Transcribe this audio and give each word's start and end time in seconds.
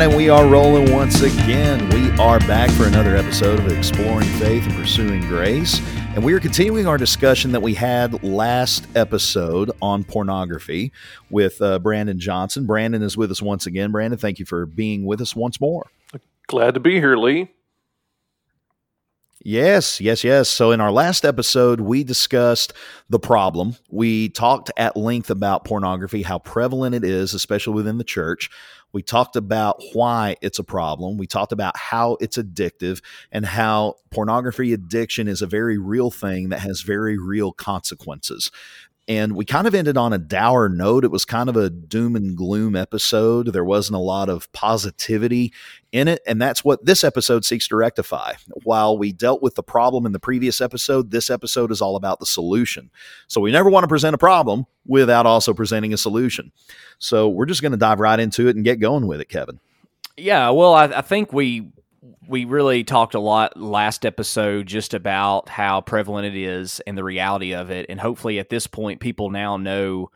And 0.00 0.16
we 0.16 0.30
are 0.30 0.46
rolling 0.48 0.90
once 0.90 1.20
again. 1.20 1.86
We 1.90 2.10
are 2.18 2.40
back 2.40 2.70
for 2.70 2.86
another 2.86 3.14
episode 3.14 3.60
of 3.60 3.68
Exploring 3.68 4.26
Faith 4.38 4.64
and 4.64 4.74
Pursuing 4.74 5.20
Grace. 5.28 5.80
And 6.14 6.24
we 6.24 6.32
are 6.32 6.40
continuing 6.40 6.86
our 6.86 6.96
discussion 6.96 7.52
that 7.52 7.60
we 7.60 7.74
had 7.74 8.24
last 8.24 8.86
episode 8.96 9.70
on 9.82 10.02
pornography 10.02 10.92
with 11.28 11.60
uh, 11.60 11.78
Brandon 11.78 12.18
Johnson. 12.18 12.64
Brandon 12.66 13.02
is 13.02 13.18
with 13.18 13.30
us 13.30 13.42
once 13.42 13.66
again. 13.66 13.92
Brandon, 13.92 14.18
thank 14.18 14.38
you 14.38 14.46
for 14.46 14.64
being 14.64 15.04
with 15.04 15.20
us 15.20 15.36
once 15.36 15.60
more. 15.60 15.86
Glad 16.46 16.72
to 16.72 16.80
be 16.80 16.94
here, 16.94 17.16
Lee. 17.16 17.50
Yes, 19.44 20.00
yes, 20.00 20.22
yes. 20.22 20.48
So, 20.48 20.70
in 20.70 20.80
our 20.80 20.92
last 20.92 21.24
episode, 21.24 21.80
we 21.80 22.04
discussed 22.04 22.72
the 23.10 23.18
problem. 23.18 23.74
We 23.90 24.28
talked 24.28 24.70
at 24.76 24.96
length 24.96 25.30
about 25.30 25.64
pornography, 25.64 26.22
how 26.22 26.38
prevalent 26.38 26.94
it 26.94 27.02
is, 27.02 27.34
especially 27.34 27.74
within 27.74 27.98
the 27.98 28.04
church. 28.04 28.50
We 28.92 29.02
talked 29.02 29.34
about 29.36 29.82
why 29.94 30.36
it's 30.42 30.58
a 30.60 30.64
problem. 30.64 31.16
We 31.16 31.26
talked 31.26 31.50
about 31.50 31.76
how 31.76 32.18
it's 32.20 32.36
addictive 32.36 33.02
and 33.32 33.44
how 33.44 33.96
pornography 34.10 34.72
addiction 34.72 35.26
is 35.26 35.42
a 35.42 35.46
very 35.46 35.78
real 35.78 36.10
thing 36.10 36.50
that 36.50 36.60
has 36.60 36.82
very 36.82 37.18
real 37.18 37.52
consequences. 37.52 38.50
And 39.12 39.36
we 39.36 39.44
kind 39.44 39.66
of 39.66 39.74
ended 39.74 39.98
on 39.98 40.14
a 40.14 40.18
dour 40.18 40.70
note. 40.70 41.04
It 41.04 41.10
was 41.10 41.26
kind 41.26 41.50
of 41.50 41.56
a 41.56 41.68
doom 41.68 42.16
and 42.16 42.34
gloom 42.34 42.74
episode. 42.74 43.52
There 43.52 43.64
wasn't 43.64 43.96
a 43.96 44.00
lot 44.00 44.30
of 44.30 44.50
positivity 44.52 45.52
in 45.92 46.08
it. 46.08 46.22
And 46.26 46.40
that's 46.40 46.64
what 46.64 46.86
this 46.86 47.04
episode 47.04 47.44
seeks 47.44 47.68
to 47.68 47.76
rectify. 47.76 48.32
While 48.64 48.96
we 48.96 49.12
dealt 49.12 49.42
with 49.42 49.54
the 49.54 49.62
problem 49.62 50.06
in 50.06 50.12
the 50.12 50.18
previous 50.18 50.62
episode, 50.62 51.10
this 51.10 51.28
episode 51.28 51.70
is 51.70 51.82
all 51.82 51.96
about 51.96 52.20
the 52.20 52.26
solution. 52.26 52.90
So 53.28 53.38
we 53.42 53.52
never 53.52 53.68
want 53.68 53.84
to 53.84 53.88
present 53.88 54.14
a 54.14 54.18
problem 54.18 54.64
without 54.86 55.26
also 55.26 55.52
presenting 55.52 55.92
a 55.92 55.98
solution. 55.98 56.50
So 56.98 57.28
we're 57.28 57.44
just 57.44 57.60
going 57.60 57.72
to 57.72 57.78
dive 57.78 58.00
right 58.00 58.18
into 58.18 58.48
it 58.48 58.56
and 58.56 58.64
get 58.64 58.80
going 58.80 59.06
with 59.06 59.20
it, 59.20 59.28
Kevin. 59.28 59.60
Yeah, 60.16 60.48
well, 60.50 60.72
I, 60.72 60.84
I 60.84 61.02
think 61.02 61.34
we 61.34 61.70
we 62.28 62.44
really 62.44 62.82
talked 62.82 63.14
a 63.14 63.20
lot 63.20 63.56
last 63.56 64.04
episode 64.04 64.66
just 64.66 64.92
about 64.92 65.48
how 65.48 65.80
prevalent 65.80 66.26
it 66.26 66.36
is 66.36 66.80
and 66.86 66.98
the 66.98 67.04
reality 67.04 67.54
of 67.54 67.70
it. 67.70 67.86
And 67.88 68.00
hopefully 68.00 68.38
at 68.38 68.48
this 68.48 68.66
point 68.66 69.00
people 69.00 69.30
now 69.30 69.56
know 69.56 70.10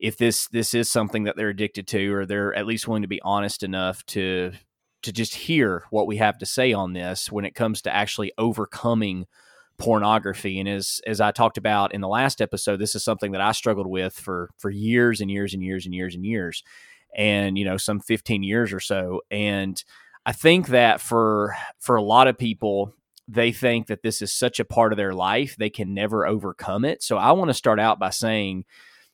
if 0.00 0.16
this 0.16 0.48
this 0.48 0.74
is 0.74 0.90
something 0.90 1.24
that 1.24 1.36
they're 1.36 1.50
addicted 1.50 1.86
to 1.88 2.12
or 2.12 2.26
they're 2.26 2.54
at 2.54 2.66
least 2.66 2.88
willing 2.88 3.02
to 3.02 3.08
be 3.08 3.20
honest 3.22 3.62
enough 3.62 4.04
to 4.06 4.52
to 5.02 5.12
just 5.12 5.34
hear 5.34 5.84
what 5.90 6.06
we 6.06 6.16
have 6.16 6.36
to 6.38 6.46
say 6.46 6.72
on 6.72 6.92
this 6.92 7.30
when 7.30 7.44
it 7.44 7.54
comes 7.54 7.80
to 7.82 7.94
actually 7.94 8.32
overcoming 8.36 9.26
pornography. 9.78 10.58
And 10.58 10.68
as 10.68 11.00
as 11.06 11.20
I 11.20 11.30
talked 11.30 11.58
about 11.58 11.94
in 11.94 12.00
the 12.00 12.08
last 12.08 12.40
episode 12.40 12.78
this 12.78 12.96
is 12.96 13.04
something 13.04 13.32
that 13.32 13.40
I 13.40 13.52
struggled 13.52 13.86
with 13.86 14.14
for 14.14 14.50
for 14.58 14.70
years 14.70 15.20
and 15.20 15.30
years 15.30 15.54
and 15.54 15.62
years 15.62 15.86
and 15.86 15.94
years 15.94 16.14
and 16.16 16.24
years 16.24 16.64
and 17.16 17.58
you 17.58 17.64
know 17.64 17.76
some 17.76 18.00
15 18.00 18.42
years 18.42 18.72
or 18.72 18.80
so. 18.80 19.20
And 19.30 19.82
I 20.26 20.32
think 20.32 20.68
that 20.68 21.00
for 21.00 21.56
for 21.78 21.96
a 21.96 22.02
lot 22.02 22.28
of 22.28 22.38
people, 22.38 22.94
they 23.26 23.52
think 23.52 23.86
that 23.86 24.02
this 24.02 24.22
is 24.22 24.32
such 24.32 24.60
a 24.60 24.64
part 24.64 24.92
of 24.92 24.96
their 24.96 25.14
life 25.14 25.56
they 25.56 25.70
can 25.70 25.94
never 25.94 26.26
overcome 26.26 26.84
it. 26.84 27.02
So 27.02 27.16
I 27.16 27.32
want 27.32 27.48
to 27.48 27.54
start 27.54 27.80
out 27.80 27.98
by 27.98 28.10
saying 28.10 28.64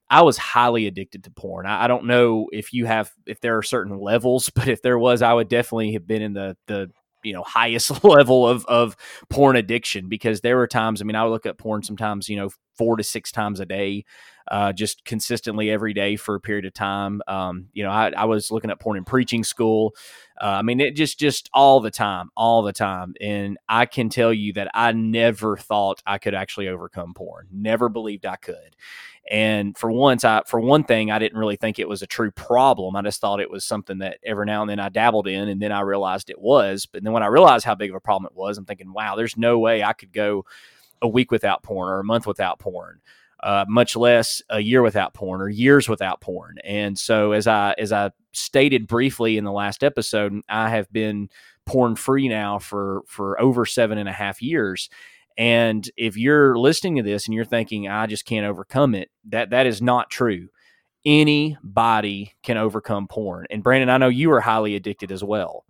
I 0.09 0.23
was 0.23 0.39
highly 0.39 0.87
addicted 0.87 1.25
to 1.25 1.31
porn. 1.31 1.67
I, 1.67 1.85
I, 1.85 1.87
don't 1.89 2.07
know 2.07 2.47
if 2.53 2.73
you 2.73 2.87
have 2.87 3.11
if 3.27 3.41
there 3.41 3.57
are 3.57 3.63
certain 3.63 3.99
levels, 3.99 4.51
but 4.55 4.69
if 4.69 4.83
there 4.83 4.99
was, 4.99 5.23
I 5.23 5.33
would 5.33 5.49
definitely 5.49 5.93
have 5.93 6.07
been 6.07 6.23
in 6.23 6.33
the 6.33 6.57
the 6.67 6.91
you 7.23 7.33
know 7.33 7.43
highest 7.43 8.05
level 8.05 8.47
of 8.47 8.65
of 8.67 8.97
porn 9.29 9.57
addiction 9.57 10.09
because 10.09 10.41
there 10.41 10.57
were 10.57 10.67
times. 10.67 11.01
I 11.01 11.05
mean, 11.05 11.17
I 11.17 11.25
would 11.25 11.31
look 11.31 11.47
at 11.47 11.59
porn 11.59 11.83
sometimes, 11.83 12.29
you 12.29 12.37
know, 12.37 12.51
four 12.77 12.97
to 12.97 13.03
six 13.03 13.31
times 13.31 13.61
a 13.61 13.67
day 13.67 14.05
uh, 14.49 14.73
just 14.73 15.05
consistently 15.05 15.71
every 15.71 15.93
day 15.93 16.17
for 16.17 16.35
a 16.35 16.41
period 16.41 16.65
of 16.65 16.75
time. 16.75 17.21
Um, 17.27 17.69
you 17.73 17.83
know, 17.83 17.91
I, 17.91 18.13
I, 18.17 18.25
was 18.27 18.51
looking 18.51 18.71
at 18.71 18.79
porn 18.79 18.97
in 18.97 19.05
preaching 19.05 19.43
school. 19.43 19.95
Uh, 20.41 20.47
I 20.47 20.63
mean, 20.63 20.81
it 20.81 20.95
just 20.95 21.19
just 21.19 21.51
all 21.53 21.81
the 21.81 21.91
time, 21.91 22.31
all 22.37 22.63
the 22.63 22.73
time. 22.73 23.15
And 23.21 23.59
I 23.69 23.87
can 23.87 24.09
tell 24.09 24.33
you 24.33 24.53
that 24.53 24.71
I 24.73 24.93
never 24.93 25.57
thought 25.57 26.03
I 26.07 26.19
could 26.19 26.35
actually 26.35 26.69
overcome 26.69 27.15
porn. 27.15 27.49
Never 27.51 27.89
believed 27.89 28.25
I 28.25 28.37
could. 28.37 28.77
And 29.29 29.77
for 29.77 29.91
once, 29.91 30.25
I 30.25 30.43
for 30.47 30.61
one 30.61 30.85
thing, 30.85 31.11
I 31.11 31.19
didn't 31.19 31.39
really 31.39 31.57
think 31.57 31.79
it 31.79 31.89
was 31.89 32.03
a 32.03 32.07
true 32.07 32.31
problem. 32.31 32.95
I 32.95 33.03
just 33.03 33.21
thought 33.21 33.41
it 33.41 33.51
was 33.51 33.65
something 33.65 33.99
that 33.99 34.19
every 34.25 34.47
now 34.47 34.61
and 34.61 34.71
then 34.71 34.79
I 34.79 34.89
dabbled 34.89 35.27
in, 35.27 35.49
and 35.49 35.61
then 35.61 35.73
I 35.73 35.81
realized 35.81 36.31
it 36.31 36.41
was. 36.41 36.87
But 36.87 37.03
then 37.03 37.13
when 37.13 37.25
I 37.25 37.27
realized 37.27 37.65
how 37.65 37.75
big 37.75 37.91
of 37.91 37.97
a 37.97 38.01
problem 38.01 38.31
it 38.31 38.39
was, 38.39 38.59
I'm 38.59 38.65
thinking, 38.65 38.93
wow, 38.93 39.17
there's 39.17 39.37
no 39.37 39.59
way 39.59 39.83
I 39.83 39.95
could 39.95 40.13
go 40.13 40.45
a 41.03 41.09
week 41.09 41.33
without 41.33 41.65
porn 41.65 41.89
or 41.89 41.99
a 41.99 42.05
month 42.05 42.27
without 42.27 42.61
porn 42.61 43.01
uh, 43.41 43.65
much 43.69 43.97
less 43.97 44.43
a 44.49 44.61
year 44.61 44.83
without 44.83 45.15
porn 45.15 45.41
or 45.41 45.49
years 45.49 45.89
without 45.89 46.21
porn. 46.21 46.57
And 46.65 46.99
so, 46.99 47.33
as 47.33 47.47
I 47.47 47.75
as 47.79 47.93
I 47.93 48.11
stated 48.33 48.87
briefly 48.87 49.37
in 49.37 49.45
the 49.45 49.53
last 49.53 49.85
episode, 49.85 50.41
I 50.49 50.69
have 50.71 50.91
been 50.93 51.29
porn 51.67 51.97
free 51.97 52.29
now 52.29 52.59
for 52.59 53.03
for 53.07 53.41
over 53.41 53.67
seven 53.67 53.99
and 53.99 54.09
a 54.09 54.13
half 54.13 54.41
years. 54.41 54.89
And 55.37 55.89
if 55.97 56.17
you're 56.17 56.57
listening 56.57 56.97
to 56.97 57.03
this 57.03 57.27
and 57.27 57.35
you're 57.35 57.45
thinking 57.45 57.89
I 57.89 58.07
just 58.07 58.25
can't 58.25 58.47
overcome 58.47 58.95
it, 58.95 59.11
that 59.27 59.51
that 59.51 59.67
is 59.67 59.83
not 59.83 60.11
true. 60.11 60.49
Anybody 61.05 62.35
can 62.43 62.57
overcome 62.57 63.07
porn. 63.07 63.47
And 63.51 63.63
Brandon, 63.63 63.91
I 63.91 63.99
know 63.99 64.09
you 64.09 64.33
are 64.33 64.41
highly 64.41 64.75
addicted 64.75 65.13
as 65.13 65.23
well. 65.23 65.65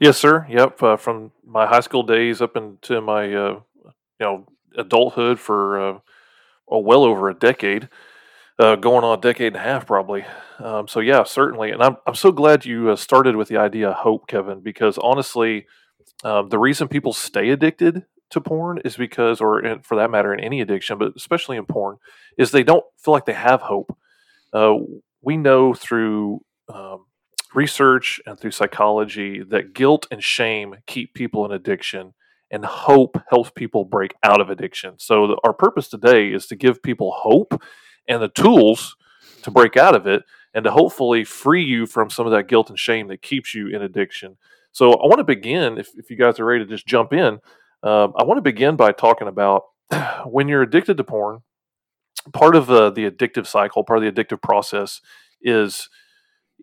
Yes, 0.00 0.18
sir. 0.18 0.46
Yep. 0.48 0.82
Uh, 0.82 0.96
from 0.96 1.32
my 1.44 1.66
high 1.66 1.80
school 1.80 2.02
days 2.02 2.42
up 2.42 2.56
into 2.56 3.00
my 3.00 3.24
uh, 3.32 3.60
you 3.84 3.92
know 4.20 4.46
adulthood 4.76 5.38
for 5.38 5.80
uh, 5.80 5.98
well, 6.66 6.82
well 6.82 7.04
over 7.04 7.28
a 7.28 7.34
decade, 7.34 7.88
uh, 8.58 8.76
going 8.76 9.04
on 9.04 9.18
a 9.18 9.20
decade 9.20 9.48
and 9.48 9.56
a 9.56 9.60
half 9.60 9.86
probably. 9.86 10.24
Um, 10.58 10.86
so 10.88 11.00
yeah, 11.00 11.24
certainly, 11.24 11.70
and 11.70 11.82
I'm 11.82 11.96
I'm 12.06 12.14
so 12.14 12.32
glad 12.32 12.64
you 12.64 12.90
uh, 12.90 12.96
started 12.96 13.36
with 13.36 13.48
the 13.48 13.56
idea 13.56 13.90
of 13.90 13.96
hope, 13.96 14.26
Kevin, 14.28 14.60
because 14.60 14.98
honestly, 14.98 15.66
um, 16.22 16.48
the 16.48 16.58
reason 16.58 16.88
people 16.88 17.12
stay 17.12 17.50
addicted 17.50 18.04
to 18.30 18.40
porn 18.40 18.80
is 18.84 18.96
because, 18.96 19.40
or 19.40 19.62
for 19.82 19.96
that 19.96 20.10
matter, 20.10 20.32
in 20.32 20.40
any 20.40 20.60
addiction, 20.60 20.98
but 20.98 21.12
especially 21.16 21.56
in 21.56 21.66
porn, 21.66 21.96
is 22.38 22.50
they 22.50 22.62
don't 22.62 22.84
feel 22.98 23.12
like 23.14 23.26
they 23.26 23.32
have 23.32 23.62
hope. 23.62 23.96
Uh, 24.52 24.74
we 25.22 25.36
know 25.36 25.74
through 25.74 26.40
um, 26.72 27.06
research 27.54 28.20
and 28.26 28.38
through 28.38 28.50
psychology 28.50 29.42
that 29.42 29.74
guilt 29.74 30.06
and 30.10 30.22
shame 30.22 30.76
keep 30.86 31.14
people 31.14 31.44
in 31.44 31.52
addiction 31.52 32.14
and 32.54 32.64
hope 32.64 33.20
helps 33.28 33.50
people 33.50 33.84
break 33.84 34.14
out 34.22 34.40
of 34.40 34.48
addiction. 34.48 34.94
So, 34.98 35.26
the, 35.26 35.36
our 35.42 35.52
purpose 35.52 35.88
today 35.88 36.28
is 36.28 36.46
to 36.46 36.56
give 36.56 36.84
people 36.84 37.10
hope 37.10 37.60
and 38.08 38.22
the 38.22 38.28
tools 38.28 38.96
to 39.42 39.50
break 39.50 39.76
out 39.76 39.96
of 39.96 40.06
it 40.06 40.22
and 40.54 40.62
to 40.62 40.70
hopefully 40.70 41.24
free 41.24 41.64
you 41.64 41.84
from 41.84 42.10
some 42.10 42.26
of 42.26 42.32
that 42.32 42.46
guilt 42.46 42.70
and 42.70 42.78
shame 42.78 43.08
that 43.08 43.22
keeps 43.22 43.54
you 43.56 43.66
in 43.66 43.82
addiction. 43.82 44.36
So, 44.70 44.92
I 44.92 45.06
want 45.06 45.18
to 45.18 45.24
begin, 45.24 45.78
if, 45.78 45.88
if 45.96 46.10
you 46.10 46.16
guys 46.16 46.38
are 46.38 46.44
ready 46.44 46.64
to 46.64 46.70
just 46.70 46.86
jump 46.86 47.12
in, 47.12 47.40
uh, 47.82 48.08
I 48.16 48.22
want 48.22 48.38
to 48.38 48.42
begin 48.42 48.76
by 48.76 48.92
talking 48.92 49.26
about 49.26 49.64
when 50.24 50.46
you're 50.46 50.62
addicted 50.62 50.96
to 50.96 51.04
porn, 51.04 51.42
part 52.32 52.54
of 52.54 52.70
uh, 52.70 52.90
the 52.90 53.10
addictive 53.10 53.48
cycle, 53.48 53.82
part 53.82 53.98
of 53.98 54.14
the 54.14 54.22
addictive 54.22 54.40
process 54.40 55.00
is 55.42 55.88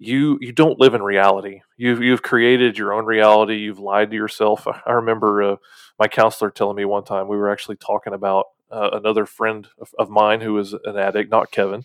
you 0.01 0.39
you 0.41 0.51
don't 0.51 0.79
live 0.79 0.95
in 0.95 1.03
reality. 1.03 1.61
You've 1.77 2.01
you've 2.01 2.23
created 2.23 2.75
your 2.75 2.91
own 2.91 3.05
reality. 3.05 3.57
You've 3.57 3.79
lied 3.79 4.09
to 4.09 4.17
yourself. 4.17 4.67
I 4.85 4.93
remember 4.93 5.43
uh, 5.43 5.55
my 5.99 6.07
counselor 6.07 6.49
telling 6.49 6.75
me 6.75 6.85
one 6.85 7.03
time 7.03 7.27
we 7.27 7.37
were 7.37 7.51
actually 7.51 7.75
talking 7.75 8.13
about 8.13 8.47
uh, 8.71 8.89
another 8.93 9.27
friend 9.27 9.67
of, 9.79 9.93
of, 9.99 10.09
mine 10.09 10.41
who 10.41 10.53
was 10.53 10.73
an 10.73 10.97
addict, 10.97 11.29
not 11.29 11.51
Kevin, 11.51 11.83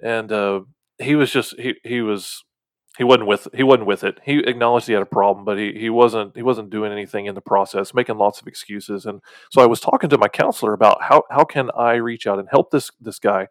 and 0.00 0.30
uh, 0.30 0.60
he 0.98 1.16
was 1.16 1.32
just 1.32 1.58
he 1.58 1.74
he 1.82 2.00
was 2.00 2.44
he 2.96 3.02
wasn't 3.02 3.26
with 3.26 3.48
he 3.52 3.64
wasn't 3.64 3.86
with 3.86 4.04
it. 4.04 4.20
He 4.24 4.38
acknowledged 4.38 4.86
he 4.86 4.92
had 4.92 5.02
a 5.02 5.06
problem, 5.06 5.44
but 5.44 5.58
he 5.58 5.72
he 5.72 5.90
wasn't 5.90 6.36
he 6.36 6.42
wasn't 6.42 6.70
doing 6.70 6.92
anything 6.92 7.26
in 7.26 7.34
the 7.34 7.40
process, 7.40 7.92
making 7.92 8.18
lots 8.18 8.40
of 8.40 8.46
excuses. 8.46 9.04
And 9.04 9.20
so 9.50 9.62
I 9.62 9.66
was 9.66 9.80
talking 9.80 10.10
to 10.10 10.18
my 10.18 10.28
counselor 10.28 10.74
about 10.74 11.02
how 11.02 11.24
how 11.28 11.42
can 11.42 11.70
I 11.76 11.94
reach 11.94 12.28
out 12.28 12.38
and 12.38 12.48
help 12.48 12.70
this 12.70 12.92
this 13.00 13.18
guy 13.18 13.48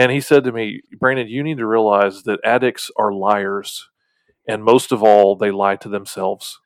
and 0.00 0.10
he 0.10 0.22
said 0.22 0.44
to 0.44 0.52
me, 0.52 0.80
Brandon, 0.98 1.28
you 1.28 1.42
need 1.42 1.58
to 1.58 1.66
realize 1.66 2.22
that 2.22 2.40
addicts 2.42 2.90
are 2.96 3.12
liars. 3.12 3.90
And 4.48 4.64
most 4.64 4.92
of 4.92 5.02
all, 5.02 5.36
they 5.36 5.50
lie 5.50 5.76
to 5.76 5.90
themselves. 5.90 6.58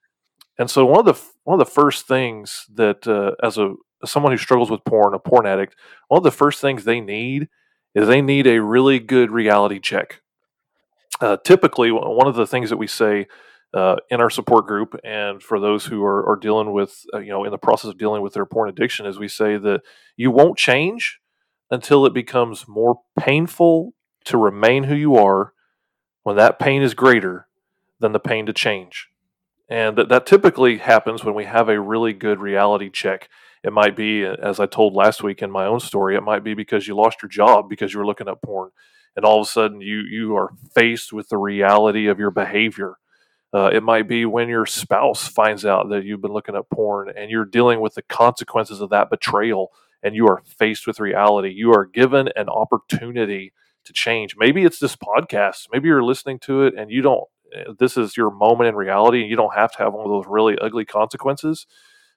And 0.57 0.71
so 0.71 0.87
one 0.87 1.01
of 1.01 1.07
the 1.07 1.21
one 1.43 1.61
of 1.61 1.67
the 1.67 1.73
first 1.73 2.07
things 2.07 2.65
that 2.73 3.09
uh, 3.09 3.33
as 3.45 3.59
a 3.59 3.75
as 4.05 4.13
someone 4.13 4.31
who 4.31 4.39
struggles 4.39 4.71
with 4.71 4.85
porn, 4.85 5.15
a 5.15 5.19
porn 5.19 5.47
addict, 5.47 5.75
one 6.07 6.19
of 6.19 6.23
the 6.23 6.31
first 6.31 6.61
things 6.61 6.85
they 6.85 7.01
need 7.01 7.49
is 7.93 8.07
they 8.07 8.23
need 8.23 8.47
a 8.47 8.63
really 8.63 9.01
good 9.01 9.33
reality 9.33 9.81
check. 9.81 10.21
Uh, 11.21 11.37
typically, 11.45 11.91
one 11.91 12.29
of 12.29 12.37
the 12.37 12.47
things 12.47 12.71
that 12.71 12.77
we 12.77 12.87
say 12.87 13.27
uh, 13.75 13.97
in 14.11 14.21
our 14.21 14.31
support 14.31 14.69
group, 14.69 14.95
and 15.03 15.43
for 15.43 15.59
those 15.59 15.87
who 15.87 16.05
are, 16.05 16.25
are 16.31 16.37
dealing 16.37 16.71
with, 16.71 17.05
uh, 17.13 17.19
you 17.19 17.31
know, 17.31 17.43
in 17.43 17.51
the 17.51 17.59
process 17.59 17.91
of 17.91 17.99
dealing 17.99 18.23
with 18.23 18.35
their 18.35 18.47
porn 18.47 18.69
addiction, 18.69 19.07
is 19.07 19.19
we 19.19 19.27
say 19.27 19.57
that 19.57 19.81
you 20.17 20.31
won't 20.31 20.57
change 20.57 21.19
until 21.71 22.07
it 22.07 22.15
becomes 22.15 22.69
more 22.69 23.01
painful 23.19 23.95
to 24.25 24.39
remain 24.39 24.85
who 24.85 24.95
you 24.95 25.17
are 25.17 25.53
when 26.23 26.37
that 26.37 26.59
pain 26.59 26.83
is 26.83 26.95
greater 26.95 27.47
than 28.01 28.13
the 28.13 28.21
pain 28.21 28.47
to 28.47 28.53
change. 28.53 29.09
And 29.69 29.97
that, 29.97 30.09
that 30.09 30.27
typically 30.27 30.79
happens 30.79 31.25
when 31.25 31.35
we 31.35 31.45
have 31.45 31.69
a 31.69 31.81
really 31.81 32.13
good 32.13 32.39
reality 32.39 32.91
check. 32.91 33.29
It 33.63 33.73
might 33.73 33.97
be, 33.97 34.25
as 34.25 34.61
I 34.61 34.67
told 34.67 34.95
last 34.95 35.23
week 35.23 35.41
in 35.41 35.51
my 35.51 35.65
own 35.65 35.81
story, 35.81 36.17
it 36.17 36.23
might 36.23 36.45
be 36.45 36.55
because 36.55 36.87
you 36.87 36.95
lost 36.95 37.23
your 37.23 37.31
job 37.31 37.69
because 37.69 37.93
you 37.93 37.99
were 37.99 38.07
looking 38.07 38.29
at 38.29 38.43
porn. 38.43 38.71
And 39.17 39.25
all 39.25 39.41
of 39.41 39.47
a 39.47 39.51
sudden, 39.51 39.81
you, 39.81 40.01
you 40.01 40.37
are 40.37 40.51
faced 40.75 41.13
with 41.13 41.29
the 41.29 41.39
reality 41.39 42.09
of 42.09 42.19
your 42.19 42.31
behavior. 42.31 42.97
Uh, 43.55 43.71
it 43.73 43.83
might 43.83 44.09
be 44.09 44.27
when 44.27 44.49
your 44.49 44.67
spouse 44.67 45.29
finds 45.29 45.65
out 45.65 45.89
that 45.89 46.05
you've 46.05 46.21
been 46.21 46.33
looking 46.33 46.57
at 46.57 46.69
porn 46.69 47.11
and 47.17 47.31
you're 47.31 47.45
dealing 47.45 47.81
with 47.81 47.95
the 47.95 48.03
consequences 48.03 48.81
of 48.81 48.91
that 48.91 49.09
betrayal 49.09 49.71
and 50.05 50.15
you 50.15 50.29
are 50.29 50.43
faced 50.47 50.87
with 50.87 51.01
reality. 51.01 51.51
You 51.51 51.73
are 51.73 51.87
given 51.87 52.29
an 52.37 52.49
opportunity 52.49 53.53
to 53.85 53.93
change. 53.93 54.37
Maybe 54.39 54.65
it's 54.65 54.79
this 54.79 54.97
podcast. 54.97 55.69
Maybe 55.73 55.89
you're 55.89 56.05
listening 56.05 56.39
to 56.41 56.63
it 56.63 56.75
and 56.77 56.91
you 56.91 57.03
don't, 57.03 57.25
eh, 57.55 57.73
this 57.79 57.97
is 57.97 58.17
your 58.17 58.31
moment 58.31 58.69
in 58.69 58.77
reality 58.77 59.23
and 59.23 59.31
you 59.31 59.37
don't 59.37 59.55
have 59.55 59.73
to 59.73 59.79
have 59.79 59.95
one 59.95 60.05
of 60.05 60.11
those 60.11 60.27
really 60.29 60.57
ugly 60.59 60.85
consequences. 60.85 61.67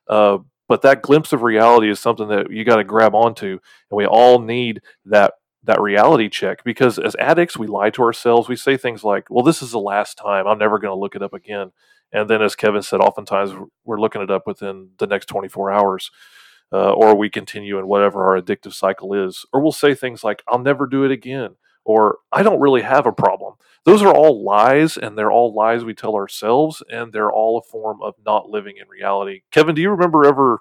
Uh, 0.07 0.39
but 0.67 0.81
that 0.81 1.01
glimpse 1.01 1.31
of 1.31 1.43
reality 1.43 1.89
is 1.89 1.99
something 1.99 2.27
that 2.27 2.51
you 2.51 2.65
got 2.65 2.75
to 2.75 2.83
grab 2.83 3.15
onto. 3.15 3.51
And 3.51 3.97
we 3.97 4.05
all 4.05 4.39
need 4.39 4.81
that 5.05 5.33
that 5.63 5.81
reality 5.81 6.29
check 6.29 6.63
because 6.63 6.97
as 6.97 7.15
addicts 7.19 7.57
we 7.57 7.67
lie 7.67 7.89
to 7.89 8.01
ourselves 8.01 8.47
we 8.47 8.55
say 8.55 8.77
things 8.77 9.03
like 9.03 9.29
well 9.29 9.43
this 9.43 9.61
is 9.61 9.71
the 9.71 9.79
last 9.79 10.17
time 10.17 10.47
i'm 10.47 10.57
never 10.57 10.79
going 10.79 10.91
to 10.91 10.97
look 10.97 11.13
it 11.13 11.21
up 11.21 11.33
again 11.33 11.71
and 12.13 12.29
then 12.29 12.41
as 12.41 12.55
kevin 12.55 12.81
said 12.81 13.01
oftentimes 13.01 13.51
we're 13.83 13.99
looking 13.99 14.21
it 14.21 14.31
up 14.31 14.43
within 14.47 14.91
the 14.97 15.07
next 15.07 15.25
24 15.25 15.71
hours 15.71 16.09
uh, 16.71 16.91
or 16.91 17.15
we 17.15 17.29
continue 17.29 17.77
in 17.79 17.87
whatever 17.87 18.25
our 18.25 18.41
addictive 18.41 18.73
cycle 18.73 19.13
is 19.13 19.45
or 19.53 19.61
we'll 19.61 19.71
say 19.71 19.93
things 19.93 20.23
like 20.23 20.43
i'll 20.47 20.59
never 20.59 20.85
do 20.85 21.03
it 21.03 21.11
again 21.11 21.55
or 21.85 22.17
i 22.31 22.43
don't 22.43 22.59
really 22.59 22.81
have 22.81 23.05
a 23.05 23.11
problem 23.11 23.53
those 23.85 24.01
are 24.01 24.13
all 24.13 24.43
lies 24.43 24.97
and 24.97 25.17
they're 25.17 25.31
all 25.31 25.53
lies 25.53 25.83
we 25.85 25.93
tell 25.93 26.15
ourselves 26.15 26.83
and 26.89 27.13
they're 27.13 27.31
all 27.31 27.57
a 27.57 27.61
form 27.61 28.01
of 28.01 28.13
not 28.25 28.49
living 28.49 28.75
in 28.77 28.87
reality 28.87 29.41
kevin 29.51 29.75
do 29.75 29.81
you 29.81 29.89
remember 29.89 30.25
ever 30.25 30.59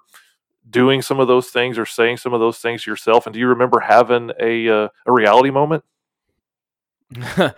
doing 0.69 1.03
some 1.03 1.21
of 1.21 1.29
those 1.29 1.49
things 1.49 1.79
or 1.79 1.87
saying 1.87 2.17
some 2.17 2.35
of 2.35 2.41
those 2.41 2.59
things 2.59 2.87
yourself? 2.87 3.27
And 3.27 3.35
do 3.35 3.41
you 3.41 3.49
remember 3.49 3.81
having 3.81 4.31
a 4.41 4.69
uh, 4.69 4.89
a 5.07 5.13
reality 5.13 5.51
moment? 5.51 5.85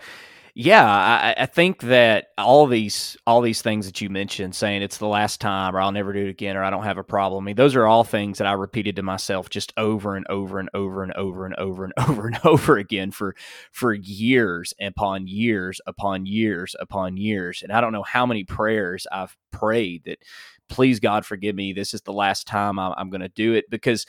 yeah, 0.61 0.85
I, 0.85 1.43
I, 1.43 1.45
think 1.45 1.83
that 1.83 2.31
all 2.37 2.67
these 2.67 3.15
all 3.25 3.39
these 3.39 3.61
things 3.61 3.85
that 3.85 4.01
you 4.01 4.09
mentioned, 4.09 4.53
saying 4.53 4.81
it's 4.81 4.97
the 4.97 5.07
last 5.07 5.39
time, 5.39 5.73
or 5.73 5.79
I'll 5.79 5.93
never 5.93 6.11
do 6.11 6.25
it 6.25 6.29
again, 6.29 6.57
or 6.57 6.63
I 6.65 6.69
don't 6.69 6.83
have 6.83 6.97
a 6.97 7.03
problem. 7.03 7.41
I 7.41 7.45
mean, 7.45 7.55
those 7.55 7.77
are 7.77 7.87
all 7.87 8.03
things 8.03 8.39
that 8.39 8.47
I 8.47 8.51
repeated 8.51 8.97
to 8.97 9.01
myself 9.01 9.49
just 9.49 9.71
over 9.77 10.17
and 10.17 10.25
over 10.29 10.59
and 10.59 10.69
over 10.73 11.03
and 11.03 11.13
over 11.13 11.45
and 11.45 11.55
over 11.55 11.85
and 11.85 11.93
over 11.97 12.27
and 12.27 12.39
over 12.43 12.77
again 12.77 13.11
for 13.11 13.37
for 13.71 13.93
years 13.93 14.73
upon 14.81 15.27
years 15.27 15.79
upon 15.87 16.25
years 16.25 16.75
upon 16.77 17.15
years. 17.15 17.63
And 17.63 17.71
I 17.71 17.79
don't 17.79 17.93
know 17.93 18.03
how 18.03 18.25
many 18.25 18.43
prayers 18.43 19.07
I've 19.09 19.37
prayed 19.51 20.03
that 20.07 20.19
please 20.67 20.99
God 20.99 21.25
forgive 21.25 21.55
me. 21.55 21.71
This 21.71 21.93
is 21.93 22.01
the 22.01 22.11
last 22.11 22.47
time 22.47 22.79
I'm, 22.79 22.93
I'm 22.97 23.09
going 23.09 23.21
to 23.21 23.29
do 23.29 23.53
it 23.53 23.69
because 23.69 24.05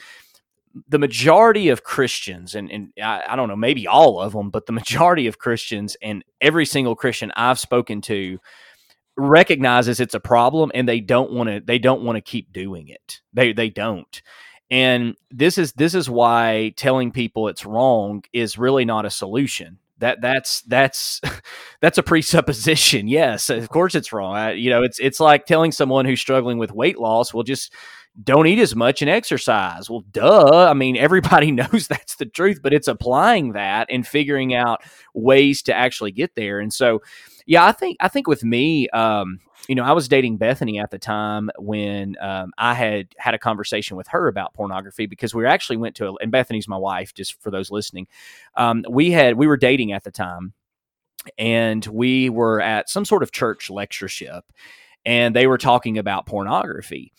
the 0.87 0.99
majority 0.99 1.69
of 1.69 1.83
Christians, 1.83 2.55
and, 2.55 2.71
and 2.71 2.93
I, 3.01 3.23
I, 3.29 3.35
don't 3.35 3.49
know, 3.49 3.55
maybe 3.55 3.87
all 3.87 4.21
of 4.21 4.33
them, 4.33 4.49
but 4.49 4.65
the 4.65 4.71
majority 4.71 5.27
of 5.27 5.37
Christians 5.37 5.97
and 6.01 6.23
every 6.39 6.65
single 6.65 6.95
Christian 6.95 7.31
I've 7.35 7.59
spoken 7.59 8.01
to 8.01 8.39
recognizes 9.17 9.99
it's 9.99 10.13
a 10.13 10.19
problem 10.19 10.71
and 10.73 10.87
they 10.87 11.01
don't 11.01 11.31
want 11.31 11.49
to 11.49 11.59
they 11.59 11.77
don't 11.77 12.01
want 12.01 12.15
to 12.15 12.21
keep 12.21 12.53
doing 12.53 12.87
it. 12.87 13.21
They 13.33 13.53
they 13.53 13.69
don't. 13.69 14.21
And 14.69 15.15
this 15.29 15.57
is 15.57 15.73
this 15.73 15.93
is 15.93 16.09
why 16.09 16.73
telling 16.77 17.11
people 17.11 17.49
it's 17.49 17.65
wrong 17.65 18.23
is 18.31 18.57
really 18.57 18.85
not 18.85 19.05
a 19.05 19.09
solution 19.09 19.79
that 20.01 20.19
that's 20.19 20.61
that's 20.63 21.21
that's 21.81 21.97
a 21.97 22.03
presupposition. 22.03 23.07
Yes, 23.11 23.49
of 23.49 23.69
course 23.69 23.95
it's 23.95 24.13
wrong. 24.13 24.35
I, 24.35 24.53
you 24.53 24.69
know, 24.69 24.83
it's 24.83 24.99
it's 24.99 25.19
like 25.19 25.45
telling 25.45 25.71
someone 25.71 26.05
who's 26.05 26.19
struggling 26.19 26.57
with 26.57 26.71
weight 26.71 26.97
loss, 26.97 27.33
well, 27.33 27.43
just 27.43 27.73
don't 28.23 28.47
eat 28.47 28.59
as 28.59 28.75
much 28.75 29.01
and 29.01 29.09
exercise. 29.09 29.89
Well, 29.89 30.03
duh. 30.11 30.67
I 30.69 30.73
mean, 30.73 30.97
everybody 30.97 31.51
knows 31.51 31.87
that's 31.87 32.15
the 32.15 32.25
truth, 32.25 32.59
but 32.61 32.73
it's 32.73 32.87
applying 32.87 33.53
that 33.53 33.87
and 33.89 34.05
figuring 34.05 34.53
out 34.53 34.81
ways 35.13 35.61
to 35.63 35.73
actually 35.73 36.11
get 36.11 36.35
there. 36.35 36.59
And 36.59 36.73
so, 36.73 37.01
yeah, 37.45 37.65
I 37.65 37.71
think 37.71 37.97
I 37.99 38.07
think 38.07 38.27
with 38.27 38.43
me, 38.43 38.87
um, 38.89 39.39
you 39.67 39.75
know, 39.75 39.83
I 39.83 39.91
was 39.93 40.07
dating 40.07 40.37
Bethany 40.37 40.79
at 40.79 40.91
the 40.91 40.99
time 40.99 41.49
when 41.57 42.15
um, 42.19 42.51
I 42.57 42.73
had 42.73 43.07
had 43.17 43.33
a 43.33 43.39
conversation 43.39 43.97
with 43.97 44.07
her 44.09 44.27
about 44.27 44.53
pornography 44.53 45.05
because 45.05 45.33
we 45.33 45.45
actually 45.45 45.77
went 45.77 45.95
to, 45.95 46.09
a, 46.09 46.13
and 46.21 46.31
Bethany's 46.31 46.67
my 46.67 46.77
wife, 46.77 47.13
just 47.13 47.41
for 47.41 47.51
those 47.51 47.71
listening. 47.71 48.07
Um, 48.55 48.83
we 48.89 49.11
had, 49.11 49.35
we 49.37 49.47
were 49.47 49.57
dating 49.57 49.91
at 49.91 50.03
the 50.03 50.11
time 50.11 50.53
and 51.37 51.85
we 51.85 52.29
were 52.29 52.61
at 52.61 52.89
some 52.89 53.05
sort 53.05 53.23
of 53.23 53.31
church 53.31 53.69
lectureship 53.69 54.45
and 55.05 55.35
they 55.35 55.47
were 55.47 55.57
talking 55.57 55.97
about 55.97 56.25
pornography. 56.25 57.11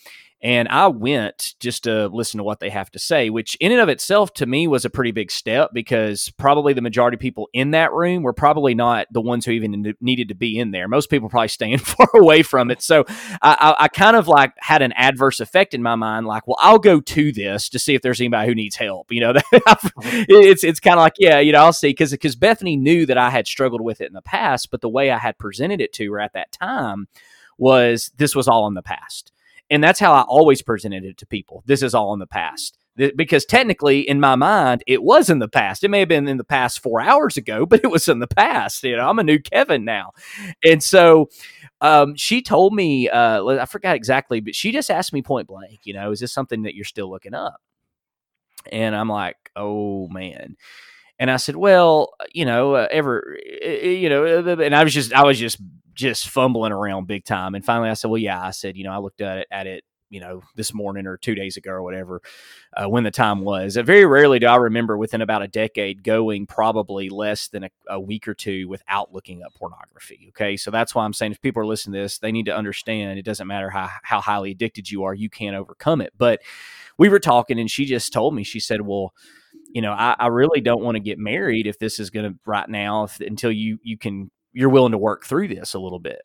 And 0.42 0.66
I 0.68 0.88
went 0.88 1.54
just 1.60 1.84
to 1.84 2.08
listen 2.08 2.38
to 2.38 2.44
what 2.44 2.58
they 2.58 2.70
have 2.70 2.90
to 2.90 2.98
say, 2.98 3.30
which 3.30 3.56
in 3.60 3.70
and 3.70 3.80
of 3.80 3.88
itself 3.88 4.34
to 4.34 4.46
me 4.46 4.66
was 4.66 4.84
a 4.84 4.90
pretty 4.90 5.12
big 5.12 5.30
step 5.30 5.70
because 5.72 6.30
probably 6.30 6.72
the 6.72 6.82
majority 6.82 7.14
of 7.14 7.20
people 7.20 7.48
in 7.52 7.70
that 7.70 7.92
room 7.92 8.24
were 8.24 8.32
probably 8.32 8.74
not 8.74 9.06
the 9.12 9.20
ones 9.20 9.44
who 9.46 9.52
even 9.52 9.94
needed 10.00 10.28
to 10.28 10.34
be 10.34 10.58
in 10.58 10.72
there. 10.72 10.88
Most 10.88 11.10
people 11.10 11.28
probably 11.28 11.46
staying 11.46 11.78
far 11.78 12.08
away 12.14 12.42
from 12.42 12.72
it. 12.72 12.82
So 12.82 13.04
I, 13.40 13.74
I, 13.78 13.84
I 13.84 13.88
kind 13.88 14.16
of 14.16 14.26
like 14.26 14.52
had 14.58 14.82
an 14.82 14.92
adverse 14.96 15.38
effect 15.38 15.74
in 15.74 15.82
my 15.82 15.94
mind, 15.94 16.26
like, 16.26 16.48
well, 16.48 16.58
I'll 16.58 16.80
go 16.80 17.00
to 17.00 17.30
this 17.30 17.68
to 17.68 17.78
see 17.78 17.94
if 17.94 18.02
there's 18.02 18.20
anybody 18.20 18.48
who 18.48 18.54
needs 18.56 18.74
help. 18.74 19.12
You 19.12 19.20
know, 19.20 19.34
it's 20.02 20.64
it's 20.64 20.80
kind 20.80 20.98
of 20.98 21.02
like, 21.02 21.14
yeah, 21.20 21.38
you 21.38 21.52
know, 21.52 21.60
I'll 21.60 21.72
see 21.72 21.90
because 21.90 22.10
because 22.10 22.34
Bethany 22.34 22.76
knew 22.76 23.06
that 23.06 23.16
I 23.16 23.30
had 23.30 23.46
struggled 23.46 23.80
with 23.80 24.00
it 24.00 24.08
in 24.08 24.14
the 24.14 24.22
past, 24.22 24.72
but 24.72 24.80
the 24.80 24.88
way 24.88 25.12
I 25.12 25.18
had 25.18 25.38
presented 25.38 25.80
it 25.80 25.92
to 25.94 26.10
her 26.12 26.18
at 26.18 26.32
that 26.32 26.50
time 26.50 27.06
was 27.58 28.10
this 28.16 28.34
was 28.34 28.48
all 28.48 28.66
in 28.66 28.74
the 28.74 28.82
past 28.82 29.31
and 29.72 29.82
that's 29.82 29.98
how 29.98 30.12
I 30.12 30.20
always 30.22 30.60
presented 30.60 31.02
it 31.02 31.16
to 31.16 31.26
people. 31.26 31.62
This 31.64 31.82
is 31.82 31.94
all 31.94 32.12
in 32.12 32.20
the 32.20 32.26
past. 32.26 32.76
Because 32.94 33.46
technically, 33.46 34.06
in 34.06 34.20
my 34.20 34.36
mind, 34.36 34.84
it 34.86 35.02
was 35.02 35.30
in 35.30 35.38
the 35.38 35.48
past. 35.48 35.82
It 35.82 35.88
may 35.88 36.00
have 36.00 36.10
been 36.10 36.28
in 36.28 36.36
the 36.36 36.44
past 36.44 36.82
four 36.82 37.00
hours 37.00 37.38
ago, 37.38 37.64
but 37.66 37.82
it 37.82 37.90
was 37.90 38.06
in 38.06 38.19
the 38.19 38.26
past. 38.26 38.84
You 38.84 38.96
know, 38.96 39.08
I'm 39.08 39.19
a 39.19 39.24
new 39.24 39.38
Kevin 39.38 39.86
now. 39.86 40.12
And 40.62 40.82
so 40.82 41.30
um, 41.80 42.14
she 42.16 42.42
told 42.42 42.74
me, 42.74 43.08
uh, 43.08 43.46
I 43.46 43.64
forgot 43.64 43.96
exactly, 43.96 44.40
but 44.40 44.54
she 44.54 44.72
just 44.72 44.90
asked 44.90 45.14
me 45.14 45.22
point 45.22 45.48
blank, 45.48 45.80
you 45.84 45.94
know, 45.94 46.12
is 46.12 46.20
this 46.20 46.32
something 46.32 46.64
that 46.64 46.75
you're 46.75 46.84
still 46.84 47.08
looking 47.10 47.32
up? 47.32 47.62
And 48.70 48.94
I'm 48.94 49.08
like, 49.08 49.36
oh 49.56 50.06
man. 50.08 50.56
And 51.18 51.30
I 51.30 51.38
said, 51.38 51.56
well, 51.56 52.12
you 52.34 52.44
know, 52.44 52.75
uh, 52.75 52.88
ever, 52.90 53.38
you 53.64 54.10
know, 54.10 54.26
and 54.61 54.75
I 54.75 54.85
was 54.85 54.92
just, 54.92 55.14
I 55.14 55.25
was 55.25 55.38
just 55.38 55.58
just 55.94 56.28
fumbling 56.28 56.72
around 56.72 57.06
big 57.06 57.25
time. 57.25 57.54
And 57.54 57.64
finally, 57.64 57.90
I 57.90 57.94
said, 57.94 58.11
"Well, 58.11 58.18
yeah." 58.18 58.42
I 58.42 58.50
said, 58.50 58.76
"You 58.76 58.84
know, 58.84 58.92
I 58.92 58.99
looked 58.99 59.20
at 59.20 59.38
it 59.38 59.46
at 59.50 59.66
it, 59.66 59.84
you 60.12 60.20
know, 60.20 60.42
this 60.54 60.75
morning 60.75 61.06
or 61.06 61.16
two 61.16 61.34
days 61.34 61.56
ago 61.56 61.70
or 61.70 61.82
whatever, 61.82 62.20
uh, 62.76 62.87
when 62.87 63.02
the 63.02 63.11
time 63.11 63.40
was. 63.40 63.78
Uh, 63.78 63.82
very 63.82 64.04
rarely 64.04 64.38
do 64.38 64.46
I 64.46 64.56
remember 64.56 64.99
within 64.99 65.22
about 65.22 65.40
a 65.42 65.49
decade 65.49 66.04
going 66.04 66.46
probably 66.46 67.08
less 67.08 67.49
than 67.49 67.64
a, 67.64 67.70
a, 67.88 67.99
week 67.99 68.28
or 68.28 68.34
two 68.34 68.68
without 68.68 69.14
looking 69.14 69.42
up 69.42 69.54
pornography. 69.54 70.26
Okay, 70.28 70.58
so 70.58 70.70
that's 70.70 70.94
why 70.94 71.04
I'm 71.04 71.14
saying 71.14 71.32
if 71.32 71.40
people 71.40 71.62
are 71.62 71.66
listening 71.66 71.94
to 71.94 72.02
this, 72.02 72.18
they 72.18 72.30
need 72.30 72.44
to 72.46 72.54
understand 72.54 73.18
it 73.18 73.25
doesn't 73.25 73.46
matter 73.46 73.70
how 73.70 73.88
how 74.02 74.20
highly 74.20 74.50
addicted 74.50 74.90
you 74.90 75.02
are, 75.04 75.14
you 75.14 75.30
can't 75.30 75.56
overcome 75.56 76.02
it. 76.02 76.12
But 76.18 76.42
we 76.99 77.08
were 77.08 77.18
talking, 77.18 77.58
and 77.58 77.70
she 77.70 77.87
just 77.87 78.12
told 78.12 78.34
me, 78.34 78.44
she 78.44 78.61
said, 78.61 78.82
"Well." 78.82 79.12
You 79.75 79.80
know, 79.80 79.92
I, 79.92 80.14
I 80.18 80.26
really 80.26 80.61
don't 80.61 80.82
want 80.82 80.96
to 80.96 81.00
get 81.00 81.18
married 81.18 81.66
if 81.66 81.78
this 81.78 81.99
is 81.99 82.11
going 82.11 82.30
to 82.30 82.38
right 82.44 82.68
now 82.68 83.04
if, 83.04 83.20
until 83.20 83.50
you 83.50 83.78
you 83.82 83.96
can 83.96 84.30
you're 84.52 84.68
willing 84.68 84.92
to 84.92 84.99
work 84.99 85.25
through 85.25 85.49
this 85.49 85.75
a 85.75 85.78
little 85.78 85.99
bit 85.99 86.23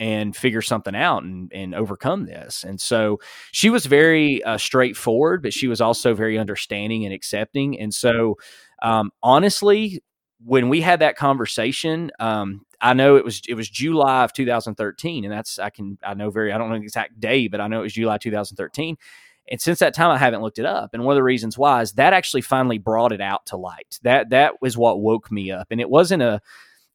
and 0.00 0.34
figure 0.34 0.62
something 0.62 0.96
out 0.96 1.22
and, 1.22 1.52
and 1.54 1.74
overcome 1.74 2.26
this. 2.26 2.64
And 2.64 2.80
so 2.80 3.20
she 3.52 3.70
was 3.70 3.86
very 3.86 4.42
uh, 4.42 4.58
straightforward, 4.58 5.42
but 5.42 5.52
she 5.52 5.68
was 5.68 5.80
also 5.80 6.14
very 6.14 6.38
understanding 6.38 7.04
and 7.04 7.14
accepting. 7.14 7.78
And 7.78 7.94
so, 7.94 8.36
um, 8.82 9.12
honestly, 9.22 10.02
when 10.44 10.68
we 10.68 10.80
had 10.80 11.00
that 11.00 11.16
conversation, 11.16 12.10
um, 12.18 12.66
I 12.80 12.94
know 12.94 13.14
it 13.14 13.24
was 13.24 13.42
it 13.48 13.54
was 13.54 13.70
July 13.70 14.24
of 14.24 14.32
2013, 14.32 15.24
and 15.24 15.32
that's 15.32 15.60
I 15.60 15.70
can 15.70 15.98
I 16.02 16.14
know 16.14 16.30
very 16.30 16.52
I 16.52 16.58
don't 16.58 16.68
know 16.68 16.78
the 16.78 16.82
exact 16.82 17.20
day, 17.20 17.46
but 17.46 17.60
I 17.60 17.68
know 17.68 17.78
it 17.78 17.84
was 17.84 17.92
July 17.92 18.18
2013. 18.18 18.96
And 19.48 19.60
since 19.60 19.80
that 19.80 19.94
time, 19.94 20.10
I 20.10 20.18
haven't 20.18 20.42
looked 20.42 20.58
it 20.58 20.66
up. 20.66 20.94
And 20.94 21.04
one 21.04 21.12
of 21.12 21.16
the 21.16 21.22
reasons 21.22 21.58
why 21.58 21.82
is 21.82 21.92
that 21.92 22.12
actually 22.12 22.42
finally 22.42 22.78
brought 22.78 23.12
it 23.12 23.20
out 23.20 23.46
to 23.46 23.56
light. 23.56 24.00
That 24.02 24.30
that 24.30 24.60
was 24.60 24.76
what 24.76 25.00
woke 25.00 25.30
me 25.30 25.52
up, 25.52 25.68
and 25.70 25.80
it 25.80 25.88
wasn't 25.88 26.22
a 26.22 26.40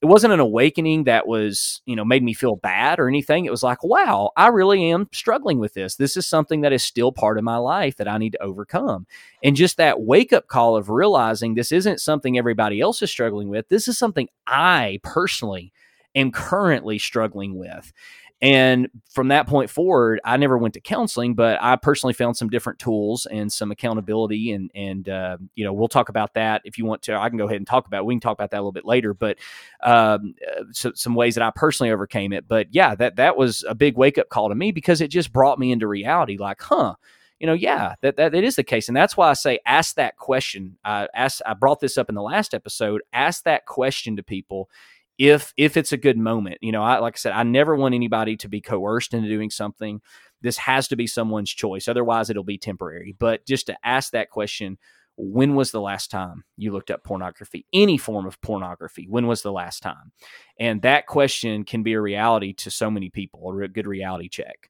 it 0.02 0.06
wasn't 0.06 0.34
an 0.34 0.40
awakening 0.40 1.06
that 1.06 1.28
was, 1.28 1.82
you 1.86 1.96
know, 1.96 2.06
made 2.06 2.22
me 2.22 2.34
feel 2.34 2.56
bad 2.56 3.00
or 3.00 3.08
anything. 3.08 3.46
It 3.46 3.52
was 3.52 3.64
like, 3.64 3.84
wow, 3.84 4.30
I 4.38 4.50
really 4.50 4.92
am 4.92 5.10
struggling 5.12 5.58
with 5.58 5.74
this. 5.74 5.96
This 5.96 6.16
is 6.16 6.28
something 6.28 6.62
that 6.62 6.72
is 6.72 6.84
still 6.84 7.12
part 7.12 7.40
of 7.40 7.44
my 7.44 7.58
life 7.58 7.96
that 7.98 8.08
I 8.08 8.20
need 8.20 8.34
to 8.34 8.44
overcome. 8.44 9.08
And 9.44 9.56
just 9.56 9.78
that 9.78 10.02
wake 10.02 10.34
up 10.34 10.48
call 10.48 10.76
of 10.76 10.90
realizing 10.90 11.56
this 11.56 11.72
isn't 11.72 12.00
something 12.00 12.38
everybody 12.38 12.80
else 12.80 13.02
is 13.02 13.10
struggling 13.10 13.50
with. 13.50 13.70
This 13.70 13.88
is 13.88 13.98
something 13.98 14.30
I 14.46 15.00
personally 15.02 15.74
am 16.14 16.32
currently 16.32 17.00
struggling 17.00 17.58
with. 17.58 17.92
And 18.40 18.90
from 19.10 19.30
that 19.30 19.48
point 19.48 19.70
forward, 19.72 20.20
I 20.24 20.38
never 20.38 20.60
went 20.60 20.76
to 20.76 20.80
counseling, 20.80 21.34
but 21.34 21.58
I 21.60 21.76
personally 21.76 22.14
found 22.14 22.38
some 22.38 22.50
different 22.50 22.78
tools 22.78 23.26
and 23.26 23.52
some 23.52 23.72
accountability. 23.72 24.52
And, 24.52 24.70
and 24.76 25.10
uh, 25.10 25.38
you 25.56 25.66
know, 25.66 25.74
we'll 25.74 25.88
talk 25.88 26.10
about 26.10 26.36
that 26.36 26.62
if 26.64 26.78
you 26.78 26.86
want 26.86 27.02
to. 27.04 27.16
I 27.16 27.30
can 27.30 27.40
go 27.40 27.46
ahead 27.46 27.58
and 27.58 27.66
talk 27.66 27.88
about 27.88 28.00
it. 28.00 28.06
We 28.06 28.14
can 28.14 28.20
talk 28.22 28.38
about 28.38 28.52
that 28.52 28.58
a 28.58 28.62
little 28.62 28.72
bit 28.72 28.86
later, 28.86 29.16
but 29.16 29.38
um, 29.84 30.36
uh, 30.56 30.64
so, 30.72 30.92
some 30.94 31.16
ways 31.16 31.34
that 31.34 31.44
I 31.44 31.52
personally 31.56 31.92
overcame 31.92 32.32
it. 32.32 32.48
But 32.48 32.68
yeah, 32.72 32.94
that, 32.96 33.16
that 33.16 33.38
was 33.38 33.66
a 33.68 33.74
big 33.74 33.98
wake 33.98 34.20
up 34.20 34.30
call 34.30 34.50
to 34.50 34.56
me 34.56 34.72
because 34.72 35.02
it 35.02 35.08
just 35.08 35.34
brought 35.34 35.58
me 35.58 35.72
into 35.72 35.88
reality 35.88 36.38
like, 36.38 36.62
huh, 36.62 36.94
you 37.40 37.48
know, 37.48 37.54
yeah, 37.54 37.96
that, 38.02 38.18
that, 38.18 38.32
that 38.34 38.44
is 38.44 38.56
the 38.56 38.64
case. 38.64 38.88
And 38.88 38.96
that's 38.98 39.18
why 39.18 39.30
I 39.30 39.34
say 39.34 39.60
ask 39.66 39.96
that 39.96 40.18
question. 40.18 40.78
I 40.84 41.08
asked, 41.16 41.42
I 41.46 41.56
brought 41.56 41.80
this 41.80 41.98
up 41.98 42.10
in 42.10 42.16
the 42.16 42.22
last 42.22 42.54
episode. 42.54 43.02
Ask 43.14 43.44
that 43.44 43.66
question 43.66 44.16
to 44.18 44.24
people 44.24 44.70
if 45.18 45.54
if 45.58 45.78
it's 45.78 45.92
a 45.92 45.98
good 45.98 46.18
moment. 46.18 46.58
You 46.62 46.72
know, 46.72 46.84
I 46.84 47.00
like 47.00 47.16
I 47.16 47.18
said, 47.18 47.34
I 47.34 47.44
never 47.44 47.76
want 47.76 47.96
anybody 47.96 48.38
to 48.38 48.50
be 48.50 48.62
coerced 48.62 49.14
into 49.14 49.30
doing 49.30 49.50
something. 49.50 50.02
This 50.42 50.58
has 50.58 50.88
to 50.90 50.96
be 50.96 51.08
someone's 51.08 51.52
choice. 51.52 51.88
Otherwise, 51.88 52.30
it'll 52.30 52.44
be 52.44 52.60
temporary. 52.60 53.16
But 53.18 53.46
just 53.46 53.66
to 53.68 53.78
ask 53.84 54.12
that 54.12 54.30
question, 54.30 54.78
when 55.18 55.56
was 55.56 55.72
the 55.72 55.82
last 55.82 56.12
time 56.12 56.44
you 56.58 56.72
looked 56.72 56.92
up 56.92 57.04
pornography 57.04 57.66
any 57.74 57.98
form 57.98 58.28
of 58.28 58.40
pornography 58.42 59.08
when 59.10 59.26
was 59.26 59.42
the 59.42 59.52
last 59.52 59.82
time 59.82 60.12
and 60.60 60.84
that 60.84 61.08
question 61.08 61.64
can 61.64 61.82
be 61.82 61.94
a 61.94 62.02
reality 62.02 62.54
to 62.54 62.70
so 62.70 62.90
many 62.92 63.10
people 63.10 63.60
a 63.60 63.68
good 63.68 63.88
reality 63.88 64.30
check 64.30 64.70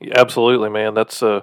yeah, 0.00 0.14
absolutely 0.16 0.70
man 0.70 0.94
that's 0.94 1.22
uh 1.24 1.40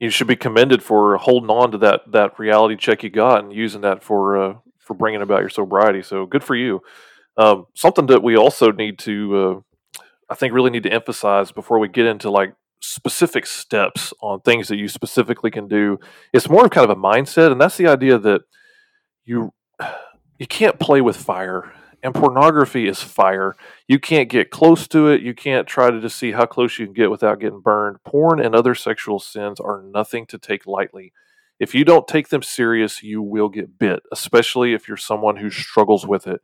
you 0.00 0.08
should 0.08 0.26
be 0.26 0.36
commended 0.36 0.82
for 0.82 1.18
holding 1.18 1.50
on 1.50 1.70
to 1.70 1.78
that 1.78 2.00
that 2.10 2.38
reality 2.38 2.76
check 2.76 3.02
you 3.02 3.10
got 3.10 3.44
and 3.44 3.52
using 3.52 3.82
that 3.82 4.02
for 4.02 4.42
uh 4.42 4.54
for 4.78 4.94
bringing 4.94 5.20
about 5.20 5.40
your 5.40 5.50
sobriety 5.50 6.02
so 6.02 6.24
good 6.24 6.42
for 6.42 6.56
you 6.56 6.80
um, 7.36 7.66
something 7.74 8.06
that 8.06 8.22
we 8.22 8.36
also 8.36 8.70
need 8.70 8.98
to 8.98 9.36
uh, 9.36 10.02
i 10.30 10.34
think 10.34 10.52
really 10.52 10.70
need 10.70 10.82
to 10.82 10.92
emphasize 10.92 11.52
before 11.52 11.78
we 11.78 11.88
get 11.88 12.06
into 12.06 12.30
like 12.30 12.54
specific 12.84 13.46
steps 13.46 14.12
on 14.20 14.40
things 14.40 14.68
that 14.68 14.76
you 14.76 14.88
specifically 14.88 15.50
can 15.50 15.66
do. 15.66 15.98
It's 16.32 16.48
more 16.48 16.66
of 16.66 16.70
kind 16.70 16.88
of 16.88 16.96
a 16.96 17.00
mindset, 17.00 17.50
and 17.50 17.60
that's 17.60 17.76
the 17.76 17.88
idea 17.88 18.18
that 18.18 18.42
you 19.24 19.52
you 20.38 20.46
can't 20.46 20.78
play 20.78 21.00
with 21.00 21.16
fire. 21.16 21.72
And 22.02 22.14
pornography 22.14 22.86
is 22.86 23.00
fire. 23.00 23.56
You 23.88 23.98
can't 23.98 24.28
get 24.28 24.50
close 24.50 24.86
to 24.88 25.08
it. 25.08 25.22
You 25.22 25.32
can't 25.32 25.66
try 25.66 25.90
to 25.90 26.02
just 26.02 26.18
see 26.18 26.32
how 26.32 26.44
close 26.44 26.78
you 26.78 26.84
can 26.84 26.92
get 26.92 27.10
without 27.10 27.40
getting 27.40 27.62
burned. 27.62 27.96
Porn 28.04 28.40
and 28.40 28.54
other 28.54 28.74
sexual 28.74 29.18
sins 29.18 29.58
are 29.58 29.82
nothing 29.82 30.26
to 30.26 30.36
take 30.36 30.66
lightly. 30.66 31.14
If 31.58 31.74
you 31.74 31.82
don't 31.82 32.06
take 32.06 32.28
them 32.28 32.42
serious, 32.42 33.02
you 33.02 33.22
will 33.22 33.48
get 33.48 33.78
bit, 33.78 34.02
especially 34.12 34.74
if 34.74 34.86
you're 34.86 34.98
someone 34.98 35.36
who 35.36 35.48
struggles 35.48 36.06
with 36.06 36.26
it. 36.26 36.42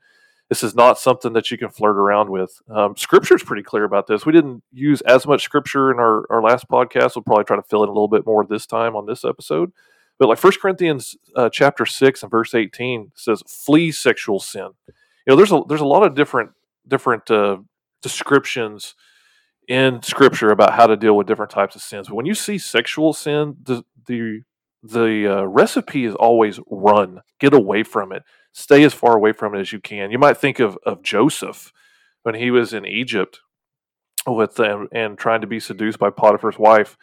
This 0.51 0.65
is 0.65 0.75
not 0.75 0.99
something 0.99 1.33
that 1.35 1.51
you 1.53 1.57
can 1.57 1.71
flirt 1.71 1.97
around 1.97 2.29
with. 2.29 2.61
Um, 2.69 2.97
scripture 2.97 3.37
is 3.37 3.43
pretty 3.43 3.63
clear 3.63 3.85
about 3.85 4.09
this. 4.09 4.27
We 4.27 4.33
didn't 4.33 4.65
use 4.73 5.01
as 5.03 5.25
much 5.25 5.45
scripture 5.45 5.93
in 5.93 6.01
our, 6.01 6.27
our 6.29 6.43
last 6.43 6.69
podcast. 6.69 7.15
We'll 7.15 7.23
probably 7.23 7.45
try 7.45 7.55
to 7.57 7.63
fill 7.63 7.85
in 7.85 7.89
a 7.89 7.93
little 7.93 8.09
bit 8.09 8.27
more 8.27 8.45
this 8.45 8.67
time 8.67 8.97
on 8.97 9.07
this 9.07 9.25
episode. 9.25 9.73
But 10.19 10.29
like 10.29 10.39
First 10.39 10.61
Corinthians 10.61 11.17
uh, 11.37 11.51
chapter 11.51 11.87
6 11.87 12.23
and 12.23 12.31
verse 12.31 12.53
18 12.53 13.13
says, 13.15 13.45
flee 13.47 13.93
sexual 13.93 14.41
sin. 14.41 14.71
You 14.89 15.29
know, 15.29 15.37
there's 15.37 15.53
a, 15.53 15.63
there's 15.69 15.81
a 15.81 15.87
lot 15.87 16.05
of 16.05 16.17
different, 16.17 16.51
different 16.87 17.31
uh, 17.31 17.59
descriptions 18.03 18.97
in 19.69 20.03
scripture 20.03 20.51
about 20.51 20.75
how 20.75 20.89
to 20.89 20.97
deal 20.97 21.17
with 21.17 21.29
different 21.29 21.53
types 21.53 21.77
of 21.77 21.83
sins. 21.83 22.09
But 22.09 22.17
when 22.17 22.27
you 22.27 22.35
see 22.35 22.59
sexual 22.59 23.13
sin, 23.13 23.57
the, 23.63 23.85
the 24.07 24.43
the 24.83 25.41
uh, 25.41 25.43
recipe 25.45 26.05
is 26.05 26.15
always 26.15 26.59
run, 26.71 27.21
get 27.39 27.53
away 27.53 27.83
from 27.83 28.13
it, 28.13 28.23
stay 28.53 28.83
as 28.83 28.95
far 28.95 29.17
away 29.17 29.33
from 29.33 29.55
it 29.55 29.61
as 29.61 29.73
you 29.73 29.81
can. 29.81 30.11
You 30.11 30.19
might 30.19 30.37
think 30.37 30.59
of, 30.59 30.79
of 30.85 31.03
Joseph 31.03 31.73
when 32.23 32.35
he 32.35 32.51
was 32.51 32.73
in 32.73 32.85
Egypt 32.85 33.41
with 34.27 34.57
them 34.57 34.89
and 34.93 35.17
trying 35.17 35.41
to 35.41 35.47
be 35.47 35.61
seduced 35.61 35.99
by 35.99 36.11
Potiphar's 36.11 36.59
wife. 36.59 36.97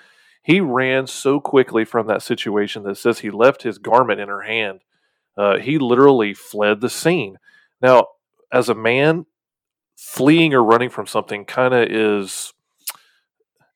He 0.44 0.62
ran 0.62 1.08
so 1.08 1.40
quickly 1.40 1.84
from 1.84 2.08
that 2.08 2.22
situation 2.22 2.84
that 2.84 2.98
says 2.98 3.20
he 3.20 3.30
left 3.30 3.64
his 3.64 3.80
garment 3.80 4.20
in 4.20 4.30
her 4.30 4.44
hand. 4.44 4.82
Uh, 5.36 5.58
he 5.58 5.78
literally 5.78 6.34
fled 6.34 6.82
the 6.82 6.90
scene. 6.90 7.38
Now, 7.82 8.08
as 8.52 8.70
a 8.70 8.76
man, 8.76 9.26
fleeing 9.96 10.54
or 10.54 10.64
running 10.64 10.90
from 10.90 11.08
something 11.08 11.46
kind 11.46 11.74
of 11.74 11.90
is 11.92 12.54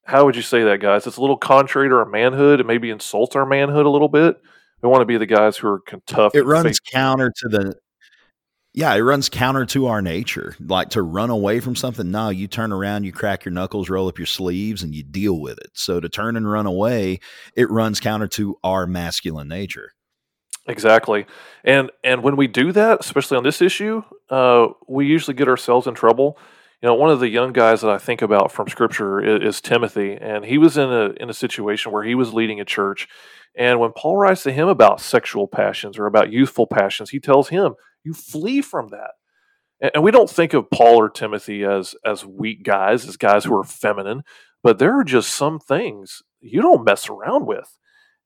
how 0.06 0.26
would 0.26 0.36
you 0.36 0.42
say 0.42 0.64
that, 0.64 0.82
guys? 0.82 1.08
It's 1.08 1.18
a 1.18 1.22
little 1.22 1.38
contrary 1.38 1.88
to 1.90 1.96
our 1.96 2.06
manhood. 2.06 2.60
It 2.60 2.66
maybe 2.66 2.90
insults 2.90 3.36
our 3.36 3.46
manhood 3.46 3.86
a 3.86 3.90
little 3.90 4.10
bit. 4.10 4.42
We 4.82 4.90
want 4.90 5.02
to 5.02 5.06
be 5.06 5.18
the 5.18 5.26
guys 5.26 5.58
who 5.58 5.68
are 5.68 5.84
tough. 6.08 6.34
It 6.36 6.46
runs 6.46 6.80
counter 6.80 7.32
to 7.38 7.50
the. 7.50 7.76
Yeah, 8.74 8.94
it 8.96 9.02
runs 9.02 9.28
counter 9.28 9.66
to 9.68 9.88
our 9.88 10.02
nature. 10.02 10.56
Like 10.60 10.90
to 10.92 11.02
run 11.02 11.30
away 11.30 11.60
from 11.60 11.76
something. 11.76 12.10
No, 12.10 12.30
you 12.30 12.48
turn 12.48 12.72
around, 12.72 13.04
you 13.04 13.12
crack 13.12 13.44
your 13.44 13.52
knuckles, 13.52 13.90
roll 13.90 14.08
up 14.08 14.18
your 14.18 14.26
sleeves, 14.26 14.82
and 14.82 14.96
you 14.96 15.04
deal 15.04 15.40
with 15.40 15.58
it. 15.58 15.72
So 15.74 16.00
to 16.00 16.08
turn 16.08 16.38
and 16.38 16.50
run 16.50 16.66
away, 16.66 17.20
it 17.56 17.70
runs 17.70 18.00
counter 18.00 18.28
to 18.30 18.58
our 18.64 18.88
masculine 18.88 19.50
nature. 19.50 19.92
Exactly, 20.68 21.26
and 21.64 21.92
and 22.04 22.24
when 22.24 22.38
we 22.38 22.48
do 22.48 22.72
that, 22.72 23.00
especially 23.02 23.38
on 23.38 23.44
this 23.44 23.62
issue, 23.62 24.04
uh, 24.30 24.68
we 24.88 25.06
usually 25.06 25.34
get 25.34 25.48
ourselves 25.48 25.88
in 25.88 25.96
trouble 25.96 26.38
you 26.82 26.88
know, 26.88 26.96
one 26.96 27.12
of 27.12 27.20
the 27.20 27.30
young 27.30 27.54
guys 27.54 27.82
that 27.82 27.92
I 27.92 28.00
think 28.00 28.22
about 28.22 28.52
from 28.52 28.68
Scripture 28.68 29.24
is, 29.24 29.56
is, 29.56 29.62
Timothy, 29.62 30.18
and 30.20 30.44
he 30.44 30.58
was 30.58 30.78
in 30.78 30.92
a 30.92 31.12
in 31.20 31.30
a 31.30 31.34
situation 31.34 31.92
where 31.92 32.04
he 32.04 32.16
was 32.16 32.34
leading 32.34 32.60
a 32.60 32.66
church, 32.66 33.08
and 33.56 33.80
when 33.80 33.92
Paul 33.92 34.18
writes 34.18 34.44
to 34.44 34.52
him 34.52 34.68
about 34.68 35.02
sexual 35.02 35.48
passions 35.48 36.00
or 36.00 36.08
about 36.08 36.32
youthful 36.32 36.66
passions, 36.66 37.12
he 37.12 37.20
tells 37.20 37.50
him, 37.50 37.76
"You 38.04 38.14
flee 38.14 38.62
from 38.62 38.88
that." 38.90 39.12
And, 39.80 39.92
and 39.96 40.04
we 40.04 40.12
don't 40.12 40.30
think 40.30 40.54
of 40.54 40.72
Paul 40.72 40.96
or 40.96 41.10
Timothy 41.10 41.64
as 41.64 41.94
as 42.04 42.26
weak 42.26 42.64
guys, 42.64 43.08
as 43.08 43.16
guys 43.16 43.46
who 43.46 43.56
are 43.56 43.64
feminine, 43.64 44.24
but 44.64 44.80
there 44.80 44.98
are 45.00 45.04
just 45.04 45.34
some 45.34 45.60
things 45.60 46.24
you 46.40 46.62
don't 46.62 46.84
mess 46.86 47.10
around 47.10 47.46
with. 47.46 47.78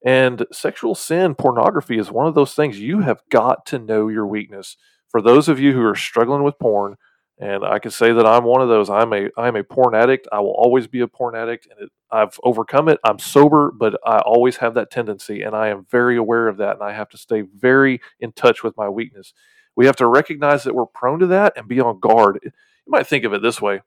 And 0.04 0.46
sexual 0.52 0.94
sin, 0.94 1.34
pornography 1.34 1.98
is 1.98 2.10
one 2.10 2.26
of 2.26 2.34
those 2.34 2.54
things 2.54 2.78
you 2.78 3.00
have 3.00 3.22
got 3.30 3.66
to 3.66 3.78
know 3.78 4.08
your 4.08 4.26
weakness. 4.26 4.76
For 5.08 5.20
those 5.20 5.48
of 5.48 5.60
you 5.60 5.72
who 5.72 5.82
are 5.84 5.94
struggling 5.94 6.42
with 6.42 6.58
porn, 6.58 6.96
and 7.38 7.64
I 7.64 7.78
can 7.78 7.90
say 7.90 8.12
that 8.12 8.26
I'm 8.26 8.44
one 8.44 8.62
of 8.62 8.68
those. 8.68 8.88
I'm 8.88 9.12
a 9.12 9.28
I'm 9.36 9.56
a 9.56 9.64
porn 9.64 9.94
addict. 9.94 10.26
I 10.32 10.40
will 10.40 10.54
always 10.56 10.86
be 10.86 11.00
a 11.00 11.08
porn 11.08 11.36
addict, 11.36 11.66
and 11.70 11.86
it, 11.86 11.90
I've 12.10 12.38
overcome 12.42 12.88
it. 12.88 12.98
I'm 13.04 13.18
sober, 13.18 13.70
but 13.70 13.98
I 14.06 14.18
always 14.20 14.56
have 14.58 14.74
that 14.74 14.90
tendency, 14.90 15.42
and 15.42 15.54
I 15.54 15.68
am 15.68 15.86
very 15.90 16.16
aware 16.16 16.48
of 16.48 16.56
that. 16.58 16.74
And 16.74 16.82
I 16.82 16.92
have 16.92 17.10
to 17.10 17.18
stay 17.18 17.42
very 17.42 18.00
in 18.20 18.32
touch 18.32 18.62
with 18.62 18.76
my 18.76 18.88
weakness. 18.88 19.34
We 19.76 19.84
have 19.86 19.96
to 19.96 20.06
recognize 20.06 20.64
that 20.64 20.74
we're 20.74 20.86
prone 20.86 21.18
to 21.18 21.26
that 21.28 21.52
and 21.56 21.68
be 21.68 21.80
on 21.80 22.00
guard. 22.00 22.38
You 22.42 22.50
might 22.86 23.06
think 23.06 23.24
of 23.24 23.34
it 23.34 23.42
this 23.42 23.60
way: 23.60 23.82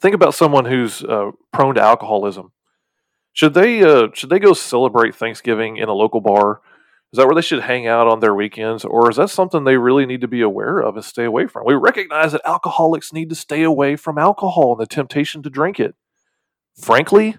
think 0.00 0.14
about 0.14 0.34
someone 0.34 0.64
who's 0.64 1.02
uh, 1.04 1.32
prone 1.52 1.74
to 1.74 1.82
alcoholism. 1.82 2.52
Should 3.32 3.54
they 3.54 3.82
uh, 3.82 4.08
should 4.14 4.30
they 4.30 4.38
go 4.38 4.54
celebrate 4.54 5.14
Thanksgiving 5.14 5.76
in 5.76 5.88
a 5.88 5.94
local 5.94 6.20
bar? 6.22 6.62
Is 7.12 7.16
that 7.16 7.26
where 7.26 7.34
they 7.34 7.42
should 7.42 7.62
hang 7.62 7.88
out 7.88 8.06
on 8.06 8.20
their 8.20 8.34
weekends, 8.34 8.84
or 8.84 9.10
is 9.10 9.16
that 9.16 9.30
something 9.30 9.64
they 9.64 9.76
really 9.76 10.06
need 10.06 10.20
to 10.20 10.28
be 10.28 10.42
aware 10.42 10.78
of 10.78 10.94
and 10.94 11.04
stay 11.04 11.24
away 11.24 11.48
from? 11.48 11.64
We 11.66 11.74
recognize 11.74 12.32
that 12.32 12.42
alcoholics 12.44 13.12
need 13.12 13.28
to 13.30 13.34
stay 13.34 13.64
away 13.64 13.96
from 13.96 14.16
alcohol 14.16 14.72
and 14.72 14.80
the 14.80 14.86
temptation 14.86 15.42
to 15.42 15.50
drink 15.50 15.80
it. 15.80 15.96
Frankly, 16.80 17.36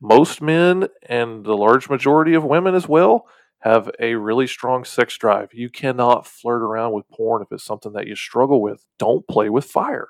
most 0.00 0.40
men 0.40 0.86
and 1.08 1.44
the 1.44 1.56
large 1.56 1.90
majority 1.90 2.34
of 2.34 2.44
women 2.44 2.74
as 2.76 2.86
well 2.86 3.26
have 3.60 3.90
a 3.98 4.14
really 4.14 4.46
strong 4.46 4.84
sex 4.84 5.18
drive. 5.18 5.50
You 5.52 5.68
cannot 5.68 6.26
flirt 6.26 6.62
around 6.62 6.92
with 6.92 7.08
porn 7.08 7.42
if 7.42 7.48
it's 7.50 7.64
something 7.64 7.92
that 7.92 8.06
you 8.06 8.14
struggle 8.14 8.62
with. 8.62 8.86
Don't 8.98 9.26
play 9.26 9.50
with 9.50 9.64
fire. 9.64 10.08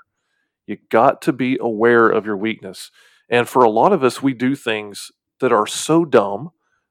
You 0.67 0.77
got 0.91 1.23
to 1.23 1.33
be 1.33 1.59
aware 1.61 2.09
of 2.09 2.27
your 2.27 2.37
weakness. 2.37 2.91
And 3.29 3.49
for 3.49 3.65
a 3.65 3.71
lot 3.71 3.93
of 3.93 4.05
us, 4.05 4.23
we 4.23 4.35
do 4.35 4.55
things 4.55 5.11
that 5.41 5.53
are 5.53 5.67
so 5.67 6.05
dumb 6.05 6.51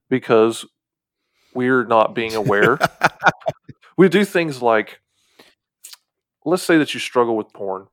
because 0.09 0.65
we're 1.53 1.85
not 1.85 2.15
being 2.15 2.35
aware. 2.35 2.79
we 3.97 4.09
do 4.09 4.25
things 4.25 4.61
like, 4.61 4.99
let's 6.45 6.63
say 6.63 6.77
that 6.77 6.93
you 6.93 6.99
struggle 6.99 7.35
with 7.35 7.51
porn, 7.53 7.87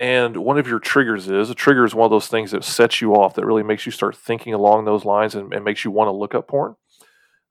and 0.00 0.36
one 0.36 0.58
of 0.58 0.68
your 0.68 0.78
triggers 0.78 1.28
is 1.28 1.50
a 1.50 1.54
trigger 1.54 1.84
is 1.84 1.94
one 1.94 2.04
of 2.04 2.10
those 2.10 2.28
things 2.28 2.52
that 2.52 2.64
sets 2.64 3.00
you 3.00 3.14
off, 3.14 3.34
that 3.34 3.46
really 3.46 3.62
makes 3.62 3.84
you 3.84 3.92
start 3.92 4.16
thinking 4.16 4.54
along 4.54 4.84
those 4.84 5.04
lines 5.04 5.34
and, 5.34 5.52
and 5.52 5.64
makes 5.64 5.84
you 5.84 5.90
want 5.90 6.08
to 6.08 6.12
look 6.12 6.34
up 6.34 6.48
porn. 6.48 6.76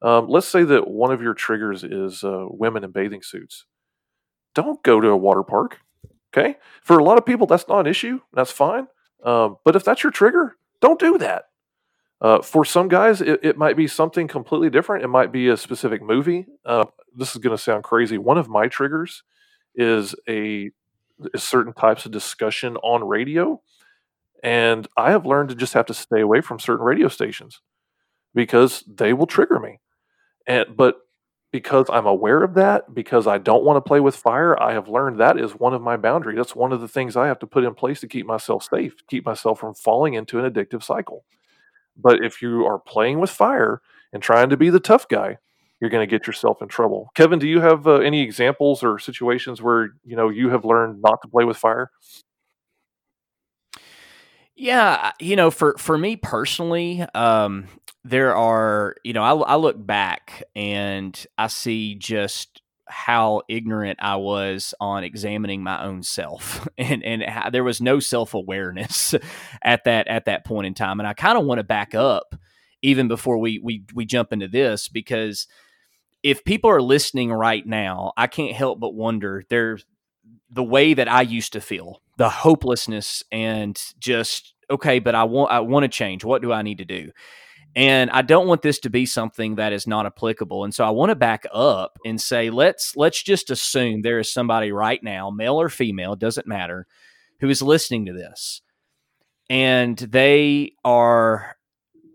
Um, 0.02 0.28
let's 0.28 0.48
say 0.48 0.64
that 0.64 0.88
one 0.88 1.12
of 1.12 1.22
your 1.22 1.34
triggers 1.34 1.84
is 1.84 2.24
uh, 2.24 2.46
women 2.50 2.84
in 2.84 2.92
bathing 2.92 3.22
suits. 3.22 3.66
Don't 4.56 4.82
go 4.84 5.02
to 5.02 5.10
a 5.10 5.18
water 5.18 5.44
park. 5.44 5.80
Okay. 6.34 6.58
For 6.84 6.98
a 6.98 7.04
lot 7.04 7.18
of 7.18 7.26
people, 7.26 7.48
that's 7.48 7.68
not 7.68 7.82
an 7.82 7.88
issue. 7.88 8.22
That's 8.34 8.52
fine. 8.52 8.88
Um, 9.24 9.58
but 9.66 9.76
if 9.76 9.84
that's 9.84 10.04
your 10.04 10.12
trigger, 10.12 10.56
don't 10.82 11.00
do 11.00 11.18
that. 11.18 11.46
Uh, 12.20 12.42
for 12.42 12.66
some 12.66 12.88
guys, 12.88 13.22
it, 13.22 13.40
it, 13.44 13.58
might 13.58 13.78
be 13.78 13.88
something 13.88 14.28
completely 14.28 14.72
different. 14.72 15.04
It 15.04 15.10
might 15.10 15.32
be 15.32 15.50
a 15.50 15.58
specific 15.58 16.02
movie. 16.02 16.48
Uh, 16.66 16.86
this 17.16 17.36
is 17.36 17.42
going 17.42 17.56
to 17.56 17.62
sound 17.62 17.84
crazy. 17.84 18.18
One 18.18 18.40
of 18.40 18.50
my 18.50 18.68
triggers 18.68 19.24
is 19.76 20.16
a 20.28 20.72
certain 21.36 21.74
types 21.74 22.06
of 22.06 22.12
discussion 22.12 22.76
on 22.78 23.04
radio, 23.04 23.62
and 24.44 24.88
I 24.98 25.12
have 25.12 25.28
learned 25.28 25.50
to 25.50 25.56
just 25.56 25.74
have 25.74 25.86
to 25.88 25.94
stay 25.94 26.22
away 26.22 26.42
from 26.42 26.60
certain 26.60 26.86
radio 26.86 27.08
stations 27.08 27.62
because 28.34 28.84
they 28.88 29.14
will 29.14 29.28
trigger 29.28 29.60
me. 29.60 29.80
And 30.48 30.76
but 30.76 30.98
because 31.52 31.88
I'm 31.90 32.08
aware 32.08 32.44
of 32.44 32.56
that, 32.56 32.94
because 32.94 33.28
I 33.28 33.38
don't 33.38 33.64
want 33.64 33.78
to 33.78 33.88
play 33.88 34.00
with 34.00 34.16
fire, 34.16 34.62
I 34.62 34.74
have 34.74 34.90
learned 34.90 35.20
that 35.20 35.40
is 35.40 35.52
one 35.52 35.74
of 35.74 35.82
my 35.82 35.98
boundaries. 35.98 36.38
That's 36.38 36.56
one 36.56 36.74
of 36.74 36.82
the 36.82 36.88
things 36.88 37.16
I 37.16 37.28
have 37.28 37.40
to 37.40 37.48
put 37.48 37.64
in 37.64 37.74
place 37.74 38.00
to 38.02 38.08
keep 38.08 38.26
myself 38.26 38.68
safe, 38.70 38.96
keep 39.08 39.26
myself 39.26 39.60
from 39.60 39.74
falling 39.74 40.16
into 40.16 40.40
an 40.40 40.52
addictive 40.52 40.84
cycle. 40.84 41.24
But 41.98 42.24
if 42.24 42.42
you 42.42 42.66
are 42.66 42.80
playing 42.80 43.20
with 43.20 43.30
fire 43.30 43.82
and 44.14 44.22
trying 44.22 44.50
to 44.50 44.58
be 44.58 44.70
the 44.70 44.80
tough 44.80 45.08
guy, 45.08 45.38
you're 45.80 45.90
going 45.90 46.08
to 46.08 46.10
get 46.10 46.28
yourself 46.28 46.62
in 46.62 46.68
trouble. 46.68 47.12
Kevin, 47.16 47.40
do 47.40 47.48
you 47.48 47.62
have 47.62 47.88
uh, 47.88 47.96
any 47.96 48.22
examples 48.22 48.84
or 48.84 49.00
situations 49.00 49.62
where 49.62 49.92
you 50.04 50.16
know 50.16 50.30
you 50.30 50.50
have 50.50 50.66
learned 50.66 51.02
not 51.02 51.22
to 51.22 51.28
play 51.28 51.44
with 51.44 51.58
fire? 51.58 51.92
Yeah, 54.56 55.12
you 55.20 55.36
know, 55.36 55.52
for 55.52 55.76
for 55.78 55.98
me 55.98 56.16
personally, 56.16 57.06
um, 57.14 57.68
there 58.04 58.36
are 58.36 58.96
you 59.04 59.14
know 59.14 59.24
I, 59.24 59.54
I 59.54 59.56
look 59.56 59.86
back 59.86 60.44
and 60.56 61.26
I 61.38 61.48
see 61.48 61.96
just 61.96 62.62
how 62.90 63.42
ignorant 63.48 64.00
I 64.02 64.16
was 64.16 64.74
on 64.80 65.04
examining 65.04 65.64
my 65.64 65.84
own 65.84 66.04
self, 66.04 66.68
and 66.78 67.04
and 67.04 67.24
how, 67.24 67.50
there 67.50 67.64
was 67.64 67.82
no 67.82 68.00
self 68.00 68.34
awareness 68.34 69.16
at 69.62 69.84
that 69.86 70.08
at 70.08 70.26
that 70.26 70.46
point 70.46 70.68
in 70.68 70.74
time. 70.74 71.00
And 71.00 71.08
I 71.08 71.14
kind 71.14 71.38
of 71.38 71.46
want 71.46 71.60
to 71.60 71.64
back 71.64 71.96
up 71.96 72.36
even 72.82 73.08
before 73.08 73.38
we 73.38 73.60
we 73.60 73.84
we 73.94 74.06
jump 74.06 74.34
into 74.34 74.48
this 74.48 74.88
because 74.88 75.48
if 76.24 76.44
people 76.44 76.70
are 76.70 76.82
listening 76.82 77.32
right 77.32 77.66
now, 77.66 78.12
I 78.18 78.28
can't 78.28 78.56
help 78.56 78.80
but 78.80 78.94
wonder 78.94 79.44
there's 79.50 79.86
the 80.50 80.64
way 80.64 80.94
that 80.94 81.08
I 81.08 81.22
used 81.22 81.54
to 81.54 81.62
feel, 81.62 82.02
the 82.18 82.30
hopelessness 82.30 83.24
and 83.32 83.80
just 84.00 84.54
okay, 84.70 85.00
but 85.00 85.16
I 85.16 85.24
want 85.24 85.52
I 85.52 85.60
want 85.62 85.84
to 85.84 85.90
change. 85.90 86.24
What 86.24 86.42
do 86.42 86.52
I 86.52 86.62
need 86.62 86.80
to 86.80 86.86
do? 86.86 87.12
And 87.78 88.10
I 88.10 88.24
don't 88.24 88.48
want 88.48 88.64
this 88.64 88.80
to 88.80 88.90
be 88.90 89.06
something 89.06 89.56
that 89.56 89.72
is 89.72 89.86
not 89.86 90.08
applicable. 90.08 90.64
And 90.64 90.74
so 90.74 90.84
I 90.84 90.90
want 90.90 91.12
to 91.12 91.16
back 91.16 91.46
up 91.54 92.00
and 92.04 92.20
say 92.20 92.50
let's 92.50 92.98
let's 92.98 93.22
just 93.22 93.52
assume 93.52 94.02
there 94.02 94.18
is 94.18 94.34
somebody 94.34 94.72
right 94.72 95.02
now, 95.04 95.30
male 95.30 95.62
or 95.62 95.70
female, 95.70 96.16
doesn't 96.16 96.48
matter, 96.48 96.88
who 97.40 97.50
is 97.50 97.62
listening 97.62 98.08
to 98.08 98.14
this. 98.14 98.64
And 99.48 99.96
they 99.96 100.72
are 100.84 101.56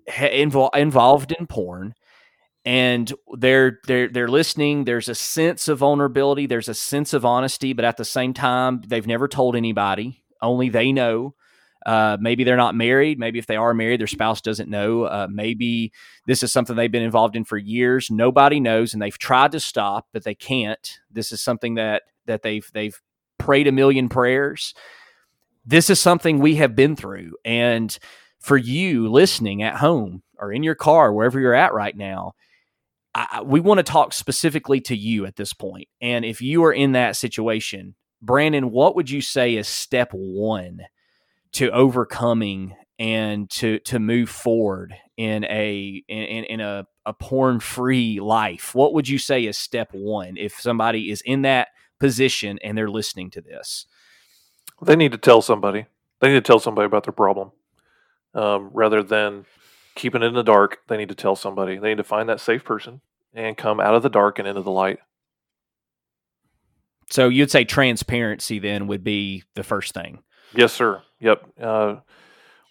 invo- 0.09 0.75
involved 0.75 1.31
in 1.31 1.47
porn 1.47 1.95
and 2.65 3.13
they're 3.39 3.79
they're 3.87 4.09
they're 4.09 4.29
listening 4.29 4.85
there's 4.85 5.09
a 5.09 5.15
sense 5.17 5.67
of 5.67 5.79
vulnerability 5.79 6.47
there's 6.47 6.69
a 6.69 6.75
sense 6.75 7.13
of 7.13 7.25
honesty 7.25 7.73
but 7.73 7.85
at 7.85 7.97
the 7.97 8.05
same 8.05 8.33
time 8.33 8.81
they've 8.87 9.07
never 9.07 9.27
told 9.27 9.57
anybody 9.57 10.23
only 10.41 10.69
they 10.69 10.93
know 10.93 11.35
uh, 11.87 12.17
maybe 12.21 12.45
they're 12.45 12.57
not 12.57 12.75
married. 12.75 13.19
Maybe 13.19 13.39
if 13.39 13.47
they 13.47 13.57
are 13.57 13.75
married 13.75 14.01
their 14.01 14.07
spouse 14.07 14.41
doesn't 14.41 14.69
know. 14.69 15.05
Uh, 15.05 15.27
maybe 15.31 15.93
this 16.27 16.43
is 16.43 16.53
something 16.53 16.77
they've 16.77 16.93
been 16.93 17.03
involved 17.03 17.37
in 17.37 17.45
for 17.45 17.59
years. 17.59 18.11
Nobody 18.11 18.61
knows 18.61 18.93
and 18.93 19.03
they've 19.03 19.19
tried 19.19 19.53
to 19.53 19.61
stop 19.61 20.07
but 20.13 20.25
they 20.25 20.35
can't. 20.35 20.99
This 21.11 21.33
is 21.33 21.41
something 21.41 21.75
that 21.75 22.03
that 22.27 22.43
they've 22.43 22.69
they've 22.73 23.01
prayed 23.39 23.67
a 23.67 23.73
million 23.73 24.09
prayers. 24.09 24.75
This 25.65 25.91
is 25.91 26.01
something 26.01 26.39
we 26.39 26.57
have 26.57 26.77
been 26.77 26.97
through. 26.97 27.37
And 27.45 27.97
for 28.39 28.57
you 28.57 29.09
listening 29.09 29.63
at 29.63 29.77
home 29.77 30.23
or 30.39 30.53
in 30.53 30.63
your 30.63 30.75
car 30.75 31.13
wherever 31.13 31.39
you're 31.39 31.55
at 31.55 31.73
right 31.73 31.97
now 31.97 32.33
I, 33.15 33.43
we 33.45 33.61
want 33.61 33.79
to 33.79 33.85
talk 33.85 34.13
specifically 34.13 34.81
to 34.83 34.97
you 34.97 35.27
at 35.27 35.37
this 35.37 35.53
point. 35.53 35.89
And 36.01 36.25
if 36.25 36.41
you 36.41 36.65
are 36.65 36.73
in 36.73 36.93
that 36.93 37.17
situation, 37.17 37.95
Brandon, 38.23 38.71
what 38.71 38.97
would 38.97 39.11
you 39.11 39.21
say 39.21 39.57
is 39.57 39.69
step 39.69 40.11
one 40.13 40.81
to 41.53 41.71
overcoming 41.71 42.75
and 42.99 43.51
to 43.51 43.79
to 43.81 43.99
move 43.99 44.31
forward 44.31 44.95
in 45.17 45.45
a 45.45 46.03
in, 46.09 46.45
in 46.45 46.61
a, 46.61 46.87
a 47.05 47.13
porn 47.13 47.61
free 47.61 48.21
life? 48.21 48.75
What 48.75 48.95
would 48.95 49.09
you 49.09 49.19
say 49.19 49.45
is 49.45 49.59
step 49.59 49.91
one 49.93 50.37
if 50.37 50.55
somebody 50.61 51.11
is 51.11 51.23
in 51.23 51.43
that 51.43 51.69
position 51.99 52.59
and 52.63 52.77
they're 52.77 52.91
listening 52.91 53.31
to 53.31 53.41
this? 53.41 53.87
They 54.83 54.97
need 54.97 55.13
to 55.13 55.19
tell 55.19 55.43
somebody. 55.43 55.87
They 56.21 56.29
need 56.29 56.35
to 56.35 56.41
tell 56.41 56.59
somebody 56.59 56.87
about 56.87 57.05
their 57.05 57.13
problem, 57.13 57.53
um, 58.35 58.71
rather 58.73 59.03
than 59.03 59.45
keeping 59.95 60.23
it 60.23 60.27
in 60.27 60.35
the 60.35 60.43
dark, 60.43 60.79
they 60.89 60.97
need 60.97 61.09
to 61.09 61.15
tell 61.15 61.37
somebody. 61.37 61.79
They 61.79 61.91
need 61.91 61.99
to 61.99 62.05
find 62.05 62.29
that 62.29 62.41
safe 62.41 62.65
person 62.65 63.01
and 63.35 63.57
come 63.57 63.81
out 63.81 63.95
of 63.95 64.03
the 64.03 64.09
dark 64.11 64.39
and 64.39 64.49
into 64.49 64.63
the 64.63 64.71
light. 64.71 64.99
So 67.11 67.29
you'd 67.29 67.51
say 67.51 67.65
transparency 67.65 68.59
then 68.59 68.87
would 68.87 69.05
be 69.05 69.43
the 69.55 69.63
first 69.63 69.93
thing. 69.93 70.23
Yes, 70.55 70.73
sir. 70.73 71.03
Yep. 71.21 71.45
Uh, 71.61 71.97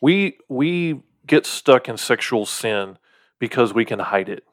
we 0.01 0.37
we 0.49 1.01
get 1.25 1.45
stuck 1.45 1.89
in 1.89 1.97
sexual 1.97 2.45
sin 2.45 2.97
because 3.39 3.73
we 3.73 3.85
can 3.85 3.99
hide 3.99 4.29
it. 4.29 4.43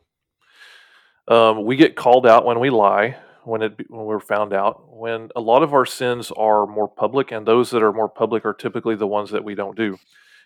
Um, 1.27 1.64
we 1.64 1.77
get 1.77 1.97
called 1.97 2.27
out 2.27 2.45
when 2.45 2.59
we 2.61 2.71
lie, 2.71 3.17
when 3.45 3.62
it 3.62 3.75
when 3.91 4.07
we're 4.07 4.21
found 4.21 4.53
out. 4.53 4.97
When 4.97 5.31
a 5.37 5.41
lot 5.41 5.62
of 5.62 5.75
our 5.75 5.87
sins 5.87 6.31
are 6.37 6.67
more 6.67 6.88
public, 6.88 7.33
and 7.33 7.47
those 7.47 7.71
that 7.71 7.83
are 7.83 7.93
more 7.93 8.09
public 8.09 8.45
are 8.47 8.55
typically 8.55 8.97
the 8.97 9.07
ones 9.07 9.31
that 9.31 9.45
we 9.45 9.55
don't 9.55 9.77
do. 9.77 9.99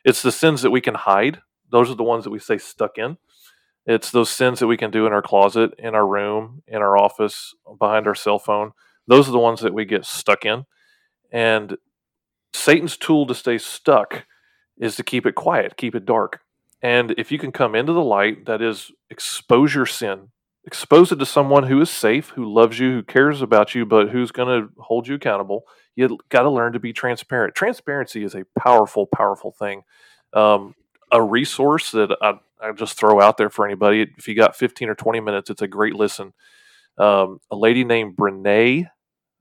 It's 0.05 0.23
the 0.23 0.33
sins 0.33 0.63
that 0.63 0.71
we 0.71 0.81
can 0.81 0.95
hide 0.95 1.41
those 1.73 1.91
are 1.91 1.97
the 1.97 2.05
ones 2.05 2.25
that 2.25 2.31
we 2.31 2.39
stay 2.39 2.59
stuck 2.59 2.99
in. 2.99 3.17
It's 3.87 4.11
those 4.13 4.31
sins 4.31 4.61
that 4.61 4.69
we 4.69 4.77
can 4.77 4.93
do 4.93 5.07
in 5.07 5.13
our 5.13 5.23
closet, 5.23 5.73
in 5.79 5.95
our 5.95 6.07
room, 6.07 6.63
in 6.69 6.77
our 6.77 6.97
office, 6.97 7.55
behind 7.79 8.07
our 8.07 8.15
cell 8.15 8.39
phone. 8.39 8.73
Those 9.09 9.29
are 9.29 9.33
the 9.33 9.39
ones 9.39 9.61
that 9.63 9.75
we 9.75 9.85
get 9.85 10.05
stuck 10.05 10.45
in. 10.45 10.67
And 11.33 11.77
Satan's 12.55 12.97
tool 12.97 13.27
to 13.27 13.35
stay 13.35 13.59
stuck 13.59 14.27
is 14.79 14.97
to 14.97 15.03
keep 15.03 15.27
it 15.27 15.35
quiet, 15.35 15.77
keep 15.77 15.95
it 15.95 16.05
dark. 16.05 16.41
And 16.83 17.15
if 17.17 17.31
you 17.31 17.39
can 17.39 17.53
come 17.53 17.75
into 17.75 17.93
the 17.93 18.03
light, 18.03 18.47
that 18.47 18.61
is, 18.61 18.91
expose 19.11 19.75
your 19.75 19.87
sin, 19.87 20.29
expose 20.65 21.13
it 21.13 21.17
to 21.21 21.27
someone 21.27 21.65
who 21.65 21.81
is 21.81 21.91
safe, 21.91 22.31
who 22.31 22.53
loves 22.53 22.79
you, 22.79 22.91
who 22.93 23.03
cares 23.03 23.41
about 23.41 23.75
you, 23.75 23.87
but 23.87 24.11
who's 24.11 24.33
going 24.33 24.49
to 24.49 24.69
hold 24.81 25.07
you 25.07 25.15
accountable. 25.15 25.65
You 25.95 26.19
got 26.29 26.43
to 26.43 26.51
learn 26.51 26.73
to 26.73 26.81
be 26.81 26.93
transparent. 26.93 27.55
Transparency 27.55 28.25
is 28.25 28.35
a 28.35 28.45
powerful, 28.59 29.07
powerful 29.07 29.53
thing. 29.53 29.83
Um, 30.33 30.75
a 31.13 31.23
resource 31.23 31.91
that 31.93 32.17
I, 32.23 32.39
I 32.61 32.73
just 32.73 32.99
throw 32.99 33.21
out 33.21 33.37
there 33.37 33.51
for 33.51 33.67
anybody. 33.67 34.07
If 34.17 34.27
you 34.27 34.35
got 34.35 34.57
15 34.57 34.89
or 34.89 34.95
20 34.95 35.21
minutes, 35.21 35.51
it's 35.51 35.63
a 35.63 35.69
great 35.69 35.95
listen. 35.95 36.33
Um, 36.99 37.41
a 37.51 37.57
lady 37.57 37.85
named 37.85 38.17
Brene, 38.17 38.89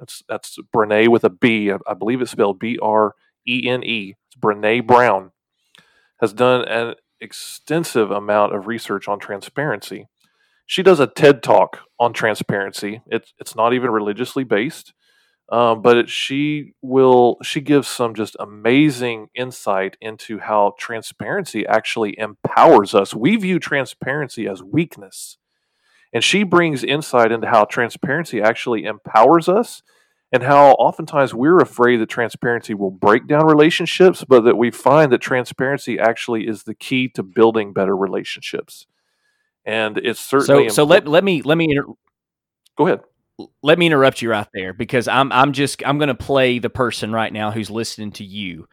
that's 0.02 0.24
that's 0.28 0.58
Brene 0.76 1.08
with 1.10 1.24
a 1.24 1.30
B. 1.30 1.72
I, 1.72 1.78
I 1.88 1.94
believe 1.94 2.22
it's 2.22 2.32
spelled 2.32 2.60
B 2.60 2.78
R 2.82 3.16
E 3.48 3.70
N 3.70 3.84
E. 3.84 4.16
It's 4.28 4.36
Brene 4.36 4.86
Brown 4.86 5.32
has 6.20 6.34
done 6.34 6.68
an 6.68 6.96
extensive 7.20 8.12
amount 8.12 8.54
of 8.54 8.68
research 8.68 9.08
on 9.08 9.20
transparency. 9.20 10.08
She 10.66 10.84
does 10.84 11.00
a 11.00 11.08
TED 11.08 11.44
talk 11.44 11.80
on 12.00 12.14
transparency. 12.14 13.02
It's 13.08 13.34
it's 13.40 13.56
not 13.56 13.74
even 13.74 13.92
religiously 13.92 14.44
based. 14.44 14.94
Um, 15.52 15.82
but 15.82 15.98
it, 15.98 16.10
she 16.10 16.74
will 16.82 17.38
she 17.44 17.60
gives 17.60 17.88
some 17.88 18.16
just 18.16 18.38
amazing 18.40 19.28
insight 19.36 19.98
into 20.02 20.40
how 20.40 20.74
transparency 20.80 21.68
actually 21.68 22.18
empowers 22.18 22.96
us. 22.96 23.14
We 23.14 23.36
view 23.36 23.60
transparency 23.60 24.48
as 24.48 24.64
weakness, 24.64 25.38
and 26.14 26.24
she 26.24 26.44
brings 26.44 26.84
insight 26.84 27.32
into 27.32 27.48
how 27.48 27.66
transparency 27.66 28.42
actually 28.42 28.86
empowers 28.86 29.48
us, 29.50 29.82
and 30.32 30.44
how 30.44 30.72
oftentimes 30.72 31.34
we're 31.34 31.60
afraid 31.60 31.98
that 31.98 32.10
transparency 32.10 32.74
will 32.74 32.92
break 32.92 33.28
down 33.28 33.46
relationships, 33.46 34.24
but 34.28 34.42
that 34.42 34.58
we 34.58 34.72
find 34.72 35.12
that 35.12 35.20
transparency 35.20 36.00
actually 36.00 36.48
is 36.48 36.64
the 36.64 36.76
key 36.76 37.08
to 37.10 37.24
building 37.24 37.74
better 37.74 37.96
relationships. 37.96 38.88
And 39.66 39.98
it's 39.98 40.20
certainly 40.20 40.70
so. 40.70 40.76
So 40.76 40.84
let 40.86 41.08
let 41.08 41.24
me 41.24 41.42
let 41.42 41.58
me 41.58 41.66
inter- 41.70 41.94
go 42.78 42.88
ahead 42.88 43.02
let 43.62 43.80
me 43.80 43.86
interrupt 43.88 44.22
you 44.22 44.30
right 44.30 44.48
there 44.54 44.74
because 44.74 45.08
I'm 45.08 45.32
I'm 45.32 45.54
just 45.54 45.82
I'm 45.86 45.98
going 45.98 46.10
to 46.10 46.16
play 46.16 46.60
the 46.60 46.70
person 46.70 47.12
right 47.12 47.32
now 47.32 47.52
who's 47.52 47.70
listening 47.70 48.12
to 48.14 48.24
you 48.24 48.68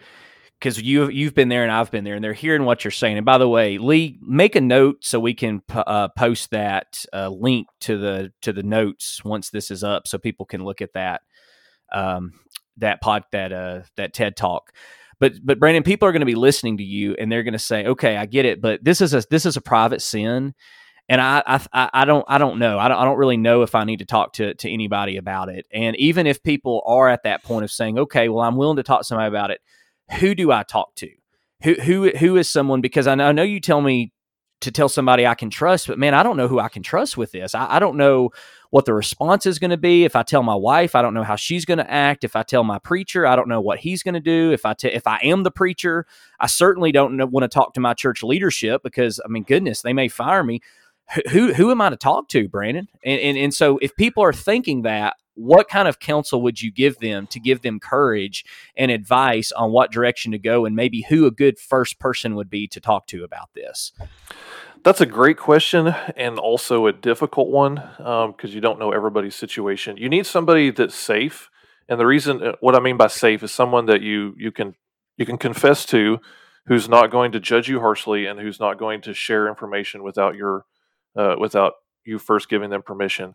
because 0.58 0.80
you 0.80 1.08
you've 1.08 1.34
been 1.34 1.48
there 1.48 1.62
and 1.62 1.72
I've 1.72 1.90
been 1.90 2.04
there 2.04 2.14
and 2.14 2.24
they're 2.24 2.32
hearing 2.32 2.64
what 2.64 2.84
you're 2.84 2.90
saying. 2.90 3.16
And 3.16 3.26
by 3.26 3.38
the 3.38 3.48
way, 3.48 3.78
Lee, 3.78 4.18
make 4.22 4.56
a 4.56 4.60
note 4.60 4.98
so 5.04 5.20
we 5.20 5.34
can 5.34 5.62
uh, 5.70 6.08
post 6.16 6.50
that 6.50 7.04
uh, 7.12 7.28
link 7.28 7.68
to 7.80 7.98
the 7.98 8.32
to 8.42 8.52
the 8.52 8.62
notes 8.62 9.24
once 9.24 9.50
this 9.50 9.70
is 9.70 9.84
up, 9.84 10.06
so 10.06 10.18
people 10.18 10.46
can 10.46 10.64
look 10.64 10.80
at 10.80 10.92
that 10.94 11.22
um, 11.92 12.32
that 12.78 13.00
pod 13.00 13.24
that 13.32 13.52
uh, 13.52 13.82
that 13.96 14.14
TED 14.14 14.36
talk. 14.36 14.72
But 15.20 15.34
but 15.42 15.58
Brandon, 15.58 15.82
people 15.82 16.08
are 16.08 16.12
going 16.12 16.20
to 16.20 16.26
be 16.26 16.34
listening 16.34 16.78
to 16.78 16.84
you 16.84 17.14
and 17.18 17.30
they're 17.30 17.42
going 17.42 17.52
to 17.52 17.58
say, 17.58 17.86
okay, 17.86 18.16
I 18.16 18.26
get 18.26 18.44
it, 18.44 18.60
but 18.60 18.82
this 18.82 19.00
is 19.00 19.14
a 19.14 19.22
this 19.30 19.46
is 19.46 19.56
a 19.56 19.60
private 19.60 20.02
sin 20.02 20.54
and 21.08 21.20
I, 21.20 21.42
I, 21.72 21.90
I 21.94 22.04
don't, 22.04 22.24
I 22.28 22.36
don't 22.36 22.58
know. 22.58 22.78
I 22.78 22.88
don't, 22.88 22.98
I 22.98 23.04
don't 23.04 23.16
really 23.16 23.38
know 23.38 23.62
if 23.62 23.74
I 23.74 23.84
need 23.84 24.00
to 24.00 24.04
talk 24.04 24.34
to, 24.34 24.54
to 24.54 24.70
anybody 24.70 25.16
about 25.16 25.48
it. 25.48 25.66
And 25.72 25.96
even 25.96 26.26
if 26.26 26.42
people 26.42 26.82
are 26.84 27.08
at 27.08 27.22
that 27.22 27.42
point 27.42 27.64
of 27.64 27.70
saying, 27.70 27.98
okay, 27.98 28.28
well, 28.28 28.44
I'm 28.44 28.56
willing 28.56 28.76
to 28.76 28.82
talk 28.82 29.00
to 29.00 29.04
somebody 29.04 29.28
about 29.28 29.50
it. 29.50 29.60
Who 30.20 30.34
do 30.34 30.50
I 30.52 30.62
talk 30.62 30.94
to? 30.96 31.10
Who, 31.62 31.74
who, 31.74 32.10
who 32.10 32.36
is 32.36 32.48
someone? 32.48 32.80
Because 32.80 33.06
I 33.06 33.14
know, 33.14 33.28
I 33.28 33.32
know 33.32 33.42
you 33.42 33.60
tell 33.60 33.80
me 33.80 34.12
to 34.60 34.72
tell 34.72 34.88
somebody 34.88 35.26
I 35.26 35.34
can 35.34 35.50
trust, 35.50 35.86
but 35.86 35.98
man, 35.98 36.14
I 36.14 36.22
don't 36.22 36.36
know 36.36 36.48
who 36.48 36.58
I 36.58 36.68
can 36.68 36.82
trust 36.82 37.16
with 37.16 37.30
this. 37.32 37.54
I, 37.54 37.76
I 37.76 37.78
don't 37.78 37.96
know 37.96 38.30
what 38.70 38.84
the 38.84 38.94
response 38.94 39.46
is 39.46 39.58
going 39.58 39.70
to 39.70 39.76
be. 39.76 40.04
If 40.04 40.16
I 40.16 40.22
tell 40.24 40.42
my 40.42 40.54
wife, 40.54 40.94
I 40.94 41.02
don't 41.02 41.14
know 41.14 41.22
how 41.22 41.36
she's 41.36 41.64
going 41.64 41.78
to 41.78 41.90
act. 41.90 42.24
If 42.24 42.34
I 42.34 42.42
tell 42.42 42.64
my 42.64 42.78
preacher, 42.78 43.26
I 43.26 43.36
don't 43.36 43.48
know 43.48 43.60
what 43.60 43.78
he's 43.78 44.02
going 44.02 44.14
to 44.14 44.20
do. 44.20 44.50
If 44.52 44.66
I 44.66 44.74
t- 44.74 44.88
if 44.88 45.06
I 45.06 45.18
am 45.22 45.44
the 45.44 45.50
preacher, 45.50 46.06
I 46.40 46.48
certainly 46.48 46.90
don't 46.90 47.30
want 47.30 47.44
to 47.44 47.48
talk 47.48 47.74
to 47.74 47.80
my 47.80 47.94
church 47.94 48.22
leadership 48.22 48.82
because 48.82 49.20
I 49.24 49.28
mean, 49.28 49.44
goodness, 49.44 49.82
they 49.82 49.92
may 49.92 50.08
fire 50.08 50.42
me 50.42 50.60
who 51.30 51.52
who 51.54 51.70
am 51.70 51.80
I 51.80 51.90
to 51.90 51.96
talk 51.96 52.28
to, 52.28 52.48
Brandon? 52.48 52.88
And, 53.04 53.20
and 53.20 53.38
and 53.38 53.54
so 53.54 53.78
if 53.78 53.96
people 53.96 54.22
are 54.22 54.32
thinking 54.32 54.82
that, 54.82 55.16
what 55.38 55.68
kind 55.68 55.87
of 55.87 56.01
counsel 56.01 56.42
would 56.42 56.61
you 56.61 56.72
give 56.72 56.98
them 56.98 57.27
to 57.29 57.38
give 57.38 57.62
them 57.62 57.79
courage 57.79 58.44
and 58.77 58.90
advice 58.90 59.53
on 59.53 59.70
what 59.70 59.92
direction 59.92 60.33
to 60.33 60.38
go, 60.38 60.64
and 60.64 60.74
maybe 60.74 61.07
who 61.09 61.27
a 61.27 61.31
good 61.31 61.59
first 61.59 62.01
person 62.01 62.35
would 62.35 62.51
be 62.51 62.66
to 62.66 62.81
talk 62.81 63.07
to 63.07 63.22
about 63.22 63.51
this? 63.55 63.92
That's 64.83 65.01
a 65.01 65.07
great 65.07 65.37
question 65.37 65.94
and 66.16 66.38
also 66.38 66.87
a 66.87 66.92
difficult 66.92 67.48
one 67.48 67.77
because 67.96 68.51
um, 68.51 68.51
you 68.51 68.61
don't 68.61 68.79
know 68.79 68.92
everybody's 68.92 69.37
situation. 69.37 69.96
You 69.96 70.09
need 70.09 70.27
somebody 70.27 70.70
that's 70.70 70.94
safe, 70.94 71.51
and 71.88 72.01
the 72.01 72.07
reason 72.07 72.42
uh, 72.42 72.53
what 72.61 72.74
I 72.74 72.81
mean 72.81 72.96
by 72.96 73.07
safe 73.07 73.42
is 73.42 73.53
someone 73.53 73.87
that 73.87 74.03
you 74.03 74.35
you 74.37 74.51
can 74.51 74.74
you 75.16 75.27
can 75.27 75.38
confess 75.38 75.85
to, 75.87 76.20
who's 76.66 76.88
not 76.88 77.11
going 77.11 77.33
to 77.33 77.40
judge 77.40 77.68
you 77.68 77.81
harshly 77.81 78.27
and 78.27 78.40
who's 78.40 78.61
not 78.61 78.79
going 78.79 79.01
to 79.03 79.14
share 79.14 79.48
information 79.48 80.03
without 80.03 80.35
your 80.35 80.64
uh, 81.16 81.37
without 81.38 81.74
you 82.05 82.18
first 82.18 82.48
giving 82.48 82.70
them 82.70 82.83
permission. 82.83 83.35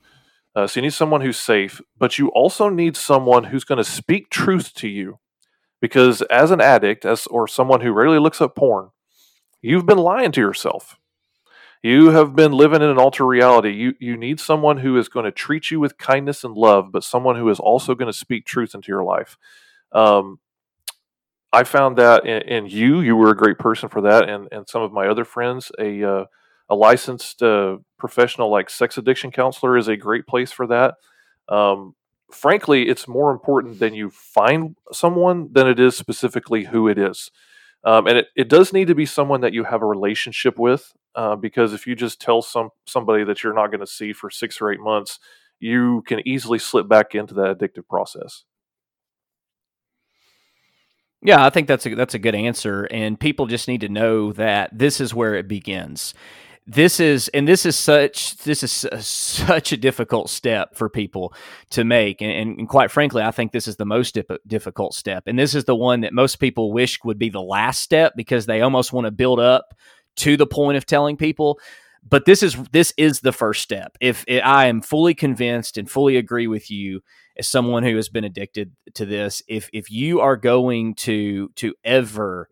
Uh, 0.55 0.67
so 0.67 0.79
you 0.79 0.83
need 0.83 0.93
someone 0.93 1.21
who's 1.21 1.39
safe, 1.39 1.81
but 1.97 2.17
you 2.17 2.29
also 2.29 2.69
need 2.69 2.95
someone 2.95 3.45
who's 3.45 3.63
going 3.63 3.77
to 3.77 3.83
speak 3.83 4.29
truth 4.29 4.73
to 4.75 4.87
you. 4.87 5.19
Because 5.81 6.21
as 6.23 6.51
an 6.51 6.61
addict, 6.61 7.05
as 7.05 7.27
or 7.27 7.47
someone 7.47 7.81
who 7.81 7.91
rarely 7.91 8.19
looks 8.19 8.41
at 8.41 8.55
porn, 8.55 8.91
you've 9.61 9.85
been 9.85 9.97
lying 9.97 10.31
to 10.33 10.41
yourself. 10.41 10.97
You 11.81 12.11
have 12.11 12.33
been 12.33 12.53
living 12.53 12.81
in 12.81 12.89
an 12.89 12.97
altered 12.97 13.25
reality. 13.25 13.71
You 13.73 13.93
you 13.99 14.15
need 14.15 14.39
someone 14.39 14.77
who 14.77 14.97
is 14.97 15.09
going 15.09 15.25
to 15.25 15.31
treat 15.31 15.69
you 15.69 15.81
with 15.81 15.97
kindness 15.97 16.45
and 16.45 16.55
love, 16.55 16.93
but 16.93 17.03
someone 17.03 17.35
who 17.35 17.49
is 17.49 17.59
also 17.59 17.93
going 17.95 18.11
to 18.11 18.17
speak 18.17 18.45
truth 18.45 18.73
into 18.73 18.87
your 18.87 19.03
life. 19.03 19.37
Um, 19.91 20.39
I 21.51 21.65
found 21.65 21.97
that 21.97 22.25
in, 22.25 22.41
in, 22.43 22.65
you, 22.65 23.01
you 23.01 23.15
were 23.15 23.29
a 23.29 23.37
great 23.37 23.59
person 23.59 23.89
for 23.89 24.01
that, 24.01 24.29
and 24.29 24.47
and 24.53 24.69
some 24.69 24.81
of 24.81 24.93
my 24.93 25.07
other 25.07 25.25
friends, 25.25 25.73
a 25.77 26.03
uh, 26.03 26.25
a 26.73 26.75
licensed 26.75 27.43
uh, 27.43 27.77
professional 27.99 28.49
like 28.49 28.69
sex 28.69 28.97
addiction 28.97 29.31
counselor 29.31 29.77
is 29.77 29.87
a 29.87 29.95
great 29.95 30.25
place 30.25 30.51
for 30.51 30.65
that. 30.67 30.95
Um, 31.47 31.95
frankly, 32.31 32.89
it's 32.89 33.07
more 33.07 33.31
important 33.31 33.79
than 33.79 33.93
you 33.93 34.09
find 34.09 34.75
someone 34.91 35.49
than 35.53 35.67
it 35.67 35.79
is 35.79 35.95
specifically 35.95 36.65
who 36.65 36.87
it 36.87 36.97
is. 36.97 37.29
Um, 37.85 38.07
and 38.07 38.17
it, 38.17 38.27
it 38.35 38.49
does 38.49 38.73
need 38.73 38.87
to 38.87 38.95
be 38.95 39.05
someone 39.05 39.41
that 39.41 39.53
you 39.53 39.65
have 39.65 39.83
a 39.83 39.85
relationship 39.85 40.57
with, 40.57 40.93
uh, 41.15 41.35
because 41.35 41.73
if 41.73 41.85
you 41.85 41.95
just 41.95 42.19
tell 42.19 42.41
some 42.41 42.69
somebody 42.87 43.23
that 43.25 43.43
you're 43.43 43.53
not 43.53 43.67
going 43.67 43.81
to 43.81 43.87
see 43.87 44.13
for 44.13 44.31
six 44.31 44.59
or 44.59 44.71
eight 44.71 44.79
months, 44.79 45.19
you 45.59 46.01
can 46.07 46.27
easily 46.27 46.57
slip 46.57 46.87
back 46.87 47.13
into 47.13 47.33
that 47.35 47.57
addictive 47.57 47.87
process. 47.87 48.45
Yeah, 51.21 51.45
I 51.45 51.49
think 51.49 51.67
that's 51.67 51.85
a 51.85 51.93
that's 51.93 52.15
a 52.15 52.19
good 52.19 52.35
answer, 52.35 52.87
and 52.89 53.19
people 53.19 53.47
just 53.47 53.67
need 53.67 53.81
to 53.81 53.89
know 53.89 54.31
that 54.33 54.77
this 54.77 54.99
is 54.99 55.13
where 55.13 55.35
it 55.35 55.47
begins 55.47 56.13
this 56.65 56.99
is 56.99 57.27
and 57.29 57.47
this 57.47 57.65
is 57.65 57.75
such 57.75 58.37
this 58.37 58.63
is 58.63 58.71
such 59.05 59.71
a 59.71 59.77
difficult 59.77 60.29
step 60.29 60.75
for 60.75 60.89
people 60.89 61.33
to 61.71 61.83
make. 61.83 62.21
And, 62.21 62.59
and 62.59 62.69
quite 62.69 62.91
frankly 62.91 63.21
i 63.21 63.31
think 63.31 63.51
this 63.51 63.67
is 63.67 63.75
the 63.75 63.85
most 63.85 64.13
dip- 64.13 64.41
difficult 64.47 64.93
step. 64.93 65.23
And 65.27 65.37
this 65.37 65.55
is 65.55 65.65
the 65.65 65.75
one 65.75 66.01
that 66.01 66.13
most 66.13 66.37
people 66.37 66.71
wish 66.71 66.99
would 67.03 67.19
be 67.19 67.29
the 67.29 67.41
last 67.41 67.81
step 67.81 68.13
because 68.15 68.45
they 68.45 68.61
almost 68.61 68.93
want 68.93 69.05
to 69.05 69.11
build 69.11 69.39
up 69.39 69.73
to 70.17 70.37
the 70.37 70.47
point 70.47 70.77
of 70.77 70.85
telling 70.85 71.17
people. 71.17 71.59
But 72.07 72.25
this 72.25 72.43
is 72.43 72.55
this 72.71 72.93
is 72.97 73.21
the 73.21 73.31
first 73.31 73.61
step. 73.61 73.97
If 73.99 74.23
it, 74.27 74.39
i 74.39 74.65
am 74.67 74.81
fully 74.81 75.13
convinced 75.13 75.77
and 75.77 75.89
fully 75.89 76.17
agree 76.17 76.47
with 76.47 76.71
you 76.71 77.01
as 77.37 77.47
someone 77.47 77.83
who 77.83 77.95
has 77.95 78.09
been 78.09 78.23
addicted 78.23 78.71
to 78.93 79.05
this 79.05 79.41
if 79.47 79.69
if 79.73 79.91
you 79.91 80.21
are 80.21 80.37
going 80.37 80.95
to 80.95 81.49
to 81.55 81.73
ever 81.83 82.49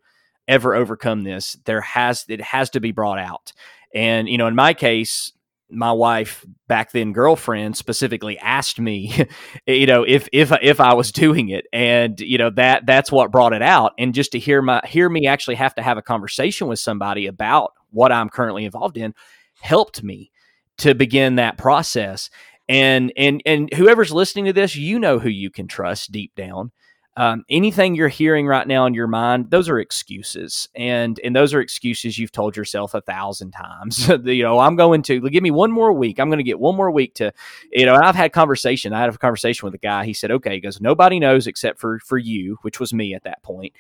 ever 0.47 0.75
overcome 0.75 1.23
this 1.23 1.55
there 1.65 1.81
has 1.81 2.25
it 2.27 2.41
has 2.41 2.69
to 2.71 2.79
be 2.79 2.91
brought 2.91 3.19
out 3.19 3.53
and, 3.93 4.29
you 4.29 4.37
know, 4.37 4.47
in 4.47 4.55
my 4.55 4.73
case, 4.73 5.31
my 5.71 5.91
wife 5.91 6.45
back 6.67 6.91
then 6.91 7.13
girlfriend 7.13 7.77
specifically 7.77 8.37
asked 8.39 8.79
me 8.79 9.25
you 9.65 9.85
know 9.85 10.03
if 10.03 10.27
if 10.33 10.51
if 10.61 10.79
I 10.79 10.93
was 10.93 11.11
doing 11.11 11.49
it. 11.49 11.65
And 11.71 12.19
you 12.19 12.37
know 12.37 12.49
that 12.51 12.85
that's 12.85 13.11
what 13.11 13.31
brought 13.31 13.53
it 13.53 13.61
out. 13.61 13.93
And 13.97 14.13
just 14.13 14.33
to 14.33 14.39
hear 14.39 14.61
my 14.61 14.81
hear 14.85 15.09
me 15.09 15.27
actually 15.27 15.55
have 15.55 15.75
to 15.75 15.81
have 15.81 15.97
a 15.97 16.01
conversation 16.01 16.67
with 16.67 16.79
somebody 16.79 17.25
about 17.27 17.71
what 17.89 18.11
I'm 18.11 18.29
currently 18.29 18.65
involved 18.65 18.97
in 18.97 19.13
helped 19.61 20.03
me 20.03 20.31
to 20.79 20.93
begin 20.93 21.35
that 21.35 21.57
process. 21.57 22.29
And 22.67 23.11
and 23.17 23.41
and 23.45 23.73
whoever's 23.73 24.11
listening 24.11 24.45
to 24.45 24.53
this 24.53 24.75
you 24.75 24.99
know 24.99 25.19
who 25.19 25.29
you 25.29 25.49
can 25.49 25.67
trust 25.67 26.11
deep 26.11 26.35
down 26.35 26.71
um, 27.17 27.43
anything 27.49 27.93
you're 27.93 28.07
hearing 28.07 28.47
right 28.47 28.65
now 28.65 28.85
in 28.85 28.93
your 28.93 29.07
mind, 29.07 29.51
those 29.51 29.67
are 29.67 29.79
excuses, 29.79 30.69
and 30.75 31.19
and 31.23 31.35
those 31.35 31.53
are 31.53 31.59
excuses 31.59 32.17
you've 32.17 32.31
told 32.31 32.55
yourself 32.55 32.93
a 32.93 33.01
thousand 33.01 33.51
times. 33.51 34.07
you 34.23 34.43
know, 34.43 34.59
I'm 34.59 34.77
going 34.77 35.01
to 35.03 35.19
give 35.29 35.43
me 35.43 35.51
one 35.51 35.71
more 35.71 35.91
week. 35.91 36.19
I'm 36.19 36.29
going 36.29 36.39
to 36.39 36.43
get 36.43 36.59
one 36.59 36.75
more 36.75 36.89
week 36.89 37.13
to, 37.15 37.33
you 37.71 37.85
know. 37.85 37.95
I've 37.95 38.15
had 38.15 38.31
conversation. 38.31 38.93
I 38.93 39.01
had 39.01 39.13
a 39.13 39.17
conversation 39.17 39.65
with 39.65 39.73
a 39.73 39.79
guy. 39.79 40.05
He 40.05 40.13
said, 40.13 40.31
"Okay," 40.31 40.55
he 40.55 40.61
goes, 40.61 40.79
"Nobody 40.79 41.19
knows 41.19 41.47
except 41.47 41.79
for 41.79 41.99
for 41.99 42.17
you," 42.17 42.57
which 42.61 42.79
was 42.79 42.93
me 42.93 43.13
at 43.13 43.23
that 43.23 43.43
point, 43.43 43.73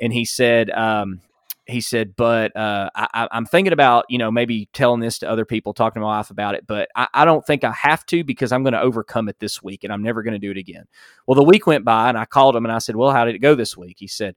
and 0.00 0.12
he 0.12 0.24
said, 0.24 0.70
um, 0.70 1.20
he 1.66 1.80
said, 1.80 2.14
but 2.14 2.56
uh, 2.56 2.90
I, 2.94 3.28
am 3.32 3.44
thinking 3.44 3.72
about, 3.72 4.04
you 4.08 4.18
know, 4.18 4.30
maybe 4.30 4.68
telling 4.72 5.00
this 5.00 5.18
to 5.18 5.28
other 5.28 5.44
people, 5.44 5.74
talking 5.74 6.00
to 6.00 6.04
my 6.04 6.18
wife 6.18 6.30
about 6.30 6.54
it, 6.54 6.64
but 6.64 6.88
I, 6.94 7.08
I 7.12 7.24
don't 7.24 7.44
think 7.44 7.64
I 7.64 7.72
have 7.72 8.06
to 8.06 8.22
because 8.22 8.52
I'm 8.52 8.62
going 8.62 8.72
to 8.72 8.80
overcome 8.80 9.28
it 9.28 9.40
this 9.40 9.62
week 9.62 9.82
and 9.82 9.92
I'm 9.92 10.02
never 10.02 10.22
going 10.22 10.32
to 10.32 10.38
do 10.38 10.52
it 10.52 10.58
again. 10.58 10.84
Well, 11.26 11.34
the 11.34 11.42
week 11.42 11.66
went 11.66 11.84
by 11.84 12.08
and 12.08 12.16
I 12.16 12.24
called 12.24 12.54
him 12.54 12.64
and 12.64 12.72
I 12.72 12.78
said, 12.78 12.94
well, 12.94 13.10
how 13.10 13.24
did 13.24 13.34
it 13.34 13.40
go 13.40 13.56
this 13.56 13.76
week? 13.76 13.96
He 13.98 14.06
said, 14.06 14.36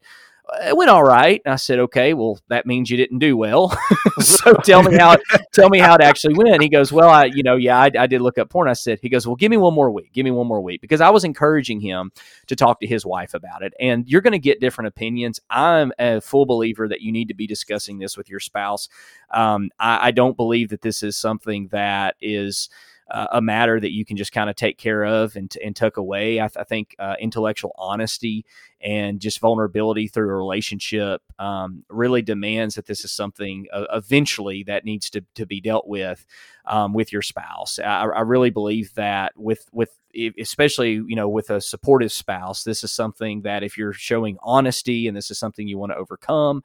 it 0.62 0.76
went 0.76 0.90
all 0.90 1.04
right. 1.04 1.42
And 1.46 1.54
I 1.54 1.58
said, 1.58 1.80
okay, 1.80 2.14
well, 2.14 2.40
that 2.48 2.66
means 2.66 2.90
you 2.90 2.98
didn't 2.98 3.20
do 3.20 3.38
well. 3.38 3.78
so 4.20 4.54
tell 4.64 4.84
me 4.84 4.98
how, 4.98 5.18
tell 5.54 5.70
me 5.70 5.80
how 5.80 5.96
it 5.96 6.02
actually 6.02 6.34
went. 6.34 6.62
He 6.62 6.70
goes, 6.70 6.92
well, 6.92 7.10
I, 7.10 7.26
you 7.26 7.44
know, 7.44 7.56
yeah, 7.56 7.78
I, 7.78 7.92
I, 7.98 8.08
did 8.08 8.22
look 8.22 8.38
up 8.38 8.50
porn. 8.50 8.68
I 8.68 8.74
said, 8.74 9.00
he 9.02 9.10
goes, 9.10 9.28
well, 9.28 9.36
give 9.36 9.50
me 9.50 9.58
one 9.58 9.74
more 9.74 9.92
week. 9.92 10.14
Give 10.14 10.24
me 10.24 10.32
one 10.32 10.48
more 10.48 10.62
week 10.62 10.82
because 10.82 11.02
I 11.02 11.10
was 11.10 11.24
encouraging 11.24 11.82
him 11.82 12.12
to 12.48 12.56
talk 12.56 12.80
to 12.82 12.88
his 12.88 13.06
wife 13.06 13.34
about 13.34 13.64
it. 13.64 13.74
And 13.80 14.08
you're 14.08 14.22
going 14.22 14.34
to 14.34 14.40
get 14.40 14.60
different 14.60 14.88
opinions. 14.88 15.40
I'm 15.50 15.92
a 16.00 16.22
full 16.22 16.46
believer 16.46 16.88
that 16.88 17.02
you 17.02 17.12
need 17.12 17.28
to 17.28 17.34
be 17.34 17.48
discussing 17.48 18.00
this 18.00 18.18
with 18.18 18.30
your 18.30 18.40
spouse. 18.40 18.90
Um, 19.32 19.70
I, 19.80 20.08
I 20.08 20.12
don't 20.12 20.38
believe 20.38 20.70
that 20.70 20.82
this 20.82 21.04
is 21.04 21.16
something 21.16 21.68
that 21.68 22.16
is, 22.22 22.70
uh, 23.12 23.28
a 23.32 23.42
matter 23.42 23.80
that 23.80 23.92
you 23.92 24.06
can 24.06 24.18
just 24.18 24.32
kind 24.32 24.50
of 24.50 24.56
take 24.56 24.78
care 24.78 25.04
of 25.04 25.36
and, 25.36 25.56
and 25.64 25.76
tuck 25.76 25.98
away. 25.98 26.40
I, 26.40 26.48
th- 26.48 26.58
I 26.58 26.64
think 26.64 26.96
uh, 27.00 27.16
intellectual 27.20 27.74
honesty 27.78 28.46
and 28.82 29.20
just 29.20 29.40
vulnerability 29.40 30.08
through 30.08 30.30
a 30.30 30.36
relationship 30.36 31.22
um, 31.38 31.84
really 31.90 32.22
demands 32.22 32.76
that 32.76 32.86
this 32.86 33.04
is 33.04 33.12
something 33.12 33.68
uh, 33.74 33.86
eventually 33.94 34.64
that 34.64 34.86
needs 34.86 35.10
to, 35.12 35.26
to 35.36 35.46
be 35.46 35.60
dealt 35.60 35.88
with 35.88 36.26
um, 36.66 36.94
with 36.94 37.12
your 37.12 37.22
spouse. 37.22 37.80
I, 37.80 38.04
I, 38.04 38.22
really 38.22 38.52
believe 38.52 38.94
that 38.94 39.34
with 39.36 39.68
with 39.72 39.92
especially 40.40 40.94
you 40.94 41.16
know 41.16 41.28
with 41.28 41.50
a 41.50 41.62
supportive 41.62 42.12
spouse, 42.12 42.64
this 42.64 42.84
is 42.84 42.92
something 42.92 43.42
that 43.42 43.64
if 43.64 43.78
you're 43.78 43.94
showing 43.94 44.38
honesty 44.42 45.08
and 45.08 45.18
this 45.18 45.32
is 45.32 45.40
something 45.40 45.68
you 45.68 45.78
want 45.78 45.92
to 45.92 45.98
overcome 45.98 46.64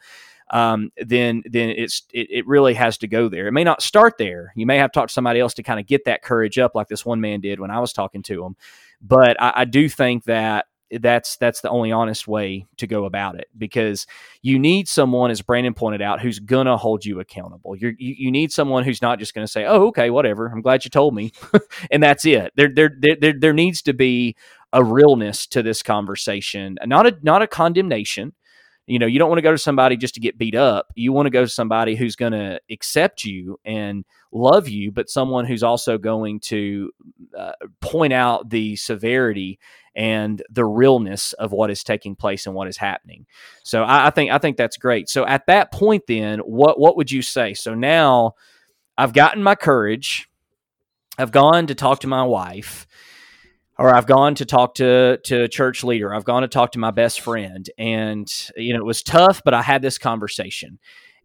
um, 0.50 0.90
then 0.96 1.42
then 1.46 1.70
it's 1.70 2.02
it, 2.12 2.28
it 2.30 2.46
really 2.46 2.74
has 2.74 2.98
to 2.98 3.08
go 3.08 3.28
there. 3.28 3.48
It 3.48 3.52
may 3.52 3.64
not 3.64 3.82
start 3.82 4.14
there. 4.18 4.52
You 4.56 4.66
may 4.66 4.78
have 4.78 4.92
to 4.92 5.00
to 5.00 5.08
somebody 5.08 5.40
else 5.40 5.54
to 5.54 5.62
kind 5.62 5.80
of 5.80 5.86
get 5.86 6.04
that 6.04 6.22
courage 6.22 6.58
up, 6.58 6.74
like 6.74 6.88
this 6.88 7.04
one 7.04 7.20
man 7.20 7.40
did 7.40 7.60
when 7.60 7.70
I 7.70 7.80
was 7.80 7.92
talking 7.92 8.22
to 8.24 8.44
him. 8.44 8.56
But 9.00 9.40
I, 9.40 9.52
I 9.56 9.64
do 9.64 9.88
think 9.88 10.24
that 10.24 10.66
that's 11.00 11.36
that's 11.36 11.60
the 11.60 11.70
only 11.70 11.92
honest 11.92 12.28
way 12.28 12.66
to 12.76 12.86
go 12.86 13.04
about 13.04 13.36
it 13.36 13.48
because 13.56 14.06
you 14.42 14.58
need 14.58 14.86
someone 14.86 15.30
as 15.30 15.40
brandon 15.42 15.74
pointed 15.74 16.02
out 16.02 16.20
who's 16.20 16.38
gonna 16.38 16.76
hold 16.76 17.04
you 17.04 17.20
accountable 17.20 17.74
You're, 17.74 17.94
you 17.98 18.14
you 18.18 18.30
need 18.30 18.52
someone 18.52 18.84
who's 18.84 19.02
not 19.02 19.18
just 19.18 19.34
gonna 19.34 19.48
say 19.48 19.64
oh 19.64 19.86
okay 19.88 20.10
whatever 20.10 20.46
i'm 20.48 20.60
glad 20.60 20.84
you 20.84 20.90
told 20.90 21.14
me 21.14 21.32
and 21.90 22.02
that's 22.02 22.24
it 22.26 22.52
there 22.56 22.68
there 22.72 22.90
there 23.00 23.32
there 23.32 23.52
needs 23.52 23.82
to 23.82 23.92
be 23.92 24.36
a 24.72 24.84
realness 24.84 25.46
to 25.48 25.62
this 25.62 25.82
conversation 25.82 26.76
not 26.84 27.06
a 27.06 27.16
not 27.22 27.42
a 27.42 27.46
condemnation 27.46 28.32
you 28.86 28.98
know 28.98 29.06
you 29.06 29.18
don't 29.18 29.28
want 29.28 29.38
to 29.38 29.42
go 29.42 29.52
to 29.52 29.58
somebody 29.58 29.96
just 29.96 30.14
to 30.14 30.20
get 30.20 30.38
beat 30.38 30.54
up. 30.54 30.88
You 30.94 31.12
want 31.12 31.26
to 31.26 31.30
go 31.30 31.42
to 31.42 31.48
somebody 31.48 31.96
who's 31.96 32.16
going 32.16 32.32
to 32.32 32.60
accept 32.70 33.24
you 33.24 33.58
and 33.64 34.04
love 34.32 34.68
you 34.68 34.90
but 34.90 35.08
someone 35.08 35.44
who's 35.44 35.62
also 35.62 35.96
going 35.96 36.40
to 36.40 36.90
uh, 37.38 37.52
point 37.80 38.12
out 38.12 38.50
the 38.50 38.74
severity 38.76 39.60
and 39.94 40.42
the 40.50 40.64
realness 40.64 41.32
of 41.34 41.52
what 41.52 41.70
is 41.70 41.84
taking 41.84 42.16
place 42.16 42.46
and 42.46 42.54
what 42.54 42.66
is 42.66 42.76
happening. 42.76 43.26
So 43.62 43.84
I, 43.84 44.08
I 44.08 44.10
think 44.10 44.30
i 44.30 44.38
think 44.38 44.56
that's 44.56 44.76
great. 44.76 45.08
So 45.08 45.26
at 45.26 45.46
that 45.46 45.72
point 45.72 46.04
then 46.06 46.40
what 46.40 46.78
what 46.78 46.96
would 46.96 47.10
you 47.10 47.22
say? 47.22 47.54
So 47.54 47.74
now 47.74 48.34
i've 48.98 49.12
gotten 49.12 49.42
my 49.42 49.54
courage. 49.54 50.28
I've 51.16 51.32
gone 51.32 51.68
to 51.68 51.74
talk 51.76 52.00
to 52.00 52.08
my 52.08 52.24
wife 52.24 52.86
or 53.78 53.94
I've 53.94 54.06
gone 54.06 54.34
to 54.36 54.44
talk 54.44 54.74
to 54.76 55.18
to 55.24 55.42
a 55.42 55.48
church 55.48 55.84
leader. 55.84 56.14
I've 56.14 56.24
gone 56.24 56.42
to 56.42 56.48
talk 56.48 56.72
to 56.72 56.78
my 56.78 56.90
best 56.90 57.20
friend, 57.20 57.68
and 57.78 58.28
you 58.56 58.72
know 58.72 58.80
it 58.80 58.86
was 58.86 59.02
tough, 59.02 59.42
but 59.44 59.54
I 59.54 59.62
had 59.62 59.82
this 59.82 59.98
conversation, 59.98 60.78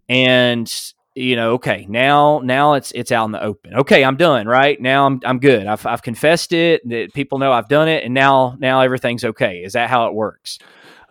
and 0.07 0.71
you 1.15 1.35
know, 1.35 1.53
okay, 1.53 1.85
now 1.89 2.39
now 2.43 2.73
it's 2.73 2.91
it's 2.93 3.11
out 3.11 3.25
in 3.25 3.31
the 3.31 3.43
open. 3.43 3.75
Okay, 3.75 4.03
I'm 4.03 4.15
done. 4.15 4.47
Right 4.47 4.79
now, 4.79 5.05
I'm 5.05 5.19
I'm 5.25 5.39
good. 5.39 5.67
I've 5.67 5.85
I've 5.85 6.01
confessed 6.01 6.53
it. 6.53 6.87
That 6.87 7.13
people 7.13 7.39
know 7.39 7.51
I've 7.51 7.67
done 7.67 7.87
it, 7.87 8.03
and 8.03 8.13
now 8.13 8.55
now 8.59 8.81
everything's 8.81 9.23
okay. 9.23 9.57
Is 9.57 9.73
that 9.73 9.89
how 9.89 10.07
it 10.07 10.13
works? 10.13 10.59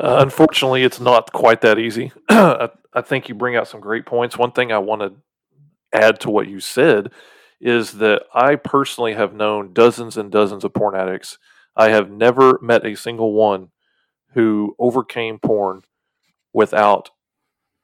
Uh, 0.00 0.18
unfortunately, 0.20 0.84
it's 0.84 1.00
not 1.00 1.32
quite 1.32 1.60
that 1.62 1.78
easy. 1.78 2.12
I, 2.28 2.70
I 2.94 3.00
think 3.02 3.28
you 3.28 3.34
bring 3.34 3.56
out 3.56 3.68
some 3.68 3.80
great 3.80 4.06
points. 4.06 4.38
One 4.38 4.52
thing 4.52 4.72
I 4.72 4.78
want 4.78 5.02
to 5.02 5.12
add 5.92 6.20
to 6.20 6.30
what 6.30 6.46
you 6.46 6.60
said 6.60 7.10
is 7.60 7.92
that 7.94 8.22
I 8.34 8.56
personally 8.56 9.14
have 9.14 9.34
known 9.34 9.72
dozens 9.72 10.16
and 10.16 10.30
dozens 10.30 10.64
of 10.64 10.74
porn 10.74 10.94
addicts. 10.94 11.38
I 11.76 11.90
have 11.90 12.10
never 12.10 12.58
met 12.62 12.86
a 12.86 12.96
single 12.96 13.32
one 13.32 13.70
who 14.34 14.76
overcame 14.78 15.38
porn 15.38 15.82
without 16.52 17.10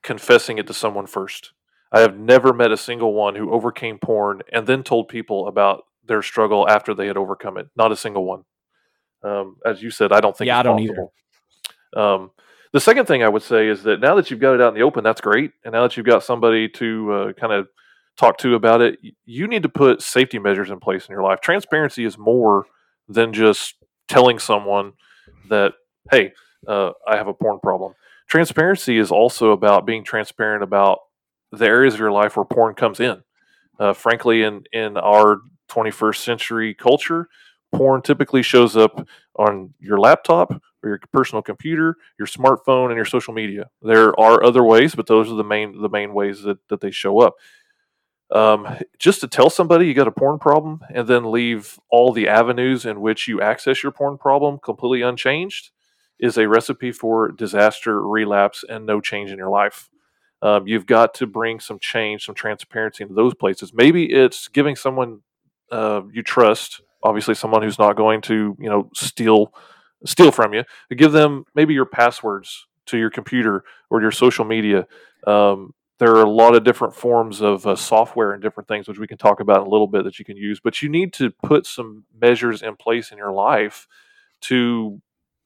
confessing 0.02 0.58
it 0.58 0.66
to 0.66 0.74
someone 0.74 1.06
first. 1.06 1.52
I 1.90 2.00
have 2.00 2.18
never 2.18 2.52
met 2.52 2.72
a 2.72 2.76
single 2.76 3.14
one 3.14 3.37
who 3.37 3.52
overcame 3.52 3.98
porn 3.98 4.42
and 4.52 4.66
then 4.66 4.82
told 4.82 5.08
people 5.08 5.46
about 5.48 5.84
their 6.04 6.22
struggle 6.22 6.68
after 6.68 6.94
they 6.94 7.06
had 7.06 7.16
overcome 7.16 7.56
it. 7.56 7.68
Not 7.76 7.92
a 7.92 7.96
single 7.96 8.24
one. 8.24 8.44
Um, 9.22 9.56
as 9.64 9.82
you 9.82 9.90
said, 9.90 10.12
I 10.12 10.20
don't 10.20 10.37
think. 10.37 10.48
Yeah, 10.48 10.58
I 10.58 10.62
don't 10.62 10.78
possible. 10.78 11.12
either. 11.94 12.02
Um, 12.02 12.30
the 12.72 12.80
second 12.80 13.06
thing 13.06 13.22
I 13.22 13.28
would 13.28 13.42
say 13.42 13.68
is 13.68 13.84
that 13.84 14.00
now 14.00 14.16
that 14.16 14.30
you've 14.30 14.40
got 14.40 14.54
it 14.54 14.60
out 14.60 14.68
in 14.68 14.74
the 14.74 14.82
open, 14.82 15.04
that's 15.04 15.20
great, 15.20 15.52
and 15.64 15.72
now 15.72 15.82
that 15.82 15.96
you've 15.96 16.04
got 16.04 16.24
somebody 16.24 16.68
to 16.70 17.12
uh, 17.12 17.32
kind 17.32 17.52
of 17.52 17.68
talked 18.16 18.40
to 18.40 18.55
about 18.55 18.81
it, 18.81 18.98
you 19.24 19.46
need 19.46 19.62
to 19.62 19.68
put 19.68 20.03
safety 20.03 20.38
measures 20.38 20.70
in 20.70 20.81
place 20.81 21.07
in 21.07 21.12
your 21.12 21.22
life. 21.22 21.40
Transparency 21.40 22.05
is 22.05 22.16
more 22.16 22.66
than 23.09 23.33
just 23.33 23.74
telling 24.09 24.38
someone 24.38 24.92
that, 25.48 25.74
hey, 26.11 26.33
uh, 26.66 26.92
I 27.07 27.16
have 27.16 27.29
a 27.29 27.35
porn 27.35 27.59
problem. 27.62 27.94
Transparency 28.29 28.98
is 28.98 29.11
also 29.11 29.50
about 29.50 29.87
being 29.87 30.05
transparent 30.05 30.62
about 30.62 30.98
the 31.53 31.66
areas 31.66 31.94
of 31.94 32.00
your 32.00 32.12
life 32.12 32.37
where 32.37 32.44
porn 32.44 32.74
comes 32.74 33.00
in. 33.00 33.22
Uh, 33.79 33.92
frankly, 33.92 34.42
in 34.42 34.62
in 34.72 34.96
our 34.96 35.38
21st 35.68 36.16
century 36.16 36.74
culture, 36.74 37.29
porn 37.74 38.03
typically 38.03 38.42
shows 38.42 38.77
up 38.77 39.07
on 39.37 39.74
your 39.81 39.98
laptop 39.98 40.53
or 40.83 40.90
your 40.90 41.00
personal 41.12 41.42
computer, 41.42 41.96
your 42.18 42.29
smartphone, 42.29 42.87
and 42.87 42.96
your 42.96 43.05
social 43.05 43.35
media. 43.35 43.68
There 43.83 44.18
are 44.18 44.44
other 44.44 44.62
ways, 44.62 44.94
but 44.94 45.07
those 45.07 45.31
are 45.31 45.35
the 45.35 45.44
main 45.44 45.81
the 45.83 45.88
main 45.88 46.14
ways 46.14 46.42
that, 46.42 46.59
that 46.68 46.81
they 46.81 46.90
show 46.90 47.20
up. 47.20 47.35
Um, 48.30 48.66
just 48.98 49.20
to 49.20 49.28
tell 49.28 49.50
somebody 49.50 49.87
you 49.87 49.94
got 49.94 50.08
a 50.08 50.12
porn 50.12 50.38
problem 50.38 50.80
and 50.92 51.06
then 51.06 51.30
leave 51.30 51.78
all 51.90 52.12
the 52.12 52.28
avenues 52.28 52.84
in 52.84 53.00
which 53.00 53.28
you 53.28 53.40
access 53.40 53.82
your 53.82 53.92
porn 53.92 54.18
problem 54.18 54.58
completely 54.58 55.02
unchanged 55.02 55.70
is 56.18 56.38
a 56.38 56.48
recipe 56.48 56.90
for 56.90 57.30
disaster, 57.30 58.00
relapse, 58.00 58.64
and 58.68 58.87
no 58.87 59.00
change 59.00 59.30
in 59.30 59.38
your 59.38 59.50
life. 59.50 59.90
Um, 60.42 60.66
you've 60.66 60.87
got 60.87 61.14
to 61.14 61.26
bring 61.26 61.60
some 61.60 61.78
change, 61.78 62.24
some 62.24 62.34
transparency 62.34 63.02
into 63.02 63.14
those 63.14 63.34
places. 63.34 63.72
Maybe 63.74 64.12
it's 64.12 64.48
giving 64.48 64.76
someone 64.76 65.20
uh, 65.70 66.02
you 66.12 66.22
trust, 66.22 66.82
obviously 67.02 67.34
someone 67.34 67.62
who's 67.62 67.78
not 67.78 67.96
going 67.96 68.20
to, 68.22 68.56
you 68.58 68.68
know, 68.68 68.90
steal 68.94 69.54
steal 70.06 70.30
from 70.30 70.52
you. 70.52 70.64
Give 70.94 71.12
them 71.12 71.44
maybe 71.54 71.72
your 71.74 71.87
passwords 71.87 72.66
to 72.87 72.98
your 72.98 73.10
computer 73.10 73.64
or 73.90 74.02
your 74.02 74.10
social 74.10 74.44
media. 74.44 74.87
Um, 75.26 75.72
there 75.98 76.11
are 76.16 76.24
a 76.24 76.30
lot 76.30 76.54
of 76.54 76.64
different 76.64 76.94
forms 76.94 77.40
of 77.40 77.66
uh, 77.66 77.76
software 77.76 78.33
and 78.33 78.42
different 78.42 78.68
things 78.68 78.88
which 78.88 78.98
we 78.98 79.07
can 79.07 79.18
talk 79.18 79.40
about 79.40 79.61
in 79.61 79.66
a 79.66 79.70
little 79.70 79.87
bit 79.87 80.04
that 80.04 80.18
you 80.18 80.24
can 80.24 80.37
use 80.37 80.61
but 80.62 80.83
you 80.83 80.88
need 80.88 81.12
to 81.12 81.30
put 81.30 81.66
some 81.66 82.04
measures 82.18 82.62
in 82.62 82.76
place 82.76 83.11
in 83.12 83.18
your 83.18 83.33
life 83.33 83.87
to 84.40 85.00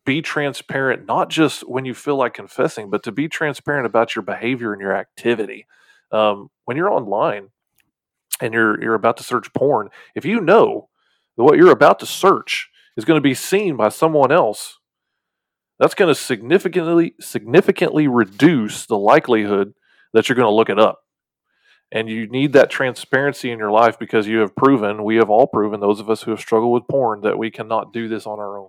be 0.09 0.23
transparent 0.23 1.07
not 1.07 1.29
just 1.29 1.69
when 1.69 1.85
you 1.85 1.93
feel 1.93 2.17
like 2.17 2.33
confessing 2.33 2.89
but 2.89 3.03
to 3.03 3.13
be 3.13 3.29
transparent 3.29 3.85
about 3.85 4.17
your 4.17 4.23
behavior 4.23 4.73
and 4.73 4.81
your 4.81 4.97
activity. 4.97 5.67
Um, 6.11 6.49
when 6.65 6.79
you're 6.79 6.91
online 6.91 7.51
and 8.41 8.55
you're 8.55 8.83
you're 8.83 8.95
about 8.95 9.19
to 9.19 9.23
search 9.23 9.53
porn 9.53 9.91
if 10.15 10.25
you 10.25 10.41
know 10.41 10.89
that 11.37 11.45
what 11.45 11.59
you're 11.59 11.71
about 11.71 11.99
to 11.99 12.07
search 12.07 12.71
is 12.97 13.05
going 13.05 13.19
to 13.19 13.23
be 13.23 13.35
seen 13.35 13.77
by 13.77 13.91
someone 13.91 14.33
else 14.33 14.79
that's 15.79 15.95
going 15.95 16.09
to 16.09 16.15
significantly 16.15 17.15
significantly 17.21 18.09
reduce 18.09 18.87
the 18.87 18.97
likelihood 18.97 19.75
that 20.13 20.29
you're 20.29 20.37
going 20.37 20.49
to 20.49 20.55
look 20.55 20.71
it 20.71 20.79
up. 20.79 21.01
And 21.91 22.09
you 22.09 22.27
need 22.27 22.53
that 22.53 22.71
transparency 22.71 23.51
in 23.51 23.59
your 23.59 23.71
life 23.71 23.99
because 23.99 24.27
you 24.27 24.39
have 24.41 24.55
proven, 24.55 25.05
we 25.05 25.17
have 25.17 25.31
all 25.31 25.47
proven, 25.47 25.81
those 25.81 26.01
of 26.01 26.11
us 26.11 26.23
who 26.23 26.31
have 26.33 26.41
struggled 26.41 26.73
with 26.73 26.89
porn, 26.89 27.23
that 27.23 27.39
we 27.39 27.51
cannot 27.51 27.95
do 27.95 28.09
this 28.09 28.27
on 28.27 28.39
our 28.39 28.59
own. 28.59 28.69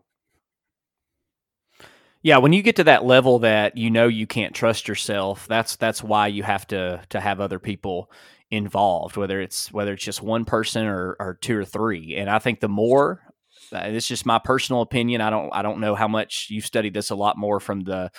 Yeah, 2.22 2.38
when 2.38 2.54
you 2.54 2.62
get 2.62 2.78
to 2.78 2.84
that 2.86 3.06
level 3.06 3.40
that 3.40 3.78
you 3.78 3.90
know 3.90 4.08
you 4.08 4.28
can't 4.28 4.54
trust 4.54 4.88
yourself, 4.88 5.48
that's 5.48 5.78
that's 5.78 6.04
why 6.04 6.28
you 6.28 6.44
have 6.44 6.68
to 6.68 7.02
to 7.10 7.20
have 7.20 7.40
other 7.40 7.60
people 7.60 8.12
involved, 8.52 9.16
whether 9.16 9.40
it's 9.40 9.72
whether 9.72 9.94
it's 9.94 10.04
just 10.04 10.22
one 10.22 10.44
person 10.44 10.86
or, 10.86 11.16
or 11.20 11.38
two 11.42 11.58
or 11.58 11.64
three. 11.64 12.16
And 12.18 12.30
I 12.30 12.40
think 12.40 12.60
the 12.60 12.68
more 12.68 13.22
uh, 13.72 13.82
it's 13.86 14.08
just 14.08 14.26
my 14.26 14.40
personal 14.40 14.82
opinion. 14.82 15.22
I 15.22 15.30
don't 15.30 15.50
I 15.54 15.62
don't 15.62 15.80
know 15.80 15.96
how 15.96 16.08
much 16.08 16.48
you've 16.50 16.66
studied 16.66 16.94
this 16.94 17.10
a 17.10 17.16
lot 17.16 17.38
more 17.38 17.60
from 17.60 17.82
the 17.82 18.12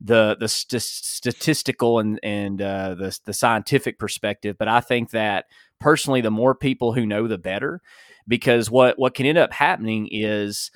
the 0.00 0.36
the 0.38 0.48
st- 0.48 0.82
statistical 0.82 1.98
and 1.98 2.18
and 2.22 2.62
uh, 2.62 2.94
the 2.94 3.18
the 3.24 3.32
scientific 3.32 3.98
perspective, 3.98 4.56
but 4.58 4.68
I 4.68 4.80
think 4.80 5.10
that 5.10 5.46
personally, 5.78 6.20
the 6.20 6.30
more 6.30 6.54
people 6.54 6.92
who 6.92 7.06
know, 7.06 7.26
the 7.26 7.38
better, 7.38 7.82
because 8.26 8.70
what 8.70 8.98
what 8.98 9.14
can 9.14 9.26
end 9.26 9.38
up 9.38 9.52
happening 9.52 10.08
is 10.10 10.70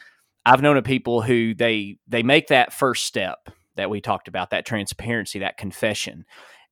I've 0.44 0.62
known 0.62 0.76
of 0.76 0.84
people 0.84 1.22
who 1.22 1.54
they 1.54 1.96
they 2.06 2.22
make 2.22 2.48
that 2.48 2.72
first 2.72 3.04
step 3.04 3.48
that 3.76 3.90
we 3.90 4.00
talked 4.00 4.28
about, 4.28 4.50
that 4.50 4.66
transparency, 4.66 5.38
that 5.40 5.56
confession. 5.56 6.24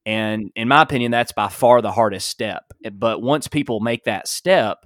And 0.05 0.51
in 0.57 0.69
my 0.69 0.83
opinion, 0.83 1.11
that's 1.11 1.33
by 1.33 1.49
far 1.49 1.81
the 1.81 1.93
hardest 1.93 2.29
step. 2.29 2.73
But 2.93 3.23
once 3.23 3.49
people 3.49 3.81
make 3.81 4.05
that 4.05 4.29
step, 4.29 4.85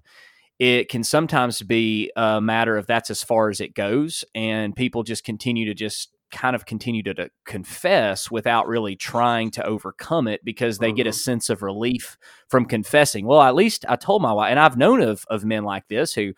it 0.58 0.88
can 0.88 1.04
sometimes 1.04 1.62
be 1.62 2.10
a 2.16 2.40
matter 2.40 2.76
of 2.76 2.86
that's 2.86 3.10
as 3.10 3.22
far 3.22 3.48
as 3.50 3.60
it 3.60 3.74
goes. 3.74 4.24
And 4.34 4.76
people 4.76 5.02
just 5.02 5.24
continue 5.24 5.66
to 5.66 5.74
just 5.74 6.10
kind 6.30 6.56
of 6.56 6.66
continue 6.66 7.02
to, 7.02 7.14
to, 7.14 7.30
confess 7.44 8.30
without 8.30 8.66
really 8.66 8.96
trying 8.96 9.50
to 9.52 9.64
overcome 9.64 10.26
it 10.26 10.44
because 10.44 10.78
they 10.78 10.88
mm-hmm. 10.88 10.96
get 10.96 11.06
a 11.06 11.10
mm-hmm. 11.10 11.16
sense 11.16 11.48
of 11.48 11.62
relief 11.62 12.18
from 12.48 12.64
confessing. 12.64 13.26
Well, 13.26 13.42
at 13.42 13.54
least 13.54 13.84
I 13.88 13.96
told 13.96 14.22
my 14.22 14.32
wife, 14.32 14.50
and 14.50 14.58
I've 14.58 14.76
known 14.76 15.00
of, 15.00 15.24
of 15.28 15.44
men 15.44 15.64
like 15.64 15.86
this 15.88 16.14
who 16.14 16.32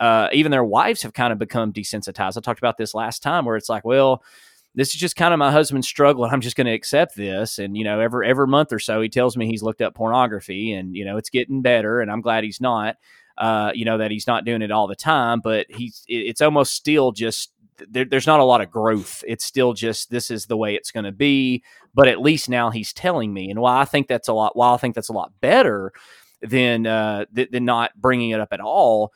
uh, 0.00 0.28
even 0.32 0.50
their 0.50 0.64
wives 0.64 1.02
have 1.02 1.12
kind 1.12 1.32
of 1.32 1.38
become 1.38 1.72
desensitized. 1.72 2.36
I 2.36 2.40
talked 2.40 2.58
about 2.58 2.76
this 2.76 2.94
last 2.94 3.22
time 3.22 3.44
where 3.44 3.56
it's 3.56 3.68
like, 3.68 3.84
well, 3.84 4.22
this 4.74 4.94
is 4.94 5.00
just 5.00 5.16
kind 5.16 5.34
of 5.34 5.38
my 5.38 5.52
husband's 5.52 5.86
struggle 5.86 6.24
and 6.24 6.32
I'm 6.32 6.40
just 6.40 6.56
going 6.56 6.66
to 6.66 6.72
accept 6.72 7.14
this. 7.14 7.58
And, 7.58 7.76
you 7.76 7.84
know, 7.84 8.00
every, 8.00 8.28
every 8.28 8.46
month 8.46 8.72
or 8.72 8.78
so, 8.78 9.00
he 9.00 9.08
tells 9.08 9.36
me 9.36 9.46
he's 9.46 9.62
looked 9.62 9.82
up 9.82 9.94
pornography 9.94 10.72
and, 10.72 10.96
you 10.96 11.04
know, 11.04 11.18
it's 11.18 11.30
getting 11.30 11.62
better 11.62 12.00
and 12.00 12.10
I'm 12.10 12.20
glad 12.20 12.44
he's 12.44 12.60
not. 12.60 12.96
Uh, 13.38 13.72
you 13.74 13.86
know 13.86 13.96
that 13.96 14.10
he's 14.10 14.26
not 14.26 14.44
doing 14.44 14.60
it 14.60 14.70
all 14.70 14.86
the 14.86 14.94
time, 14.94 15.40
but 15.42 15.66
he's 15.70 16.04
it's 16.06 16.42
almost 16.42 16.74
still 16.74 17.12
just 17.12 17.50
there, 17.88 18.04
there's 18.04 18.26
not 18.26 18.40
a 18.40 18.44
lot 18.44 18.60
of 18.60 18.70
growth. 18.70 19.22
It's 19.26 19.44
still 19.44 19.72
just 19.72 20.10
this 20.10 20.30
is 20.30 20.46
the 20.46 20.56
way 20.56 20.74
it's 20.74 20.90
going 20.90 21.04
to 21.04 21.12
be. 21.12 21.62
But 21.94 22.08
at 22.08 22.20
least 22.20 22.48
now 22.48 22.70
he's 22.70 22.92
telling 22.92 23.32
me, 23.32 23.50
and 23.50 23.60
while 23.60 23.76
I 23.76 23.84
think 23.84 24.08
that's 24.08 24.28
a 24.28 24.32
lot, 24.32 24.56
while 24.56 24.74
I 24.74 24.78
think 24.78 24.94
that's 24.94 25.10
a 25.10 25.14
lot 25.14 25.32
better 25.40 25.92
than 26.40 26.86
uh, 26.86 27.26
th- 27.34 27.50
than 27.50 27.64
not 27.64 27.92
bringing 27.96 28.30
it 28.30 28.40
up 28.40 28.52
at 28.52 28.60
all, 28.60 29.12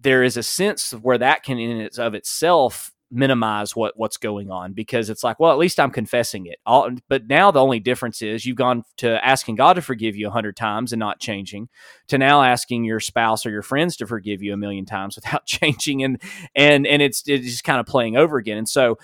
there 0.00 0.22
is 0.22 0.36
a 0.36 0.42
sense 0.42 0.92
of 0.92 1.02
where 1.04 1.18
that 1.18 1.42
can 1.42 1.58
in 1.58 1.80
its 1.80 1.98
of 1.98 2.14
itself 2.14 2.92
minimize 3.10 3.76
what 3.76 3.96
what's 3.96 4.16
going 4.16 4.50
on 4.50 4.72
because 4.72 5.08
it's 5.08 5.22
like 5.22 5.38
well 5.38 5.52
at 5.52 5.58
least 5.58 5.78
i'm 5.78 5.90
confessing 5.90 6.46
it. 6.46 6.58
All, 6.66 6.90
but 7.08 7.26
now 7.28 7.50
the 7.50 7.60
only 7.60 7.78
difference 7.78 8.22
is 8.22 8.44
you've 8.44 8.56
gone 8.56 8.84
to 8.96 9.24
asking 9.24 9.56
god 9.56 9.74
to 9.74 9.82
forgive 9.82 10.16
you 10.16 10.28
a 10.28 10.30
hundred 10.30 10.56
times 10.56 10.92
and 10.92 11.00
not 11.00 11.20
changing 11.20 11.68
to 12.08 12.18
now 12.18 12.42
asking 12.42 12.84
your 12.84 13.00
spouse 13.00 13.46
or 13.46 13.50
your 13.50 13.62
friends 13.62 13.96
to 13.96 14.06
forgive 14.06 14.42
you 14.42 14.52
a 14.52 14.56
million 14.56 14.84
times 14.84 15.16
without 15.16 15.46
changing. 15.46 16.02
And 16.02 16.20
and 16.54 16.86
and 16.86 17.02
it's 17.02 17.22
it's 17.26 17.46
just 17.46 17.64
kind 17.64 17.80
of 17.80 17.86
playing 17.86 18.16
over 18.16 18.36
again. 18.36 18.58
And 18.58 18.68
so 18.68 18.98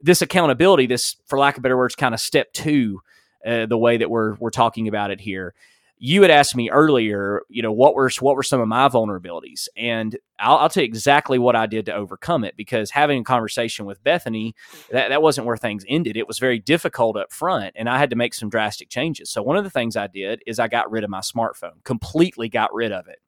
this 0.00 0.22
accountability 0.22 0.86
this 0.86 1.16
for 1.26 1.38
lack 1.38 1.56
of 1.56 1.62
better 1.62 1.76
words 1.76 1.94
kind 1.94 2.14
of 2.14 2.20
step 2.20 2.52
two 2.52 3.00
uh, 3.46 3.66
the 3.66 3.78
way 3.78 3.96
that 3.96 4.10
we're 4.10 4.34
we're 4.34 4.50
talking 4.50 4.88
about 4.88 5.10
it 5.10 5.20
here 5.20 5.54
you 5.98 6.22
had 6.22 6.30
asked 6.30 6.54
me 6.54 6.68
earlier, 6.68 7.42
you 7.48 7.62
know, 7.62 7.72
what 7.72 7.94
were 7.94 8.10
what 8.20 8.36
were 8.36 8.42
some 8.42 8.60
of 8.60 8.68
my 8.68 8.88
vulnerabilities, 8.88 9.68
and 9.76 10.16
I'll, 10.38 10.58
I'll, 10.58 10.68
tell 10.68 10.82
you 10.82 10.88
exactly 10.88 11.38
what 11.38 11.56
I 11.56 11.66
did 11.66 11.86
to 11.86 11.94
overcome 11.94 12.44
it. 12.44 12.56
Because 12.56 12.90
having 12.90 13.20
a 13.20 13.24
conversation 13.24 13.86
with 13.86 14.04
Bethany, 14.04 14.54
that 14.90 15.08
that 15.08 15.22
wasn't 15.22 15.46
where 15.46 15.56
things 15.56 15.84
ended. 15.88 16.16
It 16.16 16.28
was 16.28 16.38
very 16.38 16.58
difficult 16.58 17.16
up 17.16 17.32
front, 17.32 17.74
and 17.76 17.88
I 17.88 17.98
had 17.98 18.10
to 18.10 18.16
make 18.16 18.34
some 18.34 18.50
drastic 18.50 18.90
changes. 18.90 19.30
So 19.30 19.42
one 19.42 19.56
of 19.56 19.64
the 19.64 19.70
things 19.70 19.96
I 19.96 20.06
did 20.06 20.42
is 20.46 20.58
I 20.58 20.68
got 20.68 20.90
rid 20.90 21.04
of 21.04 21.10
my 21.10 21.20
smartphone, 21.20 21.82
completely 21.84 22.50
got 22.50 22.74
rid 22.74 22.92
of 22.92 23.08
it, 23.08 23.20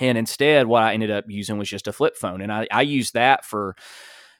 and 0.00 0.16
instead, 0.16 0.66
what 0.66 0.82
I 0.82 0.94
ended 0.94 1.10
up 1.10 1.26
using 1.28 1.58
was 1.58 1.68
just 1.68 1.86
a 1.86 1.92
flip 1.92 2.16
phone, 2.16 2.40
and 2.40 2.52
I, 2.52 2.66
I 2.72 2.82
used 2.82 3.14
that 3.14 3.44
for 3.44 3.76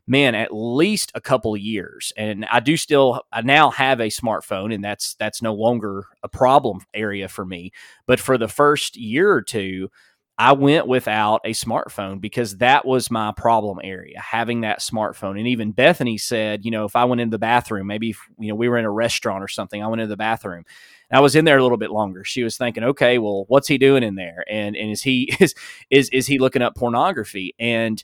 man, 0.06 0.34
at 0.34 0.54
least 0.54 1.12
a 1.14 1.20
couple 1.20 1.54
of 1.54 1.60
years. 1.60 2.12
And 2.16 2.44
I 2.46 2.60
do 2.60 2.76
still, 2.76 3.22
I 3.32 3.42
now 3.42 3.70
have 3.70 4.00
a 4.00 4.04
smartphone, 4.04 4.74
and 4.74 4.84
that's 4.84 5.14
that's 5.14 5.42
no 5.42 5.54
longer 5.54 6.06
a 6.22 6.28
problem 6.28 6.80
area 6.92 7.28
for 7.28 7.44
me. 7.44 7.72
But 8.06 8.20
for 8.20 8.36
the 8.38 8.48
first 8.48 8.96
year 8.96 9.32
or 9.32 9.42
two, 9.42 9.88
I 10.36 10.52
went 10.52 10.88
without 10.88 11.42
a 11.44 11.50
smartphone 11.50 12.20
because 12.20 12.56
that 12.56 12.84
was 12.84 13.08
my 13.08 13.32
problem 13.36 13.78
area, 13.84 14.18
having 14.18 14.62
that 14.62 14.80
smartphone. 14.80 15.38
And 15.38 15.46
even 15.46 15.70
Bethany 15.70 16.18
said, 16.18 16.64
you 16.64 16.72
know, 16.72 16.84
if 16.84 16.96
I 16.96 17.04
went 17.04 17.20
in 17.20 17.30
the 17.30 17.38
bathroom, 17.38 17.86
maybe, 17.86 18.10
if, 18.10 18.18
you 18.40 18.48
know, 18.48 18.56
we 18.56 18.68
were 18.68 18.76
in 18.76 18.84
a 18.84 18.90
restaurant 18.90 19.44
or 19.44 19.48
something, 19.48 19.80
I 19.80 19.86
went 19.86 20.00
into 20.00 20.08
the 20.10 20.16
bathroom. 20.16 20.64
I 21.12 21.20
was 21.20 21.36
in 21.36 21.44
there 21.44 21.58
a 21.58 21.62
little 21.62 21.78
bit 21.78 21.92
longer. 21.92 22.24
She 22.24 22.42
was 22.42 22.56
thinking, 22.56 22.82
okay, 22.82 23.18
well, 23.18 23.44
what's 23.46 23.68
he 23.68 23.78
doing 23.78 24.02
in 24.02 24.16
there? 24.16 24.44
And 24.50 24.74
and 24.74 24.90
is 24.90 25.02
he 25.02 25.32
is 25.38 25.54
is 25.90 26.08
is 26.08 26.26
he 26.26 26.38
looking 26.38 26.62
up 26.62 26.74
pornography? 26.74 27.54
And 27.60 28.02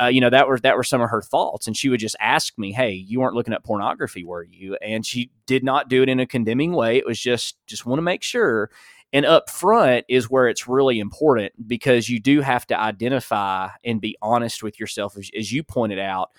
uh, 0.00 0.06
you 0.06 0.20
know 0.20 0.30
that 0.30 0.48
were 0.48 0.58
that 0.60 0.76
were 0.76 0.82
some 0.82 1.00
of 1.00 1.10
her 1.10 1.22
thoughts 1.22 1.66
and 1.66 1.76
she 1.76 1.88
would 1.88 2.00
just 2.00 2.16
ask 2.18 2.58
me 2.58 2.72
hey 2.72 2.92
you 2.92 3.20
weren't 3.20 3.34
looking 3.34 3.54
at 3.54 3.64
pornography 3.64 4.24
were 4.24 4.44
you? 4.44 4.76
And 4.76 5.04
she 5.04 5.30
did 5.46 5.64
not 5.64 5.88
do 5.88 6.02
it 6.02 6.08
in 6.08 6.20
a 6.20 6.26
condemning 6.26 6.72
way. 6.72 6.96
It 6.96 7.06
was 7.06 7.20
just 7.20 7.56
just 7.66 7.86
want 7.86 7.98
to 7.98 8.02
make 8.02 8.22
sure. 8.22 8.70
And 9.14 9.26
up 9.26 9.50
front 9.50 10.06
is 10.08 10.30
where 10.30 10.48
it's 10.48 10.66
really 10.66 10.98
important 10.98 11.68
because 11.68 12.08
you 12.08 12.18
do 12.18 12.40
have 12.40 12.66
to 12.68 12.80
identify 12.80 13.68
and 13.84 14.00
be 14.00 14.16
honest 14.22 14.62
with 14.62 14.80
yourself 14.80 15.18
as, 15.18 15.30
as 15.38 15.52
you 15.52 15.62
pointed 15.62 15.98
out 15.98 16.30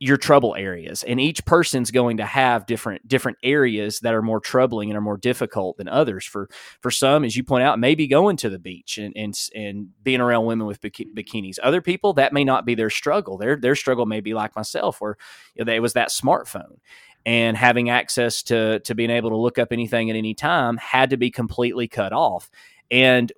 your 0.00 0.16
trouble 0.16 0.56
areas 0.56 1.04
and 1.04 1.20
each 1.20 1.44
person's 1.44 1.90
going 1.90 2.16
to 2.16 2.26
have 2.26 2.66
different 2.66 3.06
different 3.06 3.38
areas 3.42 4.00
that 4.00 4.12
are 4.12 4.22
more 4.22 4.40
troubling 4.40 4.90
and 4.90 4.98
are 4.98 5.02
more 5.02 5.16
difficult 5.16 5.76
than 5.76 5.88
others. 5.88 6.24
For 6.24 6.48
for 6.80 6.90
some 6.90 7.24
as 7.24 7.36
you 7.36 7.44
point 7.44 7.62
out 7.62 7.78
maybe 7.78 8.06
going 8.06 8.36
to 8.38 8.50
the 8.50 8.58
beach 8.58 8.98
and 8.98 9.16
and, 9.16 9.34
and 9.54 9.88
being 10.02 10.20
around 10.20 10.46
women 10.46 10.66
with 10.66 10.80
bikinis. 10.80 11.58
Other 11.62 11.80
people 11.80 12.12
that 12.14 12.32
may 12.32 12.44
not 12.44 12.66
be 12.66 12.74
their 12.74 12.90
struggle. 12.90 13.38
Their 13.38 13.56
their 13.56 13.76
struggle 13.76 14.04
may 14.04 14.20
be 14.20 14.34
like 14.34 14.56
myself 14.56 15.00
where 15.00 15.16
you 15.54 15.64
know, 15.64 15.72
it 15.72 15.80
was 15.80 15.92
that 15.92 16.10
smartphone 16.10 16.78
and 17.24 17.56
having 17.56 17.88
access 17.88 18.42
to 18.44 18.80
to 18.80 18.94
being 18.94 19.10
able 19.10 19.30
to 19.30 19.36
look 19.36 19.58
up 19.58 19.72
anything 19.72 20.10
at 20.10 20.16
any 20.16 20.34
time 20.34 20.76
had 20.76 21.10
to 21.10 21.16
be 21.16 21.30
completely 21.30 21.86
cut 21.88 22.12
off. 22.12 22.50
And 22.90 23.32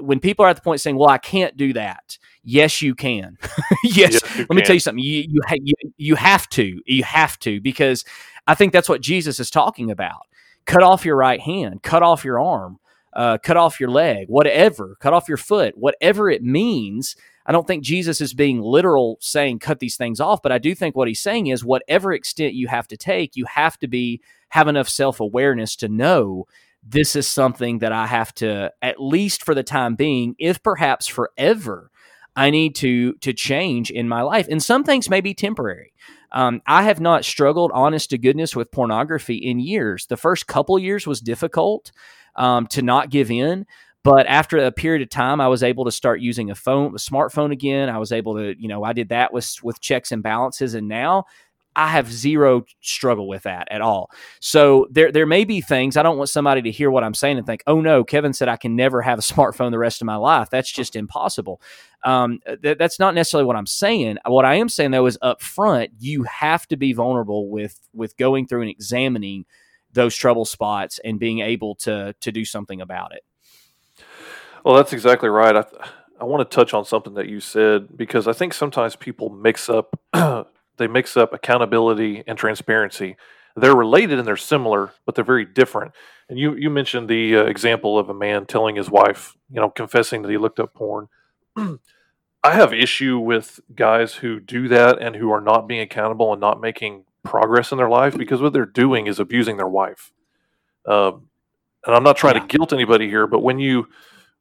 when 0.00 0.20
people 0.20 0.44
are 0.44 0.48
at 0.48 0.56
the 0.56 0.62
point 0.62 0.80
saying, 0.80 0.96
"Well, 0.96 1.08
I 1.08 1.18
can't 1.18 1.56
do 1.56 1.72
that," 1.74 2.18
yes, 2.42 2.82
you 2.82 2.94
can. 2.94 3.38
yes, 3.84 4.20
yes 4.22 4.38
let 4.38 4.50
me 4.50 4.62
tell 4.62 4.74
you 4.74 4.80
something. 4.80 5.02
You 5.02 5.24
you, 5.28 5.42
you 5.62 5.74
you 5.96 6.14
have 6.16 6.48
to. 6.50 6.80
You 6.86 7.04
have 7.04 7.38
to 7.40 7.60
because 7.60 8.04
I 8.46 8.54
think 8.54 8.72
that's 8.72 8.88
what 8.88 9.00
Jesus 9.00 9.40
is 9.40 9.50
talking 9.50 9.90
about. 9.90 10.26
Cut 10.64 10.82
off 10.82 11.04
your 11.04 11.16
right 11.16 11.40
hand. 11.40 11.82
Cut 11.82 12.02
off 12.02 12.24
your 12.24 12.40
arm. 12.40 12.78
Uh, 13.12 13.38
cut 13.38 13.56
off 13.56 13.80
your 13.80 13.90
leg. 13.90 14.28
Whatever. 14.28 14.96
Cut 15.00 15.12
off 15.12 15.28
your 15.28 15.38
foot. 15.38 15.76
Whatever 15.76 16.28
it 16.30 16.42
means. 16.42 17.16
I 17.46 17.52
don't 17.52 17.66
think 17.66 17.84
Jesus 17.84 18.20
is 18.20 18.34
being 18.34 18.60
literal 18.60 19.18
saying 19.20 19.60
cut 19.60 19.78
these 19.78 19.96
things 19.96 20.18
off, 20.20 20.42
but 20.42 20.50
I 20.50 20.58
do 20.58 20.74
think 20.74 20.96
what 20.96 21.06
he's 21.06 21.20
saying 21.20 21.46
is 21.46 21.64
whatever 21.64 22.12
extent 22.12 22.54
you 22.54 22.66
have 22.66 22.88
to 22.88 22.96
take, 22.96 23.36
you 23.36 23.44
have 23.44 23.78
to 23.78 23.86
be 23.86 24.20
have 24.50 24.66
enough 24.68 24.88
self 24.88 25.20
awareness 25.20 25.76
to 25.76 25.88
know 25.88 26.46
this 26.88 27.16
is 27.16 27.26
something 27.26 27.80
that 27.80 27.92
I 27.92 28.06
have 28.06 28.32
to, 28.34 28.72
at 28.80 29.00
least 29.00 29.44
for 29.44 29.54
the 29.54 29.62
time 29.62 29.96
being, 29.96 30.36
if 30.38 30.62
perhaps 30.62 31.06
forever, 31.06 31.90
I 32.36 32.50
need 32.50 32.74
to 32.76 33.14
to 33.14 33.32
change 33.32 33.90
in 33.90 34.08
my 34.08 34.22
life. 34.22 34.46
And 34.48 34.62
some 34.62 34.84
things 34.84 35.10
may 35.10 35.20
be 35.20 35.34
temporary. 35.34 35.92
Um, 36.32 36.60
I 36.66 36.82
have 36.82 37.00
not 37.00 37.24
struggled, 37.24 37.70
honest 37.72 38.10
to 38.10 38.18
goodness, 38.18 38.54
with 38.54 38.70
pornography 38.70 39.36
in 39.36 39.58
years. 39.58 40.06
The 40.06 40.16
first 40.16 40.46
couple 40.46 40.78
years 40.78 41.06
was 41.06 41.20
difficult 41.20 41.92
um, 42.34 42.66
to 42.68 42.82
not 42.82 43.10
give 43.10 43.30
in, 43.30 43.64
but 44.04 44.26
after 44.26 44.58
a 44.58 44.70
period 44.70 45.02
of 45.02 45.08
time, 45.08 45.40
I 45.40 45.48
was 45.48 45.62
able 45.62 45.84
to 45.86 45.90
start 45.90 46.20
using 46.20 46.50
a 46.50 46.54
phone, 46.54 46.94
a 46.94 46.98
smartphone 46.98 47.52
again. 47.52 47.88
I 47.88 47.98
was 47.98 48.12
able 48.12 48.34
to, 48.36 48.54
you 48.60 48.68
know, 48.68 48.84
I 48.84 48.92
did 48.92 49.08
that 49.08 49.32
with 49.32 49.56
with 49.62 49.80
checks 49.80 50.12
and 50.12 50.22
balances, 50.22 50.74
and 50.74 50.88
now 50.88 51.24
I 51.76 51.88
have 51.88 52.10
zero 52.10 52.64
struggle 52.80 53.28
with 53.28 53.42
that 53.42 53.68
at 53.70 53.82
all. 53.82 54.10
So 54.40 54.86
there 54.90 55.12
there 55.12 55.26
may 55.26 55.44
be 55.44 55.60
things 55.60 55.98
I 55.98 56.02
don't 56.02 56.16
want 56.16 56.30
somebody 56.30 56.62
to 56.62 56.70
hear 56.70 56.90
what 56.90 57.04
I'm 57.04 57.14
saying 57.14 57.36
and 57.36 57.46
think, 57.46 57.62
oh 57.66 57.82
no, 57.82 58.02
Kevin 58.02 58.32
said 58.32 58.48
I 58.48 58.56
can 58.56 58.74
never 58.74 59.02
have 59.02 59.18
a 59.18 59.22
smartphone 59.34 59.70
the 59.70 59.78
rest 59.78 60.00
of 60.00 60.06
my 60.06 60.16
life. 60.16 60.48
That's 60.50 60.72
just 60.72 60.96
impossible. 60.96 61.60
Um, 62.02 62.40
th- 62.62 62.78
that's 62.78 62.98
not 62.98 63.14
necessarily 63.14 63.44
what 63.44 63.56
I'm 63.56 63.66
saying. 63.66 64.16
What 64.26 64.46
I 64.46 64.54
am 64.54 64.70
saying 64.70 64.92
though 64.92 65.06
is 65.06 65.18
up 65.20 65.42
front, 65.42 65.90
you 65.98 66.22
have 66.24 66.66
to 66.68 66.76
be 66.76 66.94
vulnerable 66.94 67.50
with 67.50 67.78
with 67.92 68.16
going 68.16 68.46
through 68.46 68.62
and 68.62 68.70
examining 68.70 69.44
those 69.92 70.16
trouble 70.16 70.46
spots 70.46 70.98
and 71.04 71.18
being 71.20 71.40
able 71.40 71.74
to 71.76 72.14
to 72.20 72.32
do 72.32 72.46
something 72.46 72.80
about 72.80 73.12
it. 73.14 73.22
Well, 74.64 74.74
that's 74.74 74.94
exactly 74.94 75.28
right. 75.28 75.54
I, 75.54 75.64
I 76.20 76.24
want 76.24 76.48
to 76.48 76.54
touch 76.54 76.72
on 76.72 76.84
something 76.84 77.14
that 77.14 77.28
you 77.28 77.40
said 77.40 77.96
because 77.96 78.26
I 78.26 78.32
think 78.32 78.54
sometimes 78.54 78.96
people 78.96 79.28
mix 79.28 79.68
up 79.68 80.00
they 80.76 80.86
mix 80.86 81.16
up 81.16 81.32
accountability 81.32 82.22
and 82.26 82.38
transparency. 82.38 83.16
They're 83.54 83.74
related 83.74 84.18
and 84.18 84.28
they're 84.28 84.36
similar, 84.36 84.92
but 85.04 85.14
they're 85.14 85.24
very 85.24 85.44
different. 85.44 85.92
And 86.28 86.38
you 86.38 86.54
you 86.54 86.70
mentioned 86.70 87.08
the 87.08 87.36
uh, 87.36 87.44
example 87.44 87.98
of 87.98 88.08
a 88.08 88.14
man 88.14 88.46
telling 88.46 88.76
his 88.76 88.90
wife, 88.90 89.36
you 89.50 89.60
know, 89.60 89.70
confessing 89.70 90.22
that 90.22 90.30
he 90.30 90.38
looked 90.38 90.60
up 90.60 90.74
porn. 90.74 91.08
I 91.56 92.52
have 92.52 92.72
issue 92.72 93.18
with 93.18 93.60
guys 93.74 94.14
who 94.14 94.38
do 94.38 94.68
that 94.68 95.00
and 95.00 95.16
who 95.16 95.30
are 95.32 95.40
not 95.40 95.66
being 95.66 95.80
accountable 95.80 96.32
and 96.32 96.40
not 96.40 96.60
making 96.60 97.04
progress 97.24 97.72
in 97.72 97.78
their 97.78 97.88
life 97.88 98.16
because 98.16 98.40
what 98.40 98.52
they're 98.52 98.64
doing 98.64 99.06
is 99.06 99.18
abusing 99.18 99.56
their 99.56 99.68
wife. 99.68 100.12
Um, 100.86 101.28
and 101.84 101.94
I'm 101.94 102.04
not 102.04 102.16
trying 102.16 102.36
yeah. 102.36 102.42
to 102.42 102.56
guilt 102.56 102.72
anybody 102.72 103.08
here, 103.08 103.26
but 103.26 103.42
when 103.42 103.58
you 103.58 103.88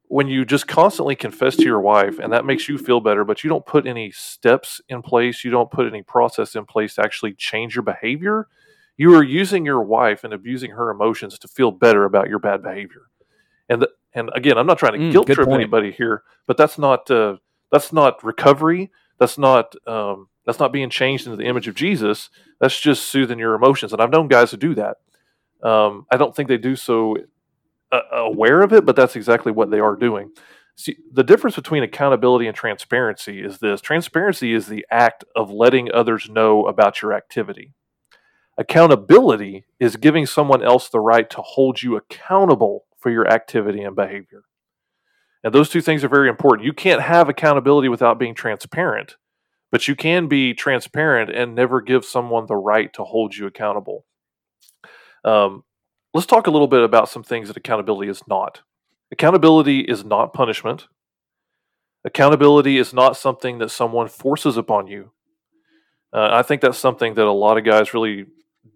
when 0.07 0.27
you 0.27 0.45
just 0.45 0.67
constantly 0.67 1.15
confess 1.15 1.55
to 1.55 1.63
your 1.63 1.81
wife 1.81 2.19
and 2.19 2.31
that 2.31 2.45
makes 2.45 2.69
you 2.69 2.77
feel 2.77 3.01
better, 3.01 3.23
but 3.23 3.43
you 3.43 3.49
don't 3.49 3.65
put 3.65 3.87
any 3.87 4.11
steps 4.11 4.79
in 4.87 5.01
place, 5.01 5.43
you 5.43 5.51
don't 5.51 5.71
put 5.71 5.87
any 5.87 6.03
process 6.03 6.55
in 6.55 6.65
place 6.65 6.95
to 6.95 7.01
actually 7.01 7.33
change 7.33 7.75
your 7.75 7.83
behavior, 7.83 8.47
you 8.97 9.13
are 9.15 9.23
using 9.23 9.65
your 9.65 9.81
wife 9.81 10.23
and 10.23 10.33
abusing 10.33 10.71
her 10.71 10.89
emotions 10.89 11.37
to 11.39 11.47
feel 11.47 11.71
better 11.71 12.05
about 12.05 12.29
your 12.29 12.39
bad 12.39 12.63
behavior. 12.63 13.03
And 13.67 13.81
the, 13.81 13.89
and 14.13 14.29
again, 14.33 14.57
I'm 14.57 14.67
not 14.67 14.79
trying 14.79 14.93
to 14.93 14.99
mm, 14.99 15.11
guilt 15.11 15.27
trip 15.27 15.47
point. 15.47 15.61
anybody 15.61 15.91
here, 15.91 16.23
but 16.47 16.55
that's 16.55 16.77
not 16.77 17.09
uh, 17.11 17.37
that's 17.71 17.91
not 17.91 18.23
recovery. 18.23 18.91
That's 19.19 19.37
not 19.37 19.75
um, 19.87 20.29
that's 20.45 20.59
not 20.59 20.71
being 20.71 20.89
changed 20.89 21.25
into 21.25 21.35
the 21.35 21.45
image 21.45 21.67
of 21.67 21.75
Jesus. 21.75 22.29
That's 22.61 22.79
just 22.79 23.09
soothing 23.09 23.39
your 23.39 23.55
emotions. 23.55 23.91
And 23.91 24.01
I've 24.01 24.11
known 24.11 24.27
guys 24.27 24.51
who 24.51 24.57
do 24.57 24.75
that. 24.75 24.97
Um, 25.61 26.05
I 26.11 26.17
don't 26.17 26.35
think 26.35 26.47
they 26.47 26.57
do 26.57 26.75
so 26.75 27.17
aware 28.11 28.61
of 28.61 28.73
it, 28.73 28.85
but 28.85 28.95
that's 28.95 29.15
exactly 29.15 29.51
what 29.51 29.71
they 29.71 29.79
are 29.79 29.95
doing. 29.95 30.31
See, 30.77 30.97
the 31.11 31.23
difference 31.23 31.55
between 31.55 31.83
accountability 31.83 32.47
and 32.47 32.55
transparency 32.55 33.41
is 33.41 33.59
this 33.59 33.79
transparency 33.79 34.53
is 34.53 34.67
the 34.67 34.85
act 34.91 35.23
of 35.35 35.49
letting 35.49 35.91
others 35.93 36.29
know 36.29 36.65
about 36.65 37.01
your 37.01 37.13
activity. 37.13 37.73
Accountability 38.57 39.65
is 39.79 39.95
giving 39.95 40.25
someone 40.25 40.63
else 40.63 40.89
the 40.89 40.99
right 40.99 41.29
to 41.29 41.41
hold 41.41 41.81
you 41.81 41.95
accountable 41.95 42.85
for 42.97 43.09
your 43.09 43.27
activity 43.27 43.83
and 43.83 43.95
behavior. 43.95 44.43
And 45.43 45.53
those 45.53 45.69
two 45.69 45.81
things 45.81 46.03
are 46.03 46.09
very 46.09 46.27
important. 46.27 46.65
You 46.65 46.73
can't 46.73 47.01
have 47.01 47.29
accountability 47.29 47.87
without 47.87 48.17
being 48.17 48.33
transparent, 48.33 49.15
but 49.71 49.87
you 49.87 49.95
can 49.95 50.27
be 50.27 50.53
transparent 50.53 51.29
and 51.29 51.53
never 51.53 51.81
give 51.81 52.03
someone 52.03 52.47
the 52.47 52.55
right 52.55 52.91
to 52.93 53.03
hold 53.03 53.35
you 53.35 53.45
accountable. 53.45 54.05
Um, 55.23 55.63
Let's 56.15 56.27
talk 56.27 56.47
a 56.47 56.51
little 56.51 56.69
bit 56.69 56.81
about 56.81 57.09
some 57.09 57.23
things 57.23 57.49
that 57.49 57.57
accountability 57.57 58.09
is 58.09 58.25
not. 58.25 58.61
Accountability 59.11 59.81
is 59.81 60.05
not 60.05 60.31
punishment. 60.31 60.87
Accountability 62.05 62.77
is 62.77 62.93
not 62.93 63.17
something 63.17 63.57
that 63.57 63.69
someone 63.69 64.07
forces 64.07 64.55
upon 64.55 64.87
you. 64.87 65.11
Uh, 66.13 66.29
I 66.31 66.41
think 66.41 66.61
that's 66.61 66.77
something 66.77 67.15
that 67.15 67.25
a 67.25 67.31
lot 67.33 67.57
of 67.57 67.65
guys 67.65 67.93
really 67.93 68.27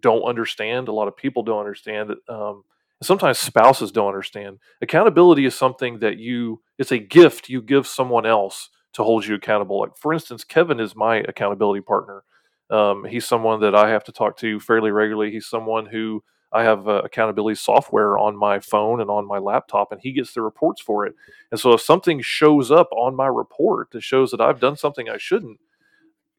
don't 0.02 0.24
understand. 0.24 0.88
A 0.88 0.92
lot 0.92 1.08
of 1.08 1.16
people 1.16 1.42
don't 1.42 1.60
understand. 1.60 2.12
Um, 2.28 2.62
sometimes 3.02 3.38
spouses 3.38 3.90
don't 3.90 4.08
understand. 4.08 4.58
Accountability 4.82 5.46
is 5.46 5.54
something 5.54 6.00
that 6.00 6.18
you, 6.18 6.60
it's 6.76 6.92
a 6.92 6.98
gift 6.98 7.48
you 7.48 7.62
give 7.62 7.86
someone 7.86 8.26
else 8.26 8.68
to 8.92 9.02
hold 9.02 9.24
you 9.24 9.34
accountable. 9.34 9.80
Like, 9.80 9.96
for 9.96 10.12
instance, 10.12 10.44
Kevin 10.44 10.78
is 10.78 10.94
my 10.94 11.16
accountability 11.26 11.80
partner. 11.80 12.22
Um, 12.68 13.06
he's 13.06 13.26
someone 13.26 13.62
that 13.62 13.74
I 13.74 13.88
have 13.88 14.04
to 14.04 14.12
talk 14.12 14.36
to 14.40 14.60
fairly 14.60 14.90
regularly. 14.90 15.30
He's 15.30 15.46
someone 15.46 15.86
who 15.86 16.22
I 16.52 16.64
have 16.64 16.88
uh, 16.88 17.02
accountability 17.04 17.56
software 17.56 18.18
on 18.18 18.36
my 18.36 18.60
phone 18.60 19.00
and 19.00 19.10
on 19.10 19.26
my 19.26 19.38
laptop, 19.38 19.92
and 19.92 20.00
he 20.00 20.12
gets 20.12 20.34
the 20.34 20.42
reports 20.42 20.80
for 20.80 21.06
it. 21.06 21.14
And 21.50 21.60
so 21.60 21.72
if 21.72 21.80
something 21.82 22.20
shows 22.20 22.70
up 22.70 22.88
on 22.92 23.16
my 23.16 23.26
report 23.28 23.90
that 23.92 24.02
shows 24.02 24.30
that 24.32 24.40
I've 24.40 24.60
done 24.60 24.76
something 24.76 25.08
I 25.08 25.18
shouldn't, 25.18 25.60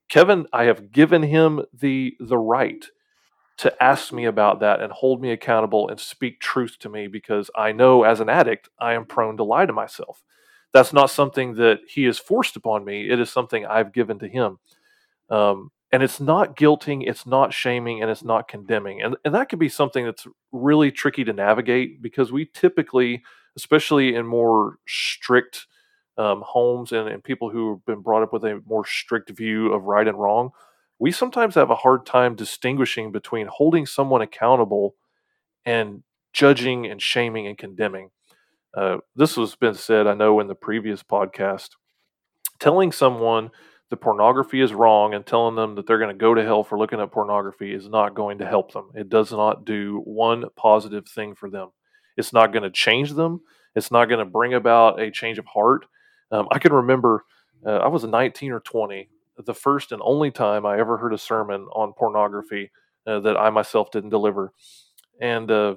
Kevin, 0.10 0.48
I 0.54 0.66
have 0.66 0.92
given 0.92 1.24
him 1.24 1.62
the 1.74 2.16
the 2.20 2.38
right 2.38 2.86
to 3.58 3.84
ask 3.84 4.12
me 4.12 4.26
about 4.26 4.60
that 4.62 4.82
and 4.82 4.92
hold 4.92 5.22
me 5.22 5.32
accountable 5.32 5.90
and 5.90 6.00
speak 6.00 6.40
truth 6.40 6.78
to 6.80 6.90
me 6.90 7.08
because 7.08 7.50
I 7.56 7.72
know 7.72 8.04
as 8.04 8.20
an 8.20 8.30
addict 8.30 8.70
I 8.80 8.94
am 8.94 9.06
prone 9.06 9.38
to 9.38 9.44
lie 9.44 9.68
to 9.68 9.74
myself. 9.74 10.24
That's 10.74 10.94
not 10.94 11.12
something 11.12 11.56
that 11.56 11.82
he 11.88 12.06
has 12.06 12.18
forced 12.18 12.56
upon 12.56 12.86
me. 12.86 13.10
It 13.10 13.20
is 13.20 13.30
something 13.30 13.66
I've 13.66 13.94
given 13.94 14.20
to 14.20 14.28
him. 14.28 14.58
Um, 15.30 15.72
and 15.92 16.04
it's 16.04 16.20
not 16.20 16.56
guilting 16.56 17.04
it's 17.08 17.26
not 17.26 17.54
shaming 17.54 18.02
and 18.02 18.10
it's 18.10 18.24
not 18.24 18.48
condemning 18.48 19.02
and, 19.02 19.16
and 19.26 19.36
that 19.36 19.50
can 19.50 19.60
be 19.60 19.70
something 19.70 20.06
that's 20.06 20.28
really 20.52 20.92
tricky 20.92 21.24
to 21.24 21.34
navigate 21.34 22.02
because 22.02 22.32
we 22.32 22.46
typically 22.46 23.24
especially 23.58 24.16
in 24.16 24.26
more 24.26 24.78
strict 24.88 25.68
um, 26.18 26.44
homes 26.46 26.92
and, 26.92 27.08
and 27.08 27.24
people 27.24 27.50
who 27.50 27.72
have 27.72 27.86
been 27.86 28.02
brought 28.02 28.24
up 28.24 28.34
with 28.34 28.44
a 28.44 28.62
more 28.66 28.86
strict 28.86 29.30
view 29.30 29.74
of 29.74 29.84
right 29.84 30.08
and 30.08 30.20
wrong 30.20 30.52
we 31.02 31.12
sometimes 31.12 31.56
have 31.56 31.72
a 31.72 31.76
hard 31.76 32.06
time 32.06 32.36
distinguishing 32.36 33.12
between 33.12 33.48
holding 33.48 33.88
someone 33.88 34.22
accountable 34.22 34.94
and 35.66 36.04
judging 36.32 36.86
and 36.86 37.02
shaming 37.02 37.48
and 37.48 37.58
condemning. 37.58 38.12
Uh, 38.78 38.98
this 39.16 39.36
has 39.36 39.56
been 39.56 39.74
said 39.74 40.06
i 40.06 40.14
know 40.14 40.40
in 40.40 40.48
the 40.48 40.54
previous 40.54 41.02
podcast. 41.02 41.70
Telling 42.60 42.92
someone 42.92 43.50
the 43.92 43.98
pornography 43.98 44.62
is 44.62 44.74
wrong 44.74 45.14
and 45.14 45.26
telling 45.26 45.56
them 45.56 45.76
that 45.76 45.86
they're 45.86 46.00
going 46.00 46.10
to 46.10 46.18
go 46.18 46.34
to 46.34 46.44
hell 46.44 46.64
for 46.64 46.80
looking 46.80 47.02
at 47.02 47.12
pornography 47.12 47.74
is 47.74 47.90
not 47.90 48.16
going 48.16 48.38
to 48.38 48.48
help 48.48 48.72
them. 48.72 48.90
It 48.96 49.10
does 49.10 49.34
not 49.34 49.66
do 49.66 50.02
one 50.06 50.46
positive 50.56 51.06
thing 51.10 51.36
for 51.36 51.50
them. 51.50 51.72
It's 52.16 52.32
not 52.32 52.54
going 52.54 52.64
to 52.64 52.70
change 52.70 53.12
them. 53.12 53.42
It's 53.76 53.92
not 53.92 54.06
going 54.06 54.20
to 54.20 54.26
bring 54.26 54.54
about 54.54 55.02
a 55.02 55.12
change 55.12 55.38
of 55.40 55.46
heart. 55.46 55.86
Um, 56.32 56.48
I 56.52 56.58
can 56.58 56.72
remember 56.72 57.26
uh, 57.66 57.80
I 57.80 57.90
was 57.90 58.06
19 58.06 58.54
or 58.54 58.62
20, 58.62 59.10
the 59.46 59.54
first 59.54 59.92
and 59.92 60.02
only 60.06 60.32
time 60.32 60.66
I 60.66 60.80
ever 60.80 60.98
heard 60.98 61.14
a 61.14 61.18
sermon 61.18 61.68
on 61.74 61.92
pornography 61.92 62.72
uh, 63.06 63.20
that 63.20 63.36
I 63.36 63.50
myself 63.50 63.92
didn't 63.92 64.10
deliver. 64.12 64.54
And 65.20 65.52
uh, 65.52 65.76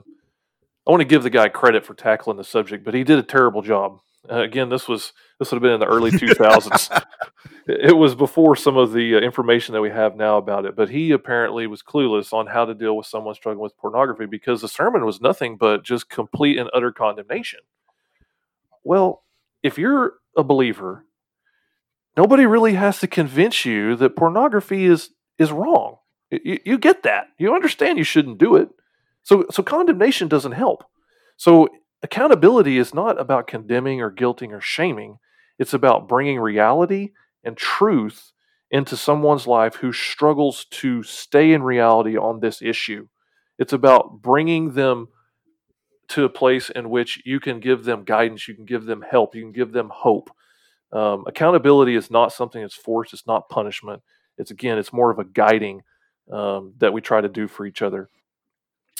I 0.86 0.90
want 0.90 1.00
to 1.00 1.04
give 1.04 1.24
the 1.24 1.30
guy 1.30 1.48
credit 1.48 1.84
for 1.84 1.94
tackling 1.94 2.36
the 2.36 2.44
subject, 2.44 2.84
but 2.84 2.94
he 2.94 3.02
did 3.02 3.18
a 3.18 3.24
terrible 3.24 3.60
job. 3.60 3.98
Uh, 4.30 4.42
again, 4.42 4.68
this 4.68 4.88
was 4.88 5.12
this 5.38 5.50
would 5.50 5.56
have 5.56 5.62
been 5.62 5.72
in 5.72 5.80
the 5.80 5.86
early 5.86 6.10
2000s. 6.10 7.04
it 7.66 7.96
was 7.96 8.14
before 8.14 8.56
some 8.56 8.76
of 8.76 8.92
the 8.92 9.16
uh, 9.16 9.18
information 9.18 9.74
that 9.74 9.82
we 9.82 9.90
have 9.90 10.16
now 10.16 10.38
about 10.38 10.64
it. 10.64 10.76
But 10.76 10.90
he 10.90 11.10
apparently 11.10 11.66
was 11.66 11.82
clueless 11.82 12.32
on 12.32 12.46
how 12.46 12.64
to 12.64 12.74
deal 12.74 12.96
with 12.96 13.06
someone 13.06 13.34
struggling 13.34 13.62
with 13.62 13.76
pornography 13.76 14.26
because 14.26 14.62
the 14.62 14.68
sermon 14.68 15.04
was 15.04 15.20
nothing 15.20 15.56
but 15.56 15.84
just 15.84 16.08
complete 16.08 16.58
and 16.58 16.70
utter 16.72 16.92
condemnation. 16.92 17.60
Well, 18.82 19.22
if 19.62 19.78
you're 19.78 20.14
a 20.36 20.44
believer, 20.44 21.04
nobody 22.16 22.46
really 22.46 22.74
has 22.74 23.00
to 23.00 23.06
convince 23.06 23.64
you 23.64 23.96
that 23.96 24.16
pornography 24.16 24.86
is 24.86 25.10
is 25.38 25.52
wrong. 25.52 25.98
You, 26.30 26.60
you 26.64 26.78
get 26.78 27.02
that. 27.02 27.28
You 27.38 27.54
understand 27.54 27.98
you 27.98 28.04
shouldn't 28.04 28.38
do 28.38 28.56
it. 28.56 28.68
So, 29.22 29.46
so 29.50 29.62
condemnation 29.62 30.28
doesn't 30.28 30.52
help. 30.52 30.84
So 31.36 31.68
accountability 32.04 32.76
is 32.76 32.94
not 32.94 33.18
about 33.18 33.46
condemning 33.46 34.00
or 34.00 34.12
guilting 34.12 34.52
or 34.52 34.60
shaming. 34.60 35.18
It's 35.58 35.72
about 35.72 36.06
bringing 36.06 36.38
reality 36.38 37.12
and 37.42 37.56
truth 37.56 38.32
into 38.70 38.96
someone's 38.96 39.46
life 39.46 39.76
who 39.76 39.92
struggles 39.92 40.66
to 40.66 41.02
stay 41.02 41.52
in 41.52 41.62
reality 41.62 42.16
on 42.16 42.40
this 42.40 42.60
issue. 42.60 43.08
It's 43.58 43.72
about 43.72 44.20
bringing 44.20 44.72
them 44.72 45.08
to 46.08 46.24
a 46.24 46.28
place 46.28 46.68
in 46.68 46.90
which 46.90 47.22
you 47.24 47.40
can 47.40 47.58
give 47.58 47.84
them 47.84 48.04
guidance, 48.04 48.46
you 48.46 48.54
can 48.54 48.66
give 48.66 48.84
them 48.84 49.02
help, 49.08 49.34
you 49.34 49.42
can 49.42 49.52
give 49.52 49.72
them 49.72 49.90
hope. 49.90 50.30
Um, 50.92 51.24
accountability 51.26 51.96
is 51.96 52.10
not 52.10 52.32
something 52.32 52.60
that's 52.60 52.74
forced, 52.74 53.14
it's 53.14 53.26
not 53.26 53.48
punishment. 53.48 54.02
It's 54.36 54.50
again, 54.50 54.76
it's 54.76 54.92
more 54.92 55.10
of 55.10 55.18
a 55.18 55.24
guiding 55.24 55.82
um, 56.30 56.74
that 56.78 56.92
we 56.92 57.00
try 57.00 57.22
to 57.22 57.28
do 57.28 57.48
for 57.48 57.64
each 57.64 57.80
other. 57.80 58.10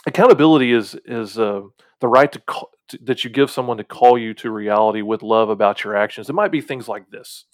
Accountability 0.07 0.73
is 0.73 0.97
is 1.05 1.39
uh, 1.39 1.63
the 2.01 2.09
right 2.09 2.33
to, 2.33 2.43
to, 2.89 2.99
that 3.03 3.25
you 3.25 3.31
give 3.31 3.51
someone 3.51 3.77
to 3.79 3.85
call 3.85 4.19
you 4.19 4.35
to 4.35 4.51
reality 4.51 5.03
with 5.03 5.23
love 5.23 5.49
about 5.49 5.85
your 5.85 5.97
actions. 5.97 6.29
It 6.29 6.35
might 6.35 6.53
be 6.53 6.61
things 6.61 6.89
like 6.89 7.11
this. 7.11 7.45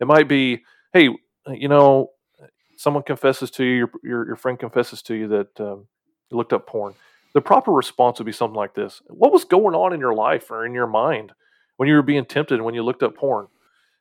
It 0.00 0.06
might 0.06 0.28
be, 0.28 0.62
hey, 0.92 1.10
you 1.48 1.68
know, 1.68 2.10
someone 2.76 3.02
confesses 3.02 3.50
to 3.52 3.64
you, 3.64 3.74
your 3.76 3.90
your, 4.02 4.26
your 4.28 4.36
friend 4.36 4.58
confesses 4.58 5.02
to 5.02 5.14
you 5.14 5.28
that 5.28 5.60
um, 5.60 5.86
you 6.30 6.36
looked 6.36 6.52
up 6.52 6.66
porn 6.66 6.94
the 7.32 7.40
proper 7.40 7.72
response 7.72 8.18
would 8.18 8.26
be 8.26 8.32
something 8.32 8.56
like 8.56 8.74
this 8.74 9.02
What 9.08 9.32
was 9.32 9.44
going 9.44 9.74
on 9.74 9.92
in 9.92 10.00
your 10.00 10.14
life 10.14 10.50
or 10.50 10.64
in 10.64 10.74
your 10.74 10.86
mind 10.86 11.32
when 11.76 11.88
you 11.88 11.94
were 11.94 12.02
being 12.02 12.24
tempted 12.24 12.60
when 12.60 12.74
you 12.74 12.82
looked 12.82 13.02
up 13.02 13.16
porn? 13.16 13.48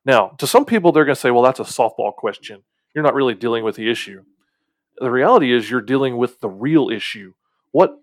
Now, 0.03 0.29
to 0.39 0.47
some 0.47 0.65
people, 0.65 0.91
they're 0.91 1.05
going 1.05 1.15
to 1.15 1.21
say, 1.21 1.31
Well, 1.31 1.43
that's 1.43 1.59
a 1.59 1.63
softball 1.63 2.13
question. 2.13 2.63
You're 2.93 3.03
not 3.03 3.15
really 3.15 3.35
dealing 3.35 3.63
with 3.63 3.75
the 3.75 3.89
issue. 3.89 4.23
The 4.97 5.11
reality 5.11 5.53
is, 5.53 5.69
you're 5.69 5.81
dealing 5.81 6.17
with 6.17 6.41
the 6.41 6.49
real 6.49 6.89
issue. 6.89 7.33
What 7.71 8.00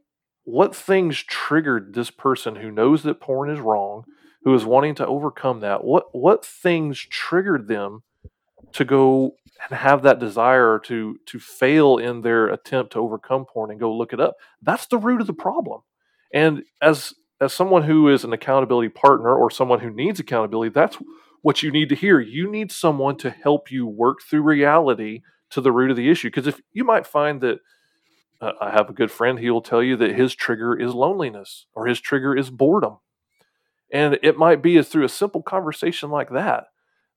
what 0.49 0.75
things 0.75 1.19
triggered 1.19 1.93
this 1.93 2.11
person 2.11 2.57
who 2.57 2.71
knows 2.71 3.03
that 3.03 3.21
porn 3.21 3.51
is 3.51 3.61
wrong, 3.61 4.05
who 4.45 4.55
is 4.55 4.65
wanting 4.65 4.95
to 4.95 5.07
overcome 5.07 5.61
that? 5.61 5.85
What 5.85 6.15
what 6.15 6.43
things 6.43 6.99
triggered 6.99 7.69
them 7.69 8.03
to 8.73 8.85
go 8.87 9.37
and 9.69 9.79
have 9.79 10.03
that 10.03 10.19
desire 10.19 10.79
to 10.85 11.19
to 11.27 11.39
fail 11.39 11.99
in 11.99 12.23
their 12.23 12.47
attempt 12.49 12.95
to 12.95 12.99
overcome 12.99 13.45
porn 13.45 13.71
and 13.71 13.79
go 13.79 13.95
look 13.95 14.15
it 14.15 14.21
up? 14.21 14.37
That's 14.63 14.87
the 14.87 14.97
root 14.97 15.21
of 15.21 15.27
the 15.27 15.35
problem. 15.35 15.83
And 16.33 16.63
as 16.81 17.13
as 17.43 17.53
someone 17.53 17.83
who 17.83 18.09
is 18.09 18.25
an 18.25 18.33
accountability 18.33 18.89
partner 18.89 19.37
or 19.37 19.51
someone 19.51 19.81
who 19.81 19.91
needs 19.91 20.19
accountability 20.19 20.73
that's 20.73 20.97
what 21.43 21.63
you 21.63 21.71
need 21.71 21.91
to 21.91 21.95
hear. 21.95 22.21
You 22.21 22.51
need 22.51 22.73
someone 22.73 23.19
to 23.19 23.31
help 23.31 23.71
you 23.71 23.87
work 23.87 24.23
through 24.23 24.43
reality 24.43 25.21
to 25.51 25.61
the 25.61 25.73
root 25.73 25.91
of 25.91 25.97
the 25.99 26.11
issue. 26.11 26.29
Because 26.29 26.47
if 26.47 26.59
you 26.73 26.85
might 26.85 27.07
find 27.07 27.43
that 27.43 27.59
i 28.41 28.71
have 28.71 28.89
a 28.89 28.95
good 28.95 29.11
friend 29.11 29.39
he 29.39 29.51
will 29.51 29.63
tell 29.63 29.83
you 29.83 29.97
that 29.97 30.15
his 30.15 30.35
trigger 30.35 30.79
is 30.79 30.95
loneliness 30.95 31.67
or 31.75 31.87
his 31.87 32.01
trigger 32.01 32.37
is 32.37 32.51
boredom 32.51 32.99
and 33.93 34.19
it 34.23 34.37
might 34.37 34.63
be 34.63 34.77
as 34.77 34.89
through 34.89 35.05
a 35.05 35.09
simple 35.09 35.43
conversation 35.43 36.11
like 36.11 36.31
that 36.31 36.67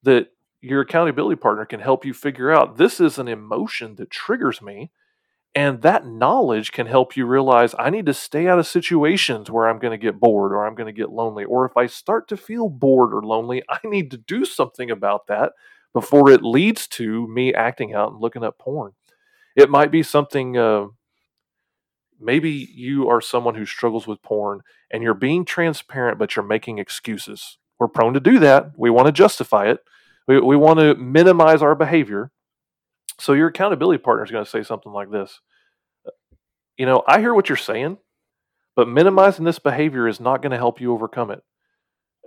that 0.04 0.28
your 0.62 0.82
accountability 0.82 1.36
partner 1.36 1.66
can 1.66 1.80
help 1.80 2.06
you 2.06 2.14
figure 2.14 2.52
out 2.52 2.78
this 2.78 3.00
is 3.00 3.18
an 3.18 3.28
emotion 3.28 3.96
that 3.96 4.12
triggers 4.12 4.62
me. 4.62 4.92
And 5.54 5.82
that 5.82 6.06
knowledge 6.06 6.72
can 6.72 6.88
help 6.88 7.18
you 7.18 7.26
realize 7.26 7.76
I 7.78 7.90
need 7.90 8.06
to 8.06 8.14
stay 8.14 8.48
out 8.48 8.58
of 8.58 8.68
situations 8.68 9.52
where 9.52 9.68
I'm 9.68 9.80
going 9.80 9.92
to 9.92 10.02
get 10.02 10.20
bored 10.20 10.54
or 10.54 10.66
I'm 10.66 10.76
going 10.76 10.88
to 10.88 10.98
get 10.98 11.10
lonely. 11.10 11.44
Or 11.44 11.66
if 11.66 11.76
I 11.76 11.88
start 11.88 12.30
to 12.30 12.38
feel 12.38 12.70
bored 12.70 13.14
or 13.14 13.22
lonely, 13.22 13.62
I 13.70 13.80
need 13.84 14.12
to 14.12 14.18
do 14.18 14.46
something 14.46 14.90
about 14.90 15.28
that 15.28 15.52
before 15.94 16.30
it 16.30 16.42
leads 16.42 16.88
to 16.88 17.28
me 17.28 17.54
acting 17.54 17.94
out 17.94 18.14
and 18.14 18.22
looking 18.22 18.46
up 18.46 18.60
porn. 18.60 18.94
It 19.58 19.70
might 19.70 19.92
be 19.92 20.04
something, 20.04 20.56
uh, 20.56 20.86
maybe 22.22 22.70
you 22.74 23.10
are 23.10 23.22
someone 23.22 23.56
who 23.56 23.66
struggles 23.66 24.08
with 24.08 24.22
porn 24.22 24.62
and 24.92 25.04
you're 25.04 25.14
being 25.14 25.46
transparent, 25.46 26.20
but 26.20 26.36
you're 26.36 26.46
making 26.46 26.78
excuses. 26.78 27.58
We're 27.80 27.88
prone 27.88 28.14
to 28.14 28.20
do 28.20 28.40
that. 28.40 28.72
We 28.78 28.90
want 28.90 29.08
to 29.08 29.12
justify 29.12 29.68
it. 29.70 29.80
We, 30.28 30.40
we 30.40 30.56
want 30.56 30.80
to 30.80 30.96
minimize 30.96 31.62
our 31.62 31.76
behavior. 31.76 32.32
So 33.20 33.34
your 33.34 33.48
accountability 33.48 34.02
partner 34.02 34.24
is 34.24 34.32
going 34.32 34.46
to 34.46 34.50
say 34.50 34.64
something 34.64 34.92
like 34.92 35.12
this 35.12 35.42
You 36.78 36.86
know, 36.86 37.04
I 37.08 37.20
hear 37.20 37.34
what 37.34 37.50
you're 37.50 37.58
saying, 37.58 37.98
but 38.76 38.88
minimizing 38.88 39.46
this 39.46 39.60
behavior 39.60 40.08
is 40.08 40.20
not 40.20 40.42
going 40.42 40.52
to 40.52 40.58
help 40.58 40.80
you 40.80 40.94
overcome 40.94 41.32
it. 41.32 41.44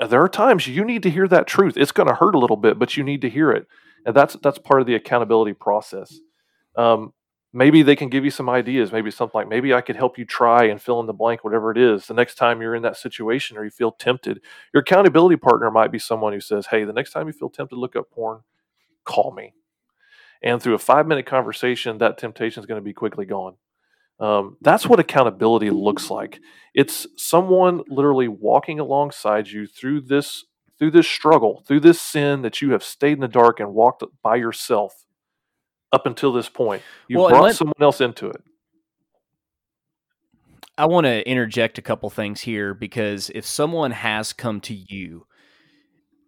There 0.09 0.23
are 0.23 0.29
times 0.29 0.67
you 0.67 0.85
need 0.85 1.05
to 1.05 1.11
hear 1.11 1.29
that 1.29 1.47
truth. 1.47 1.77
It's 1.77 1.93
going 1.93 2.09
to 2.09 2.17
hurt 2.17 2.35
a 2.35 2.39
little 2.39 2.57
bit, 2.57 2.79
but 2.79 2.97
you 2.97 3.05
need 3.05 3.23
to 3.23 3.31
hear 3.31 3.53
it. 3.53 3.67
And 4.05 4.15
that's 4.15 4.35
that's 4.43 4.59
part 4.59 4.81
of 4.81 4.87
the 4.87 4.97
accountability 4.97 5.55
process. 5.55 6.19
Um, 6.77 7.13
maybe 7.55 7.85
they 7.85 7.95
can 7.95 8.09
give 8.09 8.25
you 8.25 8.31
some 8.33 8.51
ideas. 8.51 8.93
Maybe 8.93 9.13
something 9.13 9.39
like, 9.39 9.49
maybe 9.49 9.73
I 9.73 9.81
could 9.81 9.95
help 9.95 10.19
you 10.19 10.25
try 10.25 10.65
and 10.65 10.83
fill 10.83 10.99
in 11.01 11.07
the 11.07 11.13
blank, 11.13 11.45
whatever 11.45 11.71
it 11.71 11.79
is. 11.79 12.07
The 12.07 12.15
next 12.15 12.35
time 12.35 12.61
you're 12.61 12.75
in 12.75 12.83
that 12.83 12.97
situation 12.97 13.57
or 13.57 13.65
you 13.65 13.71
feel 13.71 13.93
tempted, 13.93 14.41
your 14.75 14.83
accountability 14.83 15.37
partner 15.37 15.71
might 15.71 15.93
be 15.93 16.01
someone 16.01 16.33
who 16.33 16.41
says, 16.41 16.67
hey, 16.67 16.85
the 16.85 16.93
next 16.93 17.13
time 17.13 17.29
you 17.29 17.33
feel 17.33 17.49
tempted 17.49 17.77
look 17.77 17.95
up 17.95 18.11
porn, 18.11 18.41
call 19.05 19.33
me. 19.33 19.55
And 20.43 20.61
through 20.61 20.75
a 20.75 20.79
five 20.79 21.07
minute 21.07 21.27
conversation, 21.27 21.99
that 21.99 22.19
temptation 22.19 22.61
is 22.61 22.67
going 22.67 22.81
to 22.81 22.85
be 22.85 22.93
quickly 22.93 23.25
gone. 23.25 23.55
Um, 24.19 24.57
that's 24.61 24.87
what 24.87 25.01
accountability 25.01 25.71
looks 25.71 26.11
like. 26.11 26.41
It's 26.75 27.07
someone 27.17 27.83
literally 27.89 28.29
walking 28.29 28.81
alongside 28.81 29.49
you 29.49 29.67
through 29.67 30.03
this 30.03 30.45
through 30.77 30.91
this 30.91 31.07
struggle, 31.07 31.63
through 31.69 31.79
this 31.79 32.01
sin 32.01 32.43
that 32.43 32.61
you 32.61 32.73
have 32.73 32.83
stayed 32.83 33.13
in 33.13 33.21
the 33.21 33.29
dark 33.29 33.61
and 33.61 33.73
walked 33.73 34.03
by 34.25 34.35
yourself 34.35 35.04
up 35.95 36.07
until 36.07 36.33
this 36.33 36.49
point. 36.49 36.83
You 37.09 37.19
well, 37.19 37.29
brought 37.29 37.45
let, 37.45 37.57
someone 37.57 37.75
else 37.81 38.01
into 38.01 38.29
it. 38.29 38.43
I 40.77 40.87
want 40.87 41.05
to 41.05 41.27
interject 41.29 41.79
a 41.79 41.83
couple 41.83 42.11
things 42.11 42.41
here 42.41 42.75
because 42.75 43.31
if 43.35 43.47
someone 43.47 43.93
has 43.93 44.33
come 44.33 44.61
to 44.63 44.75
you 44.75 45.27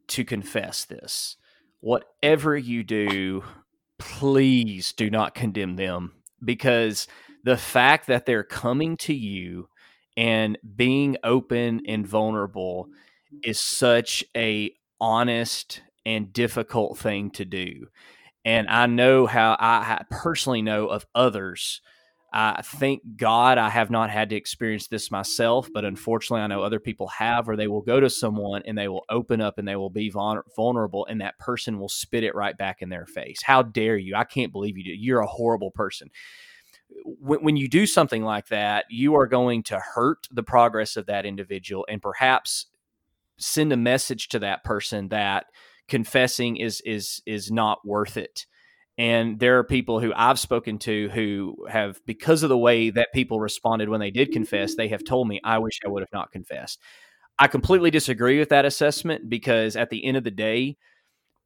to 0.09 0.25
confess 0.25 0.85
this, 0.85 1.37
whatever 1.81 2.57
you 2.57 2.85
do, 2.85 3.43
please 3.99 4.93
do 4.93 5.11
not 5.11 5.35
condemn 5.35 5.75
them 5.75 6.13
because 6.45 7.09
the 7.43 7.57
fact 7.57 8.07
that 8.07 8.25
they're 8.25 8.45
coming 8.45 8.97
to 8.99 9.15
you 9.15 9.69
and 10.17 10.59
being 10.77 11.17
open 11.25 11.83
and 11.89 12.07
vulnerable 12.07 12.89
is 13.43 13.59
such 13.59 14.25
a 14.37 14.71
honest 15.01 15.83
and 16.05 16.33
difficult 16.33 16.97
thing 16.99 17.31
to 17.33 17.45
do 17.45 17.89
and 18.47 18.69
I 18.69 18.87
know 18.87 19.27
how 19.27 19.57
I 19.59 20.05
personally 20.09 20.63
know 20.63 20.87
of 20.87 21.05
others. 21.17 21.83
I 22.33 22.63
thank 22.63 23.03
God 23.17 23.59
I 23.59 23.69
have 23.69 23.91
not 23.91 24.09
had 24.09 24.31
to 24.31 24.37
experience 24.37 24.87
this 24.87 25.11
myself, 25.11 25.69
but 25.75 25.85
unfortunately, 25.85 26.43
I 26.43 26.47
know 26.47 26.63
other 26.63 26.79
people 26.79 27.09
have, 27.09 27.49
or 27.49 27.57
they 27.57 27.67
will 27.67 27.83
go 27.83 27.99
to 27.99 28.09
someone 28.09 28.63
and 28.65 28.79
they 28.79 28.87
will 28.87 29.05
open 29.11 29.41
up 29.41 29.59
and 29.59 29.67
they 29.67 29.75
will 29.75 29.91
be 29.91 30.11
vulnerable, 30.11 31.07
and 31.07 31.21
that 31.21 31.39
person 31.41 31.81
will 31.81 31.89
spit 31.89 32.23
it 32.23 32.37
right 32.37 32.57
back 32.57 32.83
in 32.83 32.89
their 32.89 33.07
face. 33.07 33.43
How 33.43 33.63
dare 33.63 33.97
you? 33.97 34.15
I 34.15 34.25
can't 34.25 34.53
believe 34.53 34.79
you 34.79 34.85
do. 34.85 34.95
You're 34.95 35.21
a 35.21 35.27
horrible 35.27 35.73
person. 35.73 36.11
When, 37.05 37.41
when 37.41 37.57
you 37.57 37.69
do 37.69 37.85
something 37.85 38.23
like 38.23 38.47
that, 38.49 38.85
you 38.91 39.17
are 39.17 39.27
going 39.27 39.65
to 39.65 39.81
hurt 39.81 40.29
the 40.31 40.45
progress 40.45 40.97
of 40.97 41.07
that 41.07 41.27
individual 41.27 41.85
and 41.89 42.01
perhaps 42.01 42.67
send 43.39 43.73
a 43.73 43.77
message 43.77 44.29
to 44.29 44.39
that 44.39 44.63
person 44.63 45.09
that 45.09 45.47
confessing 45.89 46.57
is 46.57 46.81
is 46.85 47.23
is 47.27 47.51
not 47.51 47.87
worth 47.87 48.17
it. 48.17 48.47
And 48.99 49.39
there 49.39 49.59
are 49.59 49.65
people 49.65 50.01
who 50.01 50.13
I've 50.17 50.39
spoken 50.39 50.79
to 50.81 51.11
who 51.11 51.67
have 51.69 52.01
because 52.07 52.43
of 52.43 52.49
the 52.49 52.57
way 52.59 52.91
that 52.91 53.09
people 53.13 53.41
responded 53.41 53.89
when 53.89 54.01
they 54.01 54.11
did 54.11 54.33
confess 54.33 54.75
they 54.75 54.89
have 54.89 55.05
told 55.05 55.29
me 55.29 55.41
I 55.45 55.59
wish 55.59 55.81
I 55.85 55.89
would 55.89 56.03
have 56.03 56.13
not 56.13 56.33
confessed. 56.33 56.81
I 57.39 57.49
completely 57.49 57.91
disagree 57.91 58.39
with 58.39 58.49
that 58.49 58.65
assessment 58.65 59.29
because 59.29 59.77
at 59.77 59.91
the 59.91 60.05
end 60.05 60.17
of 60.17 60.25
the 60.25 60.31
day 60.31 60.79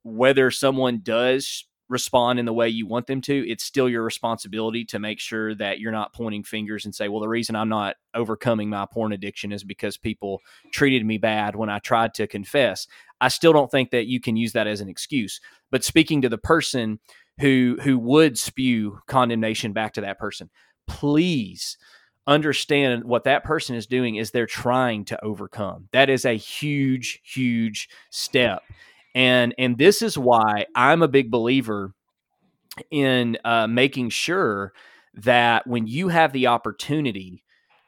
whether 0.02 0.50
someone 0.50 1.00
does 1.02 1.66
respond 1.90 2.38
in 2.38 2.46
the 2.46 2.52
way 2.52 2.68
you 2.68 2.86
want 2.86 3.08
them 3.08 3.20
to, 3.20 3.50
it's 3.50 3.64
still 3.64 3.88
your 3.88 4.04
responsibility 4.04 4.84
to 4.86 4.98
make 5.00 5.18
sure 5.18 5.54
that 5.56 5.80
you're 5.80 5.92
not 5.92 6.14
pointing 6.14 6.44
fingers 6.44 6.84
and 6.84 6.94
say, 6.94 7.08
well, 7.08 7.20
the 7.20 7.28
reason 7.28 7.56
I'm 7.56 7.68
not 7.68 7.96
overcoming 8.14 8.70
my 8.70 8.86
porn 8.90 9.12
addiction 9.12 9.52
is 9.52 9.64
because 9.64 9.96
people 9.96 10.40
treated 10.72 11.04
me 11.04 11.18
bad 11.18 11.56
when 11.56 11.68
I 11.68 11.80
tried 11.80 12.14
to 12.14 12.28
confess. 12.28 12.86
I 13.20 13.28
still 13.28 13.52
don't 13.52 13.70
think 13.70 13.90
that 13.90 14.06
you 14.06 14.20
can 14.20 14.36
use 14.36 14.52
that 14.52 14.68
as 14.68 14.80
an 14.80 14.88
excuse. 14.88 15.40
But 15.70 15.84
speaking 15.84 16.22
to 16.22 16.28
the 16.28 16.38
person 16.38 17.00
who 17.40 17.76
who 17.82 17.98
would 17.98 18.38
spew 18.38 19.00
condemnation 19.06 19.72
back 19.72 19.92
to 19.94 20.00
that 20.02 20.18
person, 20.18 20.48
please 20.86 21.76
understand 22.26 23.02
what 23.04 23.24
that 23.24 23.42
person 23.42 23.74
is 23.74 23.86
doing 23.86 24.14
is 24.14 24.30
they're 24.30 24.46
trying 24.46 25.04
to 25.06 25.24
overcome. 25.24 25.88
That 25.92 26.08
is 26.08 26.24
a 26.24 26.34
huge 26.34 27.20
huge 27.24 27.88
step 28.10 28.62
and 29.14 29.54
and 29.58 29.78
this 29.78 30.02
is 30.02 30.16
why 30.18 30.66
I'm 30.74 31.02
a 31.02 31.08
big 31.08 31.30
believer 31.30 31.94
in 32.90 33.38
uh, 33.44 33.66
making 33.66 34.10
sure 34.10 34.72
that 35.14 35.66
when 35.66 35.86
you 35.86 36.08
have 36.08 36.32
the 36.32 36.46
opportunity 36.48 37.42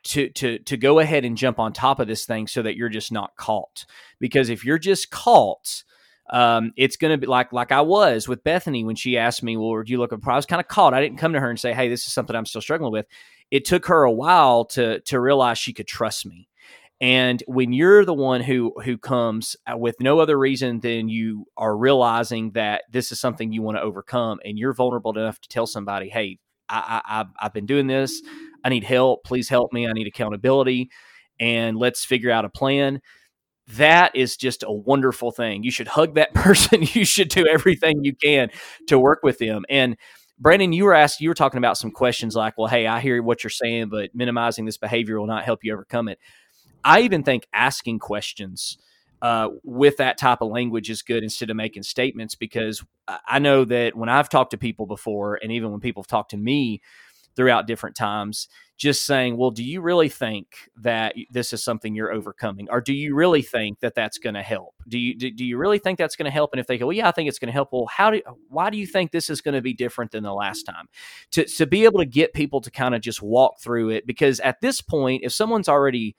to 0.05 0.29
to 0.31 0.59
to 0.61 0.77
go 0.77 0.99
ahead 0.99 1.25
and 1.25 1.37
jump 1.37 1.59
on 1.59 1.73
top 1.73 2.01
of 2.01 2.09
this 2.09 2.27
thing 2.27 2.47
so 2.49 2.63
that 2.63 2.77
you're 2.77 2.89
just 2.89 3.13
not 3.13 3.37
caught 3.37 3.87
because 4.19 4.49
if 4.51 4.65
you're 4.65 4.79
just 4.79 5.11
caught 5.11 5.85
Um, 6.31 6.73
it's 6.77 6.97
going 6.97 7.13
to 7.13 7.19
be 7.19 7.27
like 7.27 7.53
like 7.53 7.73
I 7.73 7.83
was 7.83 8.29
with 8.29 8.45
Bethany 8.45 8.85
when 8.85 8.97
she 8.97 9.19
asked 9.19 9.43
me, 9.43 9.57
"Well, 9.57 9.83
do 9.83 9.93
you 9.93 9.99
look?" 9.99 10.13
I 10.13 10.37
was 10.37 10.47
kind 10.47 10.61
of 10.61 10.69
caught. 10.69 10.95
I 10.95 11.01
didn't 11.03 11.19
come 11.19 11.33
to 11.35 11.41
her 11.41 11.51
and 11.51 11.61
say, 11.61 11.75
"Hey, 11.75 11.89
this 11.89 12.07
is 12.07 12.13
something 12.15 12.35
I'm 12.37 12.47
still 12.47 12.63
struggling 12.63 12.93
with." 12.93 13.07
It 13.51 13.65
took 13.67 13.87
her 13.87 14.05
a 14.05 14.13
while 14.13 14.65
to 14.67 15.01
to 15.01 15.21
realize 15.21 15.59
she 15.59 15.73
could 15.75 15.89
trust 15.89 16.25
me. 16.27 16.49
And 17.03 17.43
when 17.49 17.75
you're 17.75 18.05
the 18.07 18.15
one 18.15 18.43
who 18.43 18.73
who 18.85 18.97
comes 18.97 19.57
uh, 19.71 19.77
with 19.77 19.97
no 20.01 20.21
other 20.21 20.39
reason 20.39 20.81
than 20.81 21.11
you 21.11 21.47
are 21.59 21.77
realizing 21.77 22.53
that 22.53 22.85
this 22.93 23.13
is 23.13 23.21
something 23.21 23.53
you 23.53 23.61
want 23.61 23.77
to 23.77 23.83
overcome, 23.83 24.39
and 24.45 24.57
you're 24.59 24.73
vulnerable 24.73 25.13
enough 25.19 25.41
to 25.41 25.49
tell 25.51 25.67
somebody, 25.67 26.09
"Hey, 26.09 26.39
I, 26.69 27.03
I 27.05 27.25
I've 27.45 27.53
been 27.53 27.67
doing 27.67 27.89
this. 27.89 28.23
I 28.65 28.71
need 28.71 28.85
help. 28.85 29.25
Please 29.25 29.49
help 29.49 29.73
me. 29.73 29.89
I 29.89 29.93
need 29.93 30.07
accountability, 30.07 30.91
and 31.41 31.77
let's 31.77 32.05
figure 32.05 32.31
out 32.31 32.45
a 32.47 32.51
plan." 32.51 33.01
that 33.77 34.15
is 34.17 34.37
just 34.37 34.65
a 34.65 34.73
wonderful 34.73 35.31
thing. 35.31 35.63
You 35.63 35.71
should 35.71 35.89
hug 35.89 36.17
that 36.17 36.35
person. 36.37 36.83
you 36.83 37.05
should 37.05 37.29
do 37.29 37.47
everything 37.47 38.05
you 38.05 38.15
can 38.15 38.51
to 38.89 38.99
work 38.99 39.21
with 39.23 39.39
them. 39.39 39.65
And 39.71 39.97
Brandon, 40.39 40.73
you 40.73 40.85
were 40.85 40.95
asked, 40.95 41.21
you 41.21 41.29
were 41.29 41.35
talking 41.35 41.59
about 41.59 41.79
some 41.79 41.93
questions 41.93 42.35
like, 42.35 42.59
well, 42.59 42.67
hey, 42.67 42.87
I 42.87 43.01
hear 43.01 43.23
what 43.23 43.45
you're 43.45 43.51
saying, 43.51 43.89
but 43.91 44.11
minimizing 44.15 44.65
this 44.65 44.79
behavior 44.79 45.21
will 45.21 45.29
not 45.29 45.45
help 45.45 45.61
you 45.63 45.73
overcome 45.73 46.09
it. 46.09 46.19
I 46.85 47.01
even 47.01 47.23
think 47.23 47.47
asking 47.53 47.99
questions 47.99 48.79
uh, 49.21 49.49
with 49.63 49.99
that 49.99 50.19
type 50.19 50.41
of 50.41 50.51
language 50.51 50.91
is 50.91 51.03
good 51.03 51.23
instead 51.23 51.51
of 51.51 51.57
making 51.57 51.85
statements 51.85 52.35
because 52.35 52.83
I 53.29 53.39
know 53.39 53.65
that 53.65 53.97
when 53.97 54.09
I've 54.09 54.29
talked 54.29 54.51
to 54.53 54.59
people 54.59 54.87
before, 54.87 55.39
and 55.41 55.53
even 55.53 55.71
when 55.71 55.81
people 55.81 56.03
have 56.03 56.09
talked 56.09 56.33
to 56.33 56.37
me, 56.37 56.81
throughout 57.37 57.67
different 57.67 57.97
times 57.97 58.49
just 58.77 59.07
saying 59.07 59.37
well 59.37 59.51
do 59.51 59.63
you 59.63 59.81
really 59.81 60.09
think 60.09 60.47
that 60.77 61.15
this 61.31 61.53
is 61.53 61.63
something 61.63 61.95
you're 61.95 62.13
overcoming? 62.13 62.69
Or 62.71 62.81
do 62.81 62.93
you 62.93 63.15
really 63.15 63.43
think 63.43 63.81
that 63.81 63.95
that's 63.95 64.19
going 64.19 64.35
to 64.35 64.43
help? 64.43 64.75
Do 64.89 64.99
you 64.99 65.17
do, 65.17 65.31
do 65.31 65.45
you 65.45 65.57
really 65.57 65.79
think 65.79 65.99
that's 65.99 66.17
going 66.17 66.27
to 66.27 66.33
help? 66.33 66.51
And 66.53 66.61
if 66.61 66.67
they 66.67 66.79
go 66.79 66.87
well 66.87 66.97
yeah 66.97 67.09
i 67.09 67.13
think 67.13 67.29
it's 67.29 67.39
going 67.39 67.49
to 67.49 67.53
help 67.53 67.69
well 67.73 67.87
how 67.87 68.11
do 68.11 68.21
why 68.49 68.71
do 68.71 68.79
you 68.79 68.87
think 68.87 69.11
this 69.11 69.31
is 69.31 69.41
going 69.41 69.55
to 69.55 69.63
be 69.63 69.75
different 69.75 70.11
than 70.11 70.25
the 70.25 70.35
last 70.35 70.65
time? 70.65 70.87
To 71.33 71.45
to 71.45 71.67
be 71.67 71.85
able 71.85 72.01
to 72.01 72.07
get 72.07 72.35
people 72.35 72.61
to 72.63 72.71
kind 72.71 72.95
of 72.95 73.01
just 73.01 73.23
walk 73.23 73.61
through 73.61 73.91
it 73.91 74.07
because 74.07 74.41
at 74.41 74.61
this 74.61 74.81
point 74.81 75.23
if 75.25 75.33
someone's 75.33 75.69
already 75.69 76.17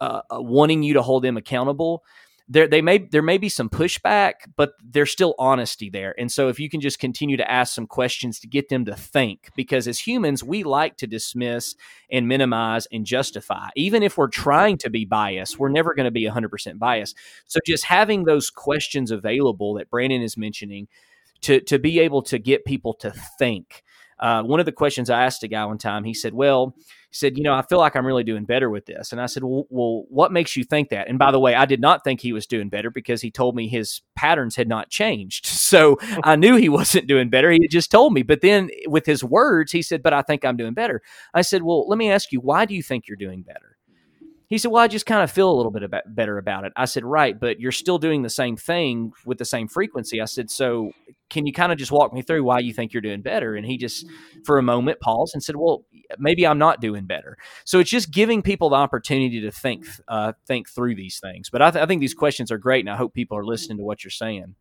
uh, 0.00 0.22
uh 0.30 0.40
wanting 0.40 0.82
you 0.82 0.94
to 0.94 1.02
hold 1.02 1.22
them 1.22 1.36
accountable 1.36 2.02
there 2.48 2.68
they 2.68 2.80
may 2.80 2.98
there 2.98 3.22
may 3.22 3.38
be 3.38 3.48
some 3.48 3.68
pushback, 3.68 4.32
but 4.56 4.74
there's 4.82 5.10
still 5.10 5.34
honesty 5.38 5.90
there. 5.90 6.14
And 6.16 6.30
so 6.30 6.48
if 6.48 6.60
you 6.60 6.68
can 6.68 6.80
just 6.80 7.00
continue 7.00 7.36
to 7.36 7.50
ask 7.50 7.74
some 7.74 7.88
questions 7.88 8.38
to 8.40 8.46
get 8.46 8.68
them 8.68 8.84
to 8.84 8.94
think, 8.94 9.50
because 9.56 9.88
as 9.88 9.98
humans 9.98 10.44
we 10.44 10.62
like 10.62 10.96
to 10.98 11.08
dismiss 11.08 11.74
and 12.10 12.28
minimize 12.28 12.86
and 12.92 13.04
justify, 13.04 13.68
even 13.74 14.02
if 14.02 14.16
we're 14.16 14.28
trying 14.28 14.78
to 14.78 14.90
be 14.90 15.04
biased, 15.04 15.58
we're 15.58 15.68
never 15.68 15.92
going 15.92 16.04
to 16.04 16.12
be 16.12 16.24
100% 16.24 16.78
biased. 16.78 17.16
So 17.46 17.58
just 17.66 17.84
having 17.84 18.24
those 18.24 18.48
questions 18.48 19.10
available 19.10 19.74
that 19.74 19.90
Brandon 19.90 20.22
is 20.22 20.36
mentioning 20.36 20.86
to 21.42 21.60
to 21.62 21.80
be 21.80 21.98
able 21.98 22.22
to 22.22 22.38
get 22.38 22.64
people 22.64 22.94
to 22.94 23.10
think. 23.38 23.82
Uh, 24.18 24.42
one 24.42 24.60
of 24.60 24.66
the 24.66 24.72
questions 24.72 25.10
I 25.10 25.24
asked 25.24 25.42
a 25.42 25.48
guy 25.48 25.64
one 25.64 25.78
time, 25.78 26.04
he 26.04 26.14
said, 26.14 26.34
"Well." 26.34 26.74
He 27.10 27.18
said, 27.18 27.38
you 27.38 27.44
know, 27.44 27.54
I 27.54 27.62
feel 27.62 27.78
like 27.78 27.94
I'm 27.94 28.04
really 28.04 28.24
doing 28.24 28.44
better 28.44 28.68
with 28.68 28.84
this. 28.84 29.12
And 29.12 29.20
I 29.20 29.26
said, 29.26 29.44
well, 29.44 29.64
well, 29.70 30.04
what 30.08 30.32
makes 30.32 30.56
you 30.56 30.64
think 30.64 30.88
that? 30.88 31.08
And 31.08 31.18
by 31.20 31.30
the 31.30 31.38
way, 31.38 31.54
I 31.54 31.64
did 31.64 31.80
not 31.80 32.02
think 32.02 32.20
he 32.20 32.32
was 32.32 32.46
doing 32.46 32.68
better 32.68 32.90
because 32.90 33.22
he 33.22 33.30
told 33.30 33.54
me 33.54 33.68
his 33.68 34.02
patterns 34.16 34.56
had 34.56 34.68
not 34.68 34.90
changed. 34.90 35.46
So 35.66 35.98
I 36.22 36.36
knew 36.36 36.54
he 36.54 36.68
wasn't 36.68 37.08
doing 37.08 37.28
better. 37.28 37.50
He 37.50 37.58
had 37.60 37.70
just 37.70 37.90
told 37.90 38.12
me. 38.12 38.22
But 38.22 38.40
then 38.40 38.70
with 38.86 39.04
his 39.04 39.24
words, 39.24 39.72
he 39.72 39.82
said, 39.82 40.00
but 40.00 40.12
I 40.12 40.22
think 40.22 40.44
I'm 40.44 40.56
doing 40.56 40.74
better. 40.74 41.02
I 41.34 41.42
said, 41.42 41.62
well, 41.62 41.88
let 41.88 41.98
me 41.98 42.10
ask 42.10 42.30
you, 42.30 42.40
why 42.40 42.66
do 42.66 42.74
you 42.74 42.84
think 42.84 43.08
you're 43.08 43.16
doing 43.16 43.42
better? 43.42 43.75
He 44.48 44.58
said, 44.58 44.70
Well, 44.70 44.82
I 44.82 44.88
just 44.88 45.06
kind 45.06 45.22
of 45.22 45.30
feel 45.30 45.50
a 45.50 45.56
little 45.56 45.72
bit 45.72 45.82
about, 45.82 46.02
better 46.06 46.38
about 46.38 46.64
it. 46.64 46.72
I 46.76 46.84
said, 46.84 47.04
Right, 47.04 47.38
but 47.38 47.58
you're 47.58 47.72
still 47.72 47.98
doing 47.98 48.22
the 48.22 48.30
same 48.30 48.56
thing 48.56 49.12
with 49.24 49.38
the 49.38 49.44
same 49.44 49.68
frequency. 49.68 50.20
I 50.20 50.26
said, 50.26 50.50
So 50.50 50.92
can 51.30 51.46
you 51.46 51.52
kind 51.52 51.72
of 51.72 51.78
just 51.78 51.90
walk 51.90 52.12
me 52.12 52.22
through 52.22 52.44
why 52.44 52.60
you 52.60 52.72
think 52.72 52.92
you're 52.92 53.02
doing 53.02 53.22
better? 53.22 53.56
And 53.56 53.66
he 53.66 53.76
just, 53.76 54.06
for 54.44 54.58
a 54.58 54.62
moment, 54.62 55.00
paused 55.00 55.34
and 55.34 55.42
said, 55.42 55.56
Well, 55.56 55.84
maybe 56.18 56.46
I'm 56.46 56.58
not 56.58 56.80
doing 56.80 57.06
better. 57.06 57.36
So 57.64 57.80
it's 57.80 57.90
just 57.90 58.10
giving 58.10 58.42
people 58.42 58.70
the 58.70 58.76
opportunity 58.76 59.40
to 59.40 59.50
think, 59.50 59.86
uh, 60.08 60.32
think 60.46 60.68
through 60.68 60.94
these 60.94 61.18
things. 61.18 61.50
But 61.50 61.62
I, 61.62 61.70
th- 61.70 61.82
I 61.82 61.86
think 61.86 62.00
these 62.00 62.14
questions 62.14 62.52
are 62.52 62.58
great, 62.58 62.84
and 62.84 62.90
I 62.90 62.96
hope 62.96 63.14
people 63.14 63.36
are 63.36 63.44
listening 63.44 63.78
to 63.78 63.84
what 63.84 64.04
you're 64.04 64.10
saying. 64.10 64.54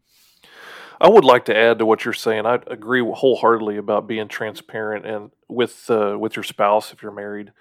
I 0.99 1.09
would 1.09 1.25
like 1.25 1.45
to 1.45 1.55
add 1.55 1.79
to 1.79 1.85
what 1.85 2.05
you're 2.05 2.13
saying. 2.13 2.45
I 2.45 2.55
agree 2.67 3.01
wholeheartedly 3.01 3.77
about 3.77 4.07
being 4.07 4.27
transparent 4.27 5.05
and 5.05 5.31
with 5.49 5.89
uh, 5.89 6.17
with 6.17 6.35
your 6.35 6.43
spouse 6.43 6.93
if 6.93 7.03
you're 7.03 7.11
married. 7.11 7.51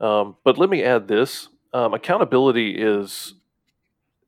Um, 0.00 0.36
but 0.44 0.58
let 0.58 0.70
me 0.70 0.82
add 0.82 1.08
this: 1.08 1.48
um, 1.74 1.92
accountability 1.92 2.70
is 2.70 3.34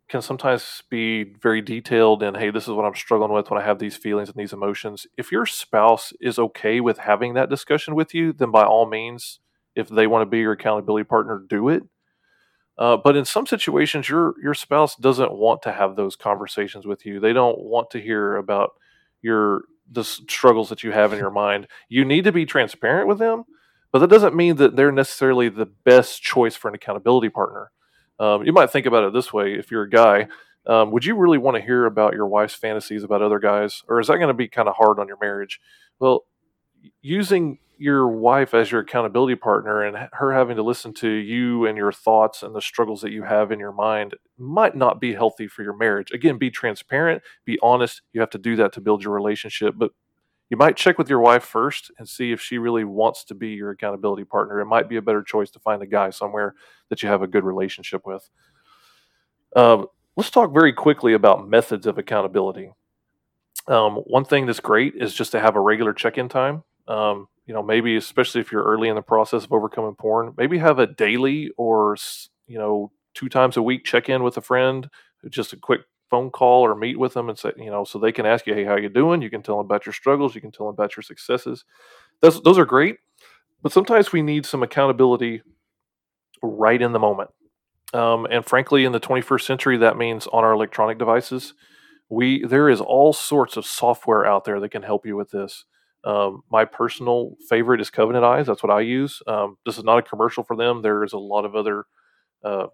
can 0.09 0.21
sometimes 0.23 0.83
be 0.89 1.25
very 1.25 1.61
detailed 1.63 2.23
and 2.23 2.37
hey 2.37 2.51
this 2.51 2.65
is 2.65 2.71
what 2.71 2.85
i'm 2.85 2.95
struggling 2.95 3.33
with 3.33 3.51
when 3.51 3.61
i 3.61 3.65
have 3.65 3.79
these 3.79 3.97
feelings 3.97 4.29
and 4.29 4.37
these 4.37 4.53
emotions. 4.53 5.07
If 5.17 5.33
your 5.33 5.47
spouse 5.47 6.13
is 6.21 6.39
okay 6.39 6.81
with 6.81 6.99
having 6.99 7.35
that 7.35 7.49
discussion 7.49 7.95
with 7.95 8.13
you 8.15 8.33
then 8.33 8.51
by 8.51 8.65
all 8.65 8.87
means 8.87 9.41
if 9.75 9.89
they 9.89 10.07
want 10.07 10.23
to 10.23 10.27
be 10.27 10.41
your 10.41 10.53
accountability 10.53 11.05
partner 11.05 11.43
do 11.49 11.69
it. 11.69 11.85
Uh, 12.79 12.97
but 12.97 13.17
in 13.17 13.25
some 13.25 13.47
situations 13.47 14.09
your 14.09 14.35
your 14.43 14.55
spouse 14.55 14.97
doesn't 14.97 15.33
want 15.33 15.63
to 15.63 15.73
have 15.73 15.97
those 15.97 16.17
conversations 16.17 16.87
with 16.87 17.07
you. 17.07 17.21
They 17.21 17.33
don't 17.33 17.59
want 17.59 17.91
to 17.93 18.01
hear 18.01 18.37
about 18.37 18.73
your 19.23 19.63
the 19.91 20.05
struggles 20.05 20.69
that 20.69 20.83
you 20.83 20.91
have 20.91 21.13
in 21.13 21.19
your 21.19 21.31
mind. 21.31 21.69
You 21.89 22.05
need 22.05 22.25
to 22.25 22.33
be 22.33 22.45
transparent 22.45 23.07
with 23.07 23.19
them 23.19 23.45
but 23.97 24.01
that 24.01 24.15
doesn't 24.15 24.37
mean 24.37 24.57
that 24.57 24.77
they're 24.77 24.93
necessarily 24.93 25.49
the 25.49 25.65
best 25.65 26.23
choice 26.23 26.55
for 26.55 26.69
an 26.69 26.75
accountability 26.75 27.31
partner. 27.31 27.71
Um, 28.19 28.45
you 28.45 28.53
might 28.53 28.71
think 28.71 28.85
about 28.85 29.05
it 29.05 29.15
this 29.15 29.33
way: 29.33 29.55
if 29.55 29.71
you're 29.71 29.85
a 29.85 29.89
guy, 29.89 30.29
um, 30.67 30.91
would 30.91 31.07
you 31.07 31.17
really 31.17 31.39
want 31.39 31.57
to 31.57 31.63
hear 31.63 31.87
about 31.87 32.13
your 32.13 32.27
wife's 32.27 32.55
fantasies 32.55 33.05
about 33.05 33.23
other 33.23 33.39
guys, 33.39 33.83
or 33.89 33.99
is 33.99 34.09
that 34.09 34.19
going 34.19 34.29
to 34.29 34.35
be 34.35 34.49
kind 34.49 34.69
of 34.69 34.77
hard 34.77 34.99
on 34.99 35.09
your 35.09 35.17
marriage? 35.19 35.63
Well, 35.99 36.27
using 37.01 37.59
your 37.79 38.07
wife 38.07 38.53
as 38.53 38.71
your 38.71 38.83
accountability 38.83 39.35
partner 39.35 39.83
and 39.83 40.11
her 40.13 40.35
having 40.35 40.57
to 40.57 40.63
listen 40.63 40.93
to 40.93 41.09
you 41.09 41.65
and 41.65 41.79
your 41.79 41.93
thoughts 41.93 42.43
and 42.43 42.55
the 42.55 42.61
struggles 42.61 43.01
that 43.01 43.13
you 43.13 43.23
have 43.23 43.51
in 43.51 43.59
your 43.59 43.73
mind 43.73 44.15
might 44.37 44.77
not 44.77 45.01
be 45.01 45.15
healthy 45.15 45.49
for 45.49 45.63
your 45.63 45.75
marriage. 45.75 46.11
Again, 46.11 46.37
be 46.37 46.51
transparent, 46.51 47.23
be 47.47 47.59
honest. 47.63 48.03
You 48.13 48.21
have 48.21 48.31
to 48.31 48.39
do 48.39 48.57
that 48.57 48.75
to 48.75 48.83
build 48.83 49.03
your 49.03 49.15
relationship, 49.15 49.75
but 49.79 49.93
you 50.49 50.57
might 50.57 50.77
check 50.77 50.99
with 50.99 51.11
your 51.11 51.21
wife 51.21 51.45
first 51.45 51.91
and 51.99 52.09
see 52.09 52.33
if 52.33 52.41
she 52.41 52.59
really 52.59 52.85
wants 52.85 53.25
to 53.25 53.35
be 53.35 53.51
your 53.51 53.71
accountability 53.71 54.25
partner. 54.25 54.61
It 54.61 54.67
might 54.67 54.89
be 54.89 54.97
a 54.97 55.03
better 55.03 55.23
choice 55.23 55.51
to 55.53 55.59
find 55.59 55.83
a 55.83 55.87
guy 55.87 56.11
somewhere 56.11 56.55
that 56.89 57.03
you 57.03 57.09
have 57.09 57.23
a 57.23 57.27
good 57.27 57.45
relationship 57.45 58.07
with. 58.07 58.29
Um, 59.57 59.87
let's 60.17 60.31
talk 60.31 60.53
very 60.53 60.73
quickly 60.73 61.15
about 61.15 61.49
methods 61.49 61.87
of 61.87 61.99
accountability. 61.99 62.71
Um, 63.67 63.97
one 63.97 64.25
thing 64.25 64.47
that's 64.47 64.61
great 64.61 64.95
is 64.95 65.15
just 65.15 65.33
to 65.33 65.41
have 65.41 65.57
a 65.57 65.61
regular 65.61 65.93
check-in 65.93 66.29
time. 66.29 66.63
Um, 66.87 67.27
you 67.47 67.55
know, 67.55 67.63
maybe 67.63 67.97
especially 67.97 68.41
if 68.41 68.53
you're 68.53 68.63
early 68.63 68.89
in 68.89 68.95
the 68.95 69.03
process 69.03 69.45
of 69.45 69.53
overcoming 69.53 69.95
porn, 69.95 70.35
maybe 70.37 70.59
have 70.59 70.79
a 70.79 70.87
daily 70.87 71.51
or 71.57 71.97
you 72.47 72.59
know 72.59 72.93
two 73.15 73.29
times 73.29 73.57
a 73.57 73.63
week 73.63 73.85
check-in 73.85 74.23
with 74.23 74.37
a 74.37 74.41
friend, 74.41 74.89
just 75.31 75.53
a 75.53 75.57
quick 75.57 75.81
phone 76.11 76.31
call 76.31 76.63
or 76.63 76.75
meet 76.75 76.99
with 76.99 77.15
them 77.15 77.29
and 77.29 77.39
say, 77.39 77.53
you 77.57 77.71
know, 77.71 77.85
so 77.85 77.99
they 77.99 78.13
can 78.13 78.27
ask 78.27 78.47
you, 78.47 78.55
hey, 78.55 78.65
how 78.65 78.77
you 78.77 78.89
doing? 78.89 79.23
You 79.23 79.31
can 79.31 79.43
tell 79.43 79.57
them 79.57 79.67
about 79.67 79.87
your 79.87 79.93
struggles. 79.93 80.35
You 80.35 80.41
can 80.41 80.53
tell 80.53 80.67
them 80.67 80.75
about 80.75 80.97
your 80.97 81.03
successes. 81.03 81.65
Those 82.21 82.43
those 82.43 82.59
are 82.59 82.65
great, 82.65 82.97
but 83.63 83.73
sometimes 83.73 84.13
we 84.13 84.23
need 84.23 84.47
some 84.47 84.63
accountability 84.63 85.43
right 86.43 86.81
in 86.81 86.93
the 86.93 86.99
moment. 86.99 87.31
Um, 87.95 88.27
and 88.31 88.45
frankly, 88.45 88.85
in 88.85 88.93
the 88.93 89.01
21st 89.01 89.43
century, 89.43 89.77
that 89.79 89.97
means 89.97 90.27
on 90.29 90.45
our 90.45 90.53
electronic 90.53 90.99
devices. 90.99 91.55
We 92.09 92.45
there 92.45 92.69
is 92.69 92.81
all 92.81 93.13
sorts 93.13 93.57
of 93.57 93.67
software 93.67 94.25
out 94.25 94.45
there 94.45 94.61
that 94.61 94.71
can 94.71 94.83
help 94.83 95.07
you 95.07 95.17
with 95.17 95.31
this. 95.31 95.65
Um, 96.05 96.43
my 96.53 96.65
personal 96.65 97.37
favorite 97.49 97.81
is 97.81 97.91
Covenant 97.91 98.25
Eyes. 98.25 98.47
That's 98.47 98.63
what 98.63 98.71
I 98.71 98.81
use. 98.81 99.21
Um, 99.27 99.57
this 99.67 99.77
is 99.77 99.83
not 99.83 99.99
a 99.99 100.03
commercial 100.03 100.45
for 100.45 100.57
them. 100.57 100.83
There 100.83 101.03
is 101.03 101.13
a 101.13 101.19
lot 101.19 101.45
of 101.45 101.57
other 101.57 101.85
uh, 102.45 102.67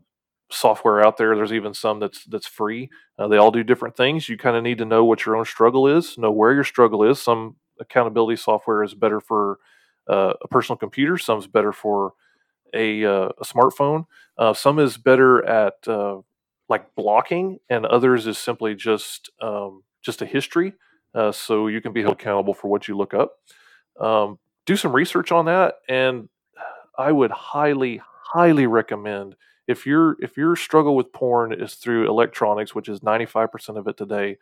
software 0.52 1.04
out 1.04 1.16
there. 1.16 1.34
There's 1.36 1.52
even 1.52 1.74
some 1.74 2.00
that's 2.00 2.24
that's 2.24 2.46
free. 2.46 2.90
Uh, 3.18 3.28
they 3.28 3.36
all 3.36 3.50
do 3.50 3.62
different 3.62 3.96
things. 3.96 4.28
You 4.28 4.36
kind 4.36 4.56
of 4.56 4.62
need 4.62 4.78
to 4.78 4.84
know 4.84 5.04
what 5.04 5.26
your 5.26 5.36
own 5.36 5.44
struggle 5.44 5.88
is, 5.88 6.18
know 6.18 6.32
where 6.32 6.52
your 6.52 6.64
struggle 6.64 7.02
is. 7.04 7.20
Some 7.20 7.56
accountability 7.80 8.36
software 8.36 8.82
is 8.82 8.94
better 8.94 9.20
for 9.20 9.58
uh, 10.08 10.34
a 10.42 10.48
personal 10.48 10.76
computer. 10.76 11.18
Some's 11.18 11.46
better 11.46 11.72
for 11.72 12.12
a, 12.74 13.04
uh, 13.04 13.28
a 13.40 13.44
smartphone. 13.44 14.06
Uh, 14.38 14.54
some 14.54 14.78
is 14.78 14.96
better 14.96 15.44
at 15.44 15.74
uh, 15.86 16.18
like 16.68 16.94
blocking, 16.94 17.58
and 17.68 17.84
others 17.86 18.26
is 18.26 18.38
simply 18.38 18.74
just 18.74 19.30
um, 19.40 19.82
just 20.02 20.22
a 20.22 20.26
history. 20.26 20.74
Uh, 21.14 21.30
so 21.32 21.66
you 21.66 21.80
can 21.80 21.92
be 21.92 22.00
held 22.02 22.14
accountable 22.14 22.54
for 22.54 22.68
what 22.68 22.88
you 22.88 22.96
look 22.96 23.12
up. 23.12 23.34
Um, 24.00 24.38
do 24.64 24.76
some 24.76 24.92
research 24.94 25.30
on 25.32 25.44
that, 25.46 25.74
and 25.88 26.28
I 26.96 27.12
would 27.12 27.30
highly, 27.30 28.00
highly 28.24 28.66
recommend 28.66 29.36
if 29.68 29.86
your 29.86 30.16
if 30.20 30.36
your 30.36 30.56
struggle 30.56 30.96
with 30.96 31.12
porn 31.12 31.52
is 31.52 31.74
through 31.74 32.08
electronics, 32.08 32.74
which 32.74 32.88
is 32.88 33.00
95% 33.00 33.78
of 33.78 33.86
it 33.86 33.96
today, 33.96 34.38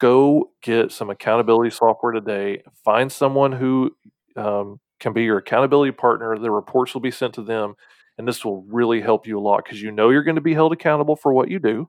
go 0.00 0.50
get 0.62 0.92
some 0.92 1.10
accountability 1.10 1.70
software 1.70 2.12
today. 2.12 2.62
Find 2.84 3.10
someone 3.10 3.52
who 3.52 3.96
um, 4.36 4.80
can 4.98 5.12
be 5.12 5.24
your 5.24 5.38
accountability 5.38 5.92
partner. 5.92 6.36
The 6.38 6.50
reports 6.50 6.94
will 6.94 7.00
be 7.00 7.10
sent 7.10 7.34
to 7.34 7.42
them, 7.42 7.74
and 8.18 8.26
this 8.26 8.44
will 8.44 8.62
really 8.62 9.00
help 9.00 9.26
you 9.26 9.38
a 9.38 9.40
lot 9.40 9.64
because 9.64 9.80
you 9.80 9.92
know 9.92 10.10
you're 10.10 10.24
going 10.24 10.34
to 10.36 10.40
be 10.40 10.54
held 10.54 10.72
accountable 10.72 11.16
for 11.16 11.32
what 11.32 11.50
you 11.50 11.58
do. 11.58 11.88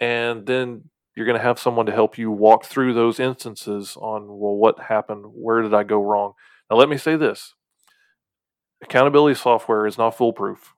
And 0.00 0.44
then 0.46 0.90
you're 1.14 1.26
going 1.26 1.38
to 1.38 1.44
have 1.44 1.58
someone 1.58 1.86
to 1.86 1.92
help 1.92 2.18
you 2.18 2.30
walk 2.30 2.64
through 2.64 2.94
those 2.94 3.20
instances 3.20 3.96
on 4.00 4.26
well 4.26 4.54
what 4.54 4.80
happened 4.80 5.24
where 5.26 5.62
did 5.62 5.74
i 5.74 5.82
go 5.82 6.02
wrong 6.02 6.32
now 6.70 6.76
let 6.76 6.88
me 6.88 6.96
say 6.96 7.16
this 7.16 7.54
accountability 8.82 9.38
software 9.38 9.86
is 9.86 9.98
not 9.98 10.16
foolproof 10.16 10.74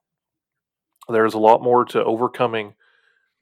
there's 1.09 1.35
a 1.35 1.39
lot 1.39 1.63
more 1.63 1.85
to 1.85 2.03
overcoming 2.05 2.75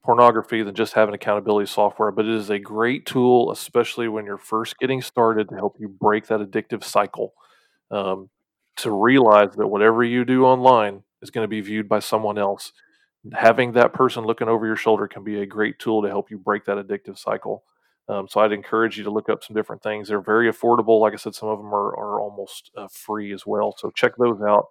pornography 0.05 0.63
than 0.63 0.75
just 0.75 0.95
having 0.95 1.15
accountability 1.15 1.67
software 1.71 2.11
but 2.11 2.25
it 2.27 2.35
is 2.35 2.51
a 2.51 2.59
great 2.59 3.07
tool 3.07 3.51
especially 3.53 4.09
when 4.09 4.25
you're 4.25 4.39
first 4.39 4.79
getting 4.79 5.01
started 5.01 5.49
to 5.49 5.55
help 5.55 5.77
you 5.79 5.89
break 5.89 6.27
that 6.27 6.41
addictive 6.41 6.85
cycle 6.85 7.35
um, 7.91 8.29
to 8.77 8.91
realize 8.91 9.55
that 9.57 9.69
whatever 9.69 10.03
you 10.03 10.25
do 10.25 10.45
online 10.45 11.03
is 11.23 11.31
going 11.31 11.45
to 11.45 11.49
be 11.49 11.61
viewed 11.61 11.89
by 11.89 12.01
someone 12.01 12.39
else 12.39 12.73
having 13.35 13.73
that 13.73 13.93
person 13.93 14.25
looking 14.25 14.49
over 14.49 14.67
your 14.67 14.77
shoulder 14.77 15.07
can 15.07 15.23
be 15.23 15.41
a 15.41 15.47
great 15.47 15.79
tool 15.79 16.03
to 16.03 16.09
help 16.09 16.31
you 16.31 16.39
break 16.39 16.65
that 16.65 16.77
addictive 16.77 17.19
cycle. 17.19 17.63
Um, 18.09 18.27
so 18.29 18.41
I'd 18.41 18.53
encourage 18.53 18.99
you 18.99 19.05
to 19.05 19.11
look 19.11 19.29
up 19.29 19.45
some 19.45 19.55
different 19.55 19.83
things. 19.83 20.09
They're 20.09 20.21
very 20.21 20.51
affordable. 20.51 21.01
Like 21.01 21.13
I 21.13 21.17
said, 21.17 21.35
some 21.35 21.49
of 21.49 21.59
them 21.59 21.73
are, 21.73 21.97
are 21.97 22.21
almost 22.21 22.71
uh, 22.77 22.89
free 22.91 23.33
as 23.33 23.47
well. 23.47 23.75
So 23.79 23.91
check 23.91 24.13
those 24.19 24.41
out. 24.43 24.67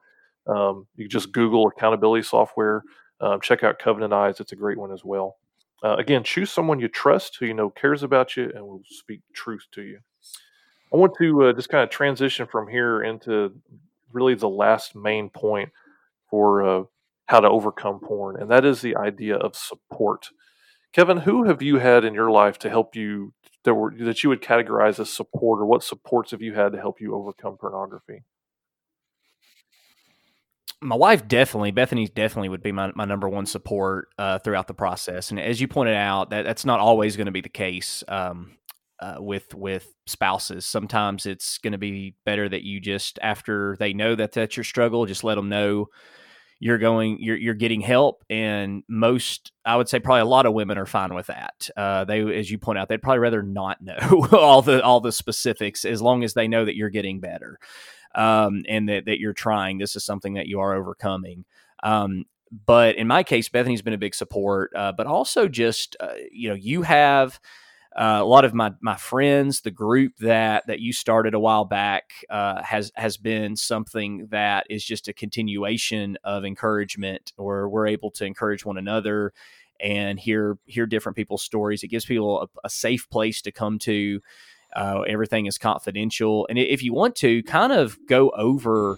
Um, 0.47 0.87
you 0.95 1.07
just 1.07 1.31
Google 1.31 1.67
accountability 1.67 2.23
software. 2.23 2.83
Uh, 3.19 3.37
check 3.39 3.63
out 3.63 3.79
Covenant 3.79 4.13
Eyes. 4.13 4.39
It's 4.39 4.51
a 4.51 4.55
great 4.55 4.77
one 4.77 4.91
as 4.91 5.05
well. 5.05 5.37
Uh, 5.83 5.95
again, 5.97 6.23
choose 6.23 6.51
someone 6.51 6.79
you 6.79 6.87
trust 6.87 7.37
who 7.39 7.45
you 7.45 7.53
know 7.53 7.69
cares 7.69 8.03
about 8.03 8.35
you 8.37 8.51
and 8.53 8.63
will 8.65 8.81
speak 8.85 9.21
truth 9.33 9.65
to 9.71 9.81
you. 9.81 9.99
I 10.93 10.97
want 10.97 11.13
to 11.19 11.45
uh, 11.45 11.53
just 11.53 11.69
kind 11.69 11.83
of 11.83 11.89
transition 11.89 12.47
from 12.47 12.67
here 12.67 13.03
into 13.03 13.53
really 14.11 14.35
the 14.35 14.49
last 14.49 14.95
main 14.95 15.29
point 15.29 15.69
for 16.29 16.63
uh, 16.67 16.83
how 17.27 17.39
to 17.39 17.49
overcome 17.49 17.99
porn, 17.99 18.39
and 18.41 18.51
that 18.51 18.65
is 18.65 18.81
the 18.81 18.95
idea 18.95 19.37
of 19.37 19.55
support. 19.55 20.29
Kevin, 20.93 21.17
who 21.17 21.45
have 21.45 21.61
you 21.61 21.79
had 21.79 22.03
in 22.03 22.13
your 22.13 22.29
life 22.29 22.59
to 22.59 22.69
help 22.69 22.95
you 22.95 23.33
that 23.63 23.73
were 23.73 23.93
that 23.99 24.23
you 24.23 24.29
would 24.29 24.41
categorize 24.41 24.99
as 24.99 25.09
support, 25.09 25.61
or 25.61 25.65
what 25.65 25.83
supports 25.83 26.31
have 26.31 26.41
you 26.41 26.53
had 26.53 26.73
to 26.73 26.79
help 26.79 26.99
you 26.99 27.15
overcome 27.15 27.57
pornography? 27.57 28.23
My 30.81 30.95
wife 30.95 31.27
definitely 31.27 31.71
bethany 31.71 32.07
definitely 32.07 32.49
would 32.49 32.63
be 32.63 32.71
my, 32.71 32.91
my 32.95 33.05
number 33.05 33.29
one 33.29 33.45
support 33.45 34.07
uh, 34.17 34.39
throughout 34.39 34.67
the 34.67 34.73
process. 34.73 35.29
And 35.29 35.39
as 35.39 35.61
you 35.61 35.67
pointed 35.67 35.95
out 35.95 36.31
that 36.31 36.43
that's 36.43 36.65
not 36.65 36.79
always 36.79 37.15
going 37.15 37.27
to 37.27 37.31
be 37.31 37.41
the 37.41 37.49
case 37.49 38.03
um, 38.07 38.57
uh, 38.99 39.15
with 39.17 39.53
with 39.53 39.93
spouses. 40.05 40.65
Sometimes 40.65 41.25
it's 41.25 41.57
going 41.57 41.71
to 41.71 41.77
be 41.77 42.15
better 42.25 42.47
that 42.47 42.63
you 42.63 42.79
just 42.79 43.19
after 43.21 43.75
they 43.79 43.93
know 43.93 44.15
that 44.15 44.31
that's 44.31 44.55
your 44.55 44.63
struggle 44.63 45.05
just 45.05 45.23
let 45.23 45.35
them 45.35 45.49
know 45.49 45.87
you're 46.59 46.77
going 46.77 47.17
you're 47.19 47.37
you're 47.37 47.53
getting 47.55 47.81
help. 47.81 48.23
And 48.29 48.83
most 48.87 49.51
i 49.65 49.75
would 49.75 49.89
say 49.89 49.99
probably 49.99 50.21
a 50.21 50.25
lot 50.25 50.45
of 50.45 50.53
women 50.53 50.77
are 50.77 50.85
fine 50.85 51.13
with 51.13 51.27
that. 51.27 51.69
Uh, 51.75 52.05
they 52.05 52.21
as 52.37 52.49
you 52.51 52.57
point 52.57 52.77
out 52.77 52.89
they'd 52.89 53.01
probably 53.01 53.19
rather 53.19 53.43
not 53.43 53.81
know 53.81 54.27
all 54.31 54.61
the 54.61 54.83
all 54.83 54.99
the 54.99 55.11
specifics 55.11 55.85
as 55.85 56.01
long 56.01 56.23
as 56.23 56.33
they 56.33 56.47
know 56.47 56.65
that 56.65 56.75
you're 56.75 56.89
getting 56.89 57.19
better 57.19 57.59
um, 58.15 58.63
and 58.67 58.89
that, 58.89 59.05
that 59.05 59.19
you're 59.19 59.33
trying 59.33 59.77
this 59.77 59.95
is 59.95 60.03
something 60.03 60.33
that 60.33 60.47
you 60.47 60.59
are 60.59 60.73
overcoming 60.73 61.45
um, 61.83 62.25
but 62.65 62.95
in 62.95 63.07
my 63.07 63.23
case 63.23 63.49
bethany's 63.49 63.81
been 63.81 63.93
a 63.93 63.97
big 63.97 64.15
support 64.15 64.71
uh, 64.75 64.91
but 64.91 65.07
also 65.07 65.47
just 65.47 65.95
uh, 65.99 66.13
you 66.31 66.49
know 66.49 66.55
you 66.55 66.81
have 66.81 67.39
uh, 67.95 68.19
a 68.21 68.25
lot 68.25 68.45
of 68.45 68.53
my 68.53 68.71
my 68.81 68.95
friends, 68.95 69.61
the 69.61 69.71
group 69.71 70.13
that 70.19 70.65
that 70.67 70.79
you 70.79 70.93
started 70.93 71.33
a 71.33 71.39
while 71.39 71.65
back, 71.65 72.11
uh, 72.29 72.63
has 72.63 72.89
has 72.95 73.17
been 73.17 73.57
something 73.57 74.27
that 74.31 74.65
is 74.69 74.85
just 74.85 75.09
a 75.09 75.13
continuation 75.13 76.17
of 76.23 76.45
encouragement, 76.45 77.33
or 77.37 77.67
we're 77.67 77.87
able 77.87 78.09
to 78.11 78.25
encourage 78.25 78.63
one 78.63 78.77
another 78.77 79.33
and 79.81 80.19
hear 80.19 80.57
hear 80.65 80.85
different 80.85 81.17
people's 81.17 81.43
stories. 81.43 81.83
It 81.83 81.89
gives 81.89 82.05
people 82.05 82.43
a, 82.43 82.47
a 82.63 82.69
safe 82.69 83.09
place 83.09 83.41
to 83.41 83.51
come 83.51 83.77
to. 83.79 84.21
Uh, 84.75 85.01
everything 85.01 85.45
is 85.45 85.57
confidential, 85.57 86.47
and 86.49 86.57
if 86.57 86.83
you 86.83 86.93
want 86.93 87.15
to, 87.17 87.43
kind 87.43 87.73
of 87.73 87.97
go 88.07 88.29
over 88.31 88.97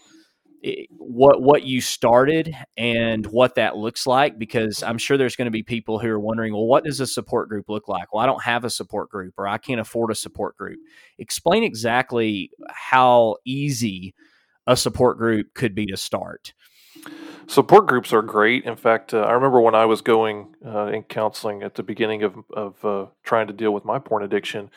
what 0.98 1.42
what 1.42 1.64
you 1.64 1.82
started 1.82 2.56
and 2.78 3.26
what 3.28 3.56
that 3.56 3.76
looks 3.76 4.08
like 4.08 4.40
because 4.40 4.82
I'm 4.82 4.98
sure 4.98 5.18
there's 5.18 5.36
going 5.36 5.48
to 5.48 5.52
be 5.52 5.64
people 5.64 6.00
who 6.00 6.08
are 6.08 6.20
wondering, 6.20 6.54
well, 6.54 6.66
what 6.66 6.86
does 6.86 7.00
a 7.00 7.08
support 7.08 7.50
group 7.50 7.68
look 7.68 7.88
like? 7.88 8.14
Well, 8.14 8.24
I 8.24 8.26
don't 8.26 8.44
have 8.44 8.64
a 8.64 8.70
support 8.70 9.10
group 9.10 9.34
or 9.38 9.48
I 9.48 9.58
can't 9.58 9.82
afford 9.82 10.12
a 10.12 10.16
support 10.16 10.56
group. 10.56 10.80
Explain 11.18 11.64
exactly 11.64 12.50
how 12.70 13.38
easy 13.46 14.16
a 14.66 14.78
support 14.78 15.18
group 15.18 15.54
could 15.54 15.76
be 15.76 15.86
to 15.88 15.98
start. 15.98 16.54
Support 17.48 17.88
groups 17.88 18.14
are 18.14 18.22
great. 18.22 18.64
In 18.64 18.78
fact, 18.78 19.14
uh, 19.14 19.20
I 19.20 19.34
remember 19.34 19.60
when 19.60 19.76
I 19.76 19.84
was 19.84 20.02
going 20.02 20.56
uh, 20.66 20.86
in 20.86 21.04
counseling 21.04 21.62
at 21.62 21.76
the 21.76 21.84
beginning 21.84 22.24
of, 22.24 22.36
of 22.54 22.86
uh, 22.86 23.06
trying 23.24 23.48
to 23.48 23.54
deal 23.54 23.74
with 23.74 23.84
my 23.84 24.00
porn 24.00 24.24
addiction. 24.24 24.70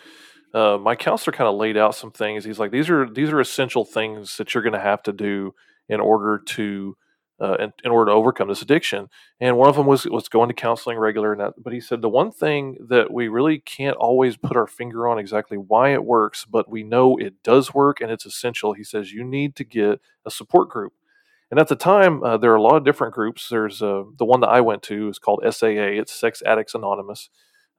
Uh, 0.54 0.78
my 0.78 0.94
counselor 0.94 1.36
kind 1.36 1.48
of 1.48 1.56
laid 1.56 1.76
out 1.76 1.94
some 1.94 2.10
things. 2.10 2.44
He's 2.44 2.58
like, 2.58 2.70
"These 2.70 2.88
are 2.88 3.08
these 3.08 3.30
are 3.30 3.40
essential 3.40 3.84
things 3.84 4.36
that 4.38 4.54
you're 4.54 4.62
going 4.62 4.72
to 4.72 4.80
have 4.80 5.02
to 5.04 5.12
do 5.12 5.54
in 5.88 6.00
order 6.00 6.38
to 6.38 6.96
uh, 7.40 7.56
in, 7.58 7.72
in, 7.84 7.90
order 7.90 8.10
to 8.10 8.16
overcome 8.16 8.48
this 8.48 8.62
addiction. 8.62 9.08
And 9.40 9.56
one 9.56 9.68
of 9.68 9.76
them 9.76 9.86
was 9.86 10.06
was 10.06 10.28
going 10.28 10.48
to 10.48 10.54
counseling 10.54 10.98
regular. 10.98 11.32
And 11.32 11.40
that, 11.40 11.62
but 11.62 11.72
he 11.72 11.80
said 11.80 12.00
the 12.00 12.08
one 12.08 12.32
thing 12.32 12.78
that 12.88 13.12
we 13.12 13.28
really 13.28 13.58
can't 13.58 13.96
always 13.96 14.36
put 14.36 14.56
our 14.56 14.66
finger 14.66 15.06
on 15.06 15.18
exactly 15.18 15.58
why 15.58 15.92
it 15.92 16.04
works, 16.04 16.44
but 16.44 16.70
we 16.70 16.82
know 16.82 17.16
it 17.18 17.42
does 17.42 17.74
work 17.74 18.00
and 18.00 18.10
it's 18.10 18.26
essential. 18.26 18.72
He 18.72 18.84
says 18.84 19.12
you 19.12 19.24
need 19.24 19.54
to 19.56 19.64
get 19.64 20.00
a 20.24 20.30
support 20.30 20.68
group. 20.70 20.92
And 21.50 21.60
at 21.60 21.68
the 21.68 21.76
time, 21.76 22.24
uh, 22.24 22.38
there 22.38 22.52
are 22.52 22.56
a 22.56 22.62
lot 22.62 22.76
of 22.76 22.84
different 22.84 23.14
groups. 23.14 23.48
There's 23.48 23.80
uh, 23.80 24.02
the 24.18 24.24
one 24.24 24.40
that 24.40 24.48
I 24.48 24.60
went 24.62 24.82
to 24.84 25.08
is 25.08 25.18
called 25.18 25.44
SAA. 25.48 25.94
It's 26.00 26.12
Sex 26.12 26.42
Addicts 26.44 26.74
Anonymous. 26.74 27.30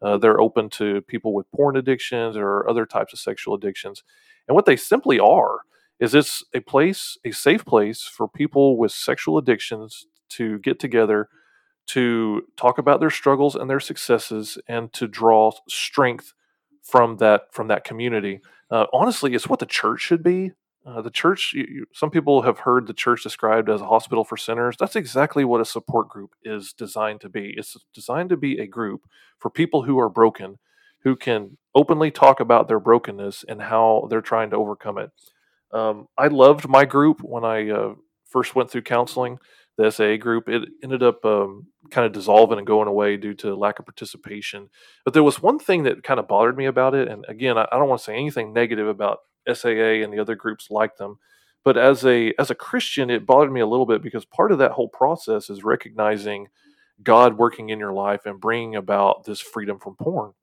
Uh, 0.01 0.17
they're 0.17 0.39
open 0.39 0.69
to 0.69 1.01
people 1.01 1.33
with 1.33 1.51
porn 1.51 1.75
addictions 1.75 2.37
or 2.37 2.69
other 2.69 2.85
types 2.85 3.13
of 3.13 3.19
sexual 3.19 3.55
addictions. 3.55 4.03
And 4.47 4.55
what 4.55 4.65
they 4.65 4.75
simply 4.75 5.19
are 5.19 5.61
is 5.99 6.13
it's 6.13 6.43
a 6.53 6.59
place, 6.59 7.17
a 7.25 7.31
safe 7.31 7.65
place 7.65 8.03
for 8.03 8.27
people 8.27 8.77
with 8.77 8.91
sexual 8.91 9.37
addictions 9.37 10.05
to 10.29 10.59
get 10.59 10.79
together 10.79 11.29
to 11.87 12.43
talk 12.57 12.77
about 12.77 12.99
their 12.99 13.09
struggles 13.09 13.55
and 13.55 13.69
their 13.69 13.79
successes 13.79 14.57
and 14.67 14.91
to 14.93 15.07
draw 15.07 15.51
strength 15.69 16.33
from 16.83 17.17
that 17.17 17.53
from 17.53 17.67
that 17.69 17.83
community. 17.83 18.41
Uh, 18.69 18.85
honestly, 18.93 19.33
it's 19.33 19.47
what 19.47 19.59
the 19.59 19.65
church 19.65 20.01
should 20.01 20.23
be. 20.23 20.51
Uh, 20.87 21.01
the 21.01 21.11
church, 21.11 21.51
you, 21.53 21.65
you, 21.69 21.85
some 21.93 22.09
people 22.09 22.43
have 22.43 22.59
heard 22.59 22.87
the 22.87 22.93
church 22.93 23.21
described 23.21 23.69
as 23.69 23.81
a 23.81 23.87
hospital 23.87 24.23
for 24.23 24.37
sinners. 24.37 24.77
That's 24.79 24.95
exactly 24.95 25.43
what 25.43 25.59
a 25.59 25.65
support 25.65 26.07
group 26.07 26.31
is 26.43 26.71
designed 26.71 27.19
to 27.21 27.29
be. 27.29 27.53
It's 27.57 27.75
designed 27.93 28.29
to 28.29 28.37
be 28.37 28.57
a 28.57 28.67
group 28.67 29.01
for 29.37 29.49
people 29.49 29.83
who 29.83 29.99
are 29.99 30.07
broken, 30.07 30.59
who 31.03 31.17
can 31.17 31.57
openly 31.75 32.09
talk 32.09 32.39
about 32.39 32.69
their 32.69 32.79
brokenness 32.79 33.43
and 33.49 33.63
how 33.63 34.07
they're 34.09 34.21
trying 34.21 34.49
to 34.51 34.55
overcome 34.55 34.97
it. 34.97 35.11
Um, 35.73 36.07
I 36.17 36.27
loved 36.27 36.69
my 36.69 36.85
group 36.85 37.19
when 37.21 37.43
I 37.43 37.69
uh, 37.69 37.95
first 38.23 38.55
went 38.55 38.71
through 38.71 38.83
counseling, 38.83 39.39
the 39.77 39.91
SAA 39.91 40.15
group. 40.15 40.47
It 40.47 40.69
ended 40.81 41.03
up 41.03 41.25
um, 41.25 41.67
kind 41.91 42.05
of 42.05 42.13
dissolving 42.13 42.59
and 42.59 42.67
going 42.67 42.87
away 42.87 43.17
due 43.17 43.33
to 43.35 43.55
lack 43.55 43.79
of 43.79 43.85
participation. 43.85 44.69
But 45.03 45.13
there 45.13 45.23
was 45.23 45.41
one 45.41 45.59
thing 45.59 45.83
that 45.83 46.03
kind 46.03 46.19
of 46.19 46.29
bothered 46.29 46.55
me 46.55 46.65
about 46.65 46.95
it. 46.95 47.09
And 47.09 47.25
again, 47.27 47.57
I, 47.57 47.67
I 47.71 47.77
don't 47.77 47.89
want 47.89 47.99
to 47.99 48.05
say 48.05 48.15
anything 48.15 48.53
negative 48.53 48.87
about 48.87 49.19
SAA 49.51 50.03
and 50.03 50.13
the 50.13 50.19
other 50.19 50.35
groups 50.35 50.69
like 50.69 50.97
them. 50.97 51.19
But 51.63 51.77
as 51.77 52.05
a 52.05 52.33
as 52.39 52.49
a 52.49 52.55
Christian, 52.55 53.09
it 53.09 53.25
bothered 53.25 53.51
me 53.51 53.61
a 53.61 53.67
little 53.67 53.85
bit 53.85 54.01
because 54.01 54.25
part 54.25 54.51
of 54.51 54.57
that 54.59 54.71
whole 54.71 54.87
process 54.87 55.49
is 55.49 55.63
recognizing 55.63 56.47
God 57.03 57.37
working 57.37 57.69
in 57.69 57.79
your 57.79 57.93
life 57.93 58.25
and 58.25 58.39
bringing 58.39 58.75
about 58.75 59.25
this 59.25 59.39
freedom 59.39 59.79
from 59.79 59.95
porn. 59.95 60.33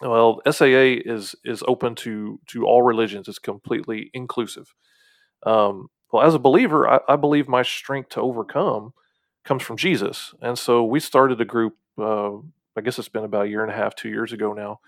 Well, 0.00 0.40
SAA 0.50 0.98
is 1.04 1.34
is 1.44 1.62
open 1.68 1.94
to 1.96 2.40
to 2.48 2.64
all 2.64 2.82
religions. 2.82 3.28
It's 3.28 3.38
completely 3.38 4.10
inclusive. 4.14 4.74
Um, 5.44 5.88
well, 6.12 6.26
as 6.26 6.34
a 6.34 6.38
believer, 6.38 6.88
I, 6.88 7.00
I, 7.08 7.16
believe 7.16 7.48
my 7.48 7.62
strength 7.62 8.10
to 8.10 8.20
overcome 8.20 8.92
comes 9.44 9.62
from 9.62 9.76
Jesus, 9.76 10.34
and 10.40 10.58
so 10.58 10.84
we 10.84 11.00
started 11.00 11.40
a 11.40 11.44
group. 11.44 11.76
Uh, 11.98 12.36
I 12.76 12.80
guess 12.82 12.98
it's 12.98 13.08
been 13.08 13.24
about 13.24 13.46
a 13.46 13.48
year 13.48 13.62
and 13.62 13.72
a 13.72 13.76
half, 13.76 13.94
two 13.94 14.08
years 14.08 14.32
ago 14.32 14.52
now, 14.52 14.80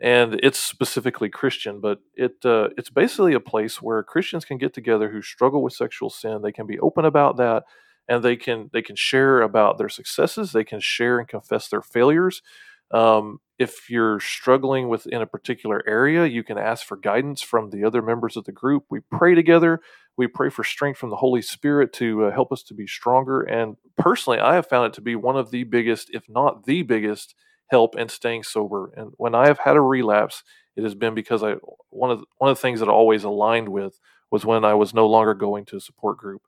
and 0.00 0.38
it's 0.42 0.60
specifically 0.60 1.28
Christian, 1.28 1.80
but 1.80 1.98
it 2.14 2.36
uh, 2.44 2.68
it's 2.76 2.90
basically 2.90 3.34
a 3.34 3.40
place 3.40 3.82
where 3.82 4.02
Christians 4.02 4.44
can 4.44 4.58
get 4.58 4.72
together 4.72 5.10
who 5.10 5.22
struggle 5.22 5.62
with 5.62 5.72
sexual 5.72 6.10
sin. 6.10 6.40
They 6.42 6.52
can 6.52 6.66
be 6.66 6.78
open 6.78 7.04
about 7.04 7.36
that, 7.38 7.64
and 8.08 8.22
they 8.22 8.36
can 8.36 8.70
they 8.72 8.82
can 8.82 8.96
share 8.96 9.42
about 9.42 9.78
their 9.78 9.88
successes. 9.88 10.52
They 10.52 10.64
can 10.64 10.80
share 10.80 11.18
and 11.18 11.26
confess 11.26 11.68
their 11.68 11.82
failures. 11.82 12.42
Um, 12.90 13.40
if 13.58 13.90
you're 13.90 14.20
struggling 14.20 14.88
within 14.88 15.20
a 15.20 15.26
particular 15.26 15.82
area, 15.86 16.26
you 16.26 16.44
can 16.44 16.58
ask 16.58 16.86
for 16.86 16.96
guidance 16.96 17.42
from 17.42 17.70
the 17.70 17.84
other 17.84 18.00
members 18.00 18.36
of 18.36 18.44
the 18.44 18.52
group. 18.52 18.84
We 18.88 19.00
pray 19.00 19.34
together. 19.34 19.80
We 20.16 20.26
pray 20.26 20.48
for 20.48 20.64
strength 20.64 20.98
from 20.98 21.10
the 21.10 21.16
Holy 21.16 21.42
Spirit 21.42 21.92
to 21.94 22.26
uh, 22.26 22.30
help 22.30 22.52
us 22.52 22.62
to 22.64 22.74
be 22.74 22.86
stronger. 22.86 23.42
And 23.42 23.76
personally, 23.96 24.38
I 24.38 24.54
have 24.54 24.66
found 24.66 24.86
it 24.86 24.92
to 24.94 25.00
be 25.00 25.16
one 25.16 25.36
of 25.36 25.50
the 25.50 25.64
biggest, 25.64 26.10
if 26.12 26.28
not 26.28 26.66
the 26.66 26.82
biggest, 26.82 27.34
help 27.70 27.96
in 27.96 28.08
staying 28.08 28.42
sober. 28.42 28.92
And 28.96 29.12
when 29.16 29.34
I 29.34 29.46
have 29.46 29.58
had 29.58 29.76
a 29.76 29.80
relapse, 29.80 30.42
it 30.76 30.82
has 30.84 30.94
been 30.94 31.14
because 31.14 31.42
I 31.42 31.56
one 31.90 32.10
of 32.10 32.20
the, 32.20 32.26
one 32.38 32.50
of 32.50 32.56
the 32.56 32.62
things 32.62 32.80
that 32.80 32.88
I 32.88 32.92
always 32.92 33.24
aligned 33.24 33.68
with 33.68 33.98
was 34.30 34.44
when 34.44 34.64
I 34.64 34.74
was 34.74 34.94
no 34.94 35.06
longer 35.06 35.34
going 35.34 35.64
to 35.66 35.76
a 35.76 35.80
support 35.80 36.18
group. 36.18 36.42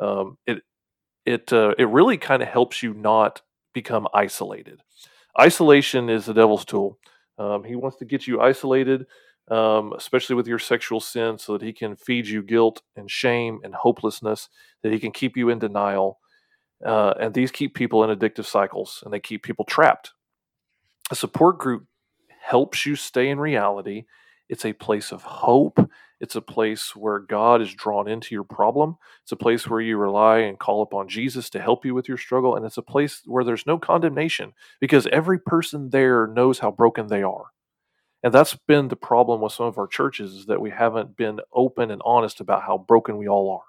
Um, 0.00 0.38
it 0.46 0.62
it 1.24 1.52
uh, 1.52 1.74
it 1.78 1.88
really 1.88 2.18
kind 2.18 2.42
of 2.42 2.48
helps 2.48 2.82
you 2.82 2.94
not 2.94 3.42
become 3.72 4.06
isolated. 4.12 4.82
isolation 5.40 6.10
is 6.10 6.26
the 6.26 6.34
devil's 6.34 6.64
tool. 6.64 6.98
Um, 7.38 7.64
he 7.64 7.76
wants 7.76 7.96
to 7.98 8.04
get 8.04 8.26
you 8.26 8.40
isolated, 8.40 9.06
um, 9.50 9.94
especially 9.96 10.36
with 10.36 10.46
your 10.46 10.58
sexual 10.58 11.00
sin, 11.00 11.38
so 11.38 11.56
that 11.56 11.64
he 11.64 11.72
can 11.72 11.96
feed 11.96 12.26
you 12.26 12.42
guilt 12.42 12.82
and 12.96 13.10
shame 13.10 13.60
and 13.64 13.74
hopelessness, 13.74 14.48
that 14.82 14.92
he 14.92 14.98
can 14.98 15.12
keep 15.12 15.36
you 15.36 15.48
in 15.48 15.58
denial. 15.58 16.18
Uh, 16.84 17.14
and 17.20 17.32
these 17.32 17.50
keep 17.52 17.74
people 17.74 18.02
in 18.04 18.16
addictive 18.16 18.44
cycles 18.44 19.02
and 19.04 19.14
they 19.14 19.20
keep 19.20 19.42
people 19.44 19.64
trapped. 19.64 20.12
A 21.12 21.14
support 21.14 21.58
group 21.58 21.84
helps 22.40 22.86
you 22.86 22.96
stay 22.96 23.28
in 23.28 23.38
reality. 23.38 24.06
It's 24.48 24.64
a 24.64 24.72
place 24.72 25.12
of 25.12 25.22
hope. 25.22 25.78
It's 26.20 26.36
a 26.36 26.40
place 26.40 26.96
where 26.96 27.18
God 27.18 27.60
is 27.60 27.74
drawn 27.74 28.08
into 28.08 28.34
your 28.34 28.44
problem. 28.44 28.96
It's 29.22 29.32
a 29.32 29.36
place 29.36 29.68
where 29.68 29.82
you 29.82 29.98
rely 29.98 30.38
and 30.38 30.58
call 30.58 30.80
upon 30.80 31.10
Jesus 31.10 31.50
to 31.50 31.60
help 31.60 31.84
you 31.84 31.92
with 31.92 32.08
your 32.08 32.16
struggle. 32.16 32.56
And 32.56 32.64
it's 32.64 32.78
a 32.78 32.82
place 32.82 33.20
where 33.26 33.44
there's 33.44 33.66
no 33.66 33.78
condemnation 33.78 34.54
because 34.80 35.06
every 35.08 35.38
person 35.38 35.90
there 35.90 36.26
knows 36.26 36.60
how 36.60 36.70
broken 36.70 37.08
they 37.08 37.22
are. 37.22 37.48
And 38.22 38.32
that's 38.32 38.56
been 38.66 38.88
the 38.88 38.96
problem 38.96 39.42
with 39.42 39.52
some 39.52 39.66
of 39.66 39.76
our 39.76 39.86
churches 39.86 40.32
is 40.32 40.46
that 40.46 40.62
we 40.62 40.70
haven't 40.70 41.14
been 41.14 41.40
open 41.52 41.90
and 41.90 42.00
honest 42.06 42.40
about 42.40 42.62
how 42.62 42.78
broken 42.78 43.18
we 43.18 43.28
all 43.28 43.50
are. 43.50 43.68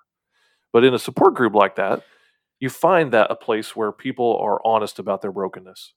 But 0.71 0.85
in 0.85 0.93
a 0.93 0.99
support 0.99 1.33
group 1.33 1.55
like 1.55 1.75
that, 1.75 2.03
you 2.61 2.69
find 2.69 3.11
that 3.11 3.31
a 3.31 3.35
place 3.35 3.75
where 3.75 3.91
people 3.91 4.37
are 4.37 4.65
honest 4.65 4.97
about 4.97 5.21
their 5.21 5.33
brokenness. 5.33 5.93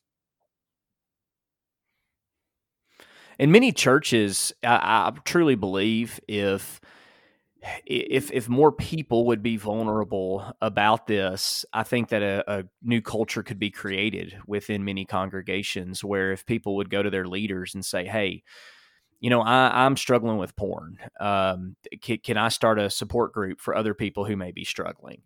In 3.39 3.53
many 3.53 3.73
churches, 3.73 4.53
I, 4.63 4.77
I 4.77 5.13
truly 5.25 5.55
believe 5.55 6.21
if 6.29 6.81
if 7.85 8.31
if 8.31 8.49
more 8.49 8.71
people 8.71 9.27
would 9.27 9.43
be 9.43 9.57
vulnerable 9.57 10.53
about 10.61 11.07
this, 11.07 11.65
I 11.73 11.83
think 11.83 12.11
that 12.11 12.23
a, 12.23 12.45
a, 12.47 12.65
new 12.83 13.03
culture 13.03 13.43
could 13.43 13.59
be 13.59 13.71
created 13.71 14.39
within 14.47 14.85
many 14.85 15.05
congregations 15.05 16.05
where 16.05 16.31
if 16.33 16.47
people 16.47 16.77
would 16.77 16.91
go 16.91 17.03
to 17.03 17.11
their 17.11 17.27
leaders 17.27 17.75
and 17.75 17.85
say, 17.85 18.07
"Hey, 18.07 18.45
you 19.19 19.31
know, 19.31 19.41
I, 19.41 19.87
am 19.87 19.97
struggling 19.97 20.37
with 20.37 20.55
porn. 20.57 20.99
Um, 21.19 21.77
can, 22.03 22.19
can, 22.19 22.37
I 22.37 22.49
start 22.49 22.79
a 22.79 22.91
support 22.91 23.33
group 23.33 23.61
for 23.61 23.75
other 23.75 23.95
people 23.95 24.27
who 24.27 24.37
may 24.37 24.53
be 24.53 24.65
struggling? 24.65 25.23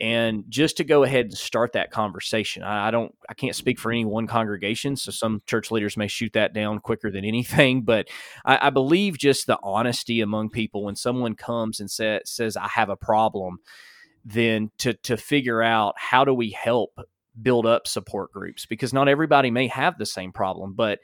And 0.00 0.44
just 0.48 0.76
to 0.76 0.84
go 0.84 1.02
ahead 1.02 1.26
and 1.26 1.34
start 1.34 1.72
that 1.72 1.90
conversation, 1.90 2.62
I, 2.62 2.88
I, 2.88 2.90
don't, 2.92 3.12
I 3.28 3.34
can't 3.34 3.56
speak 3.56 3.80
for 3.80 3.90
any 3.90 4.04
one 4.04 4.28
congregation, 4.28 4.96
so 4.96 5.10
some 5.10 5.42
church 5.46 5.72
leaders 5.72 5.96
may 5.96 6.06
shoot 6.06 6.32
that 6.34 6.54
down 6.54 6.78
quicker 6.78 7.10
than 7.10 7.24
anything. 7.24 7.82
But 7.82 8.08
I, 8.44 8.68
I 8.68 8.70
believe 8.70 9.18
just 9.18 9.46
the 9.46 9.58
honesty 9.62 10.20
among 10.20 10.50
people 10.50 10.84
when 10.84 10.96
someone 10.96 11.34
comes 11.34 11.80
and 11.80 11.90
say, 11.90 12.20
says, 12.24 12.56
"I 12.56 12.68
have 12.68 12.90
a 12.90 12.96
problem," 12.96 13.58
then 14.24 14.70
to 14.78 14.94
to 14.94 15.16
figure 15.16 15.62
out 15.62 15.94
how 15.98 16.24
do 16.24 16.32
we 16.32 16.50
help 16.50 16.90
build 17.40 17.66
up 17.66 17.86
support 17.86 18.30
groups 18.30 18.66
because 18.66 18.92
not 18.92 19.08
everybody 19.08 19.50
may 19.50 19.66
have 19.66 19.98
the 19.98 20.06
same 20.06 20.32
problem, 20.32 20.74
but 20.74 20.98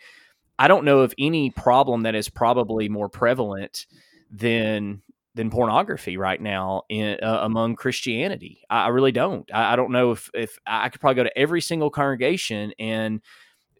I 0.58 0.68
don't 0.68 0.84
know 0.84 1.00
of 1.00 1.14
any 1.18 1.50
problem 1.50 2.02
that 2.02 2.14
is 2.14 2.28
probably 2.28 2.88
more 2.88 3.08
prevalent 3.08 3.86
than 4.30 5.02
than 5.34 5.50
pornography 5.50 6.16
right 6.16 6.40
now 6.40 6.82
in 6.88 7.18
uh, 7.22 7.40
among 7.42 7.76
Christianity. 7.76 8.62
I, 8.68 8.86
I 8.86 8.88
really 8.88 9.12
don't. 9.12 9.48
I, 9.52 9.74
I, 9.74 9.76
don't 9.76 9.92
know 9.92 10.10
if 10.10 10.30
if 10.34 10.58
I 10.66 10.88
could 10.88 11.00
probably 11.00 11.14
go 11.14 11.24
to 11.24 11.38
every 11.38 11.60
single 11.60 11.90
congregation 11.90 12.72
and 12.78 13.20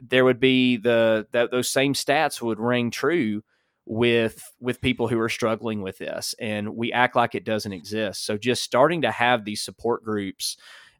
there 0.00 0.24
would 0.24 0.38
be 0.38 0.76
the 0.76 1.26
that 1.32 1.50
those 1.50 1.68
same 1.68 1.94
stats 1.94 2.40
would 2.40 2.60
ring 2.60 2.90
true 2.90 3.42
with 3.86 4.52
with 4.60 4.80
people 4.80 5.08
who 5.08 5.18
are 5.18 5.28
struggling 5.28 5.82
with 5.82 5.98
this 5.98 6.34
and 6.38 6.76
we 6.76 6.92
act 6.92 7.16
like 7.16 7.34
it 7.34 7.44
doesn't 7.44 7.72
exist 7.72 8.24
so 8.24 8.36
just 8.36 8.62
starting 8.62 9.02
to 9.02 9.10
have 9.10 9.44
these 9.44 9.62
support 9.62 10.04
groups 10.04 10.58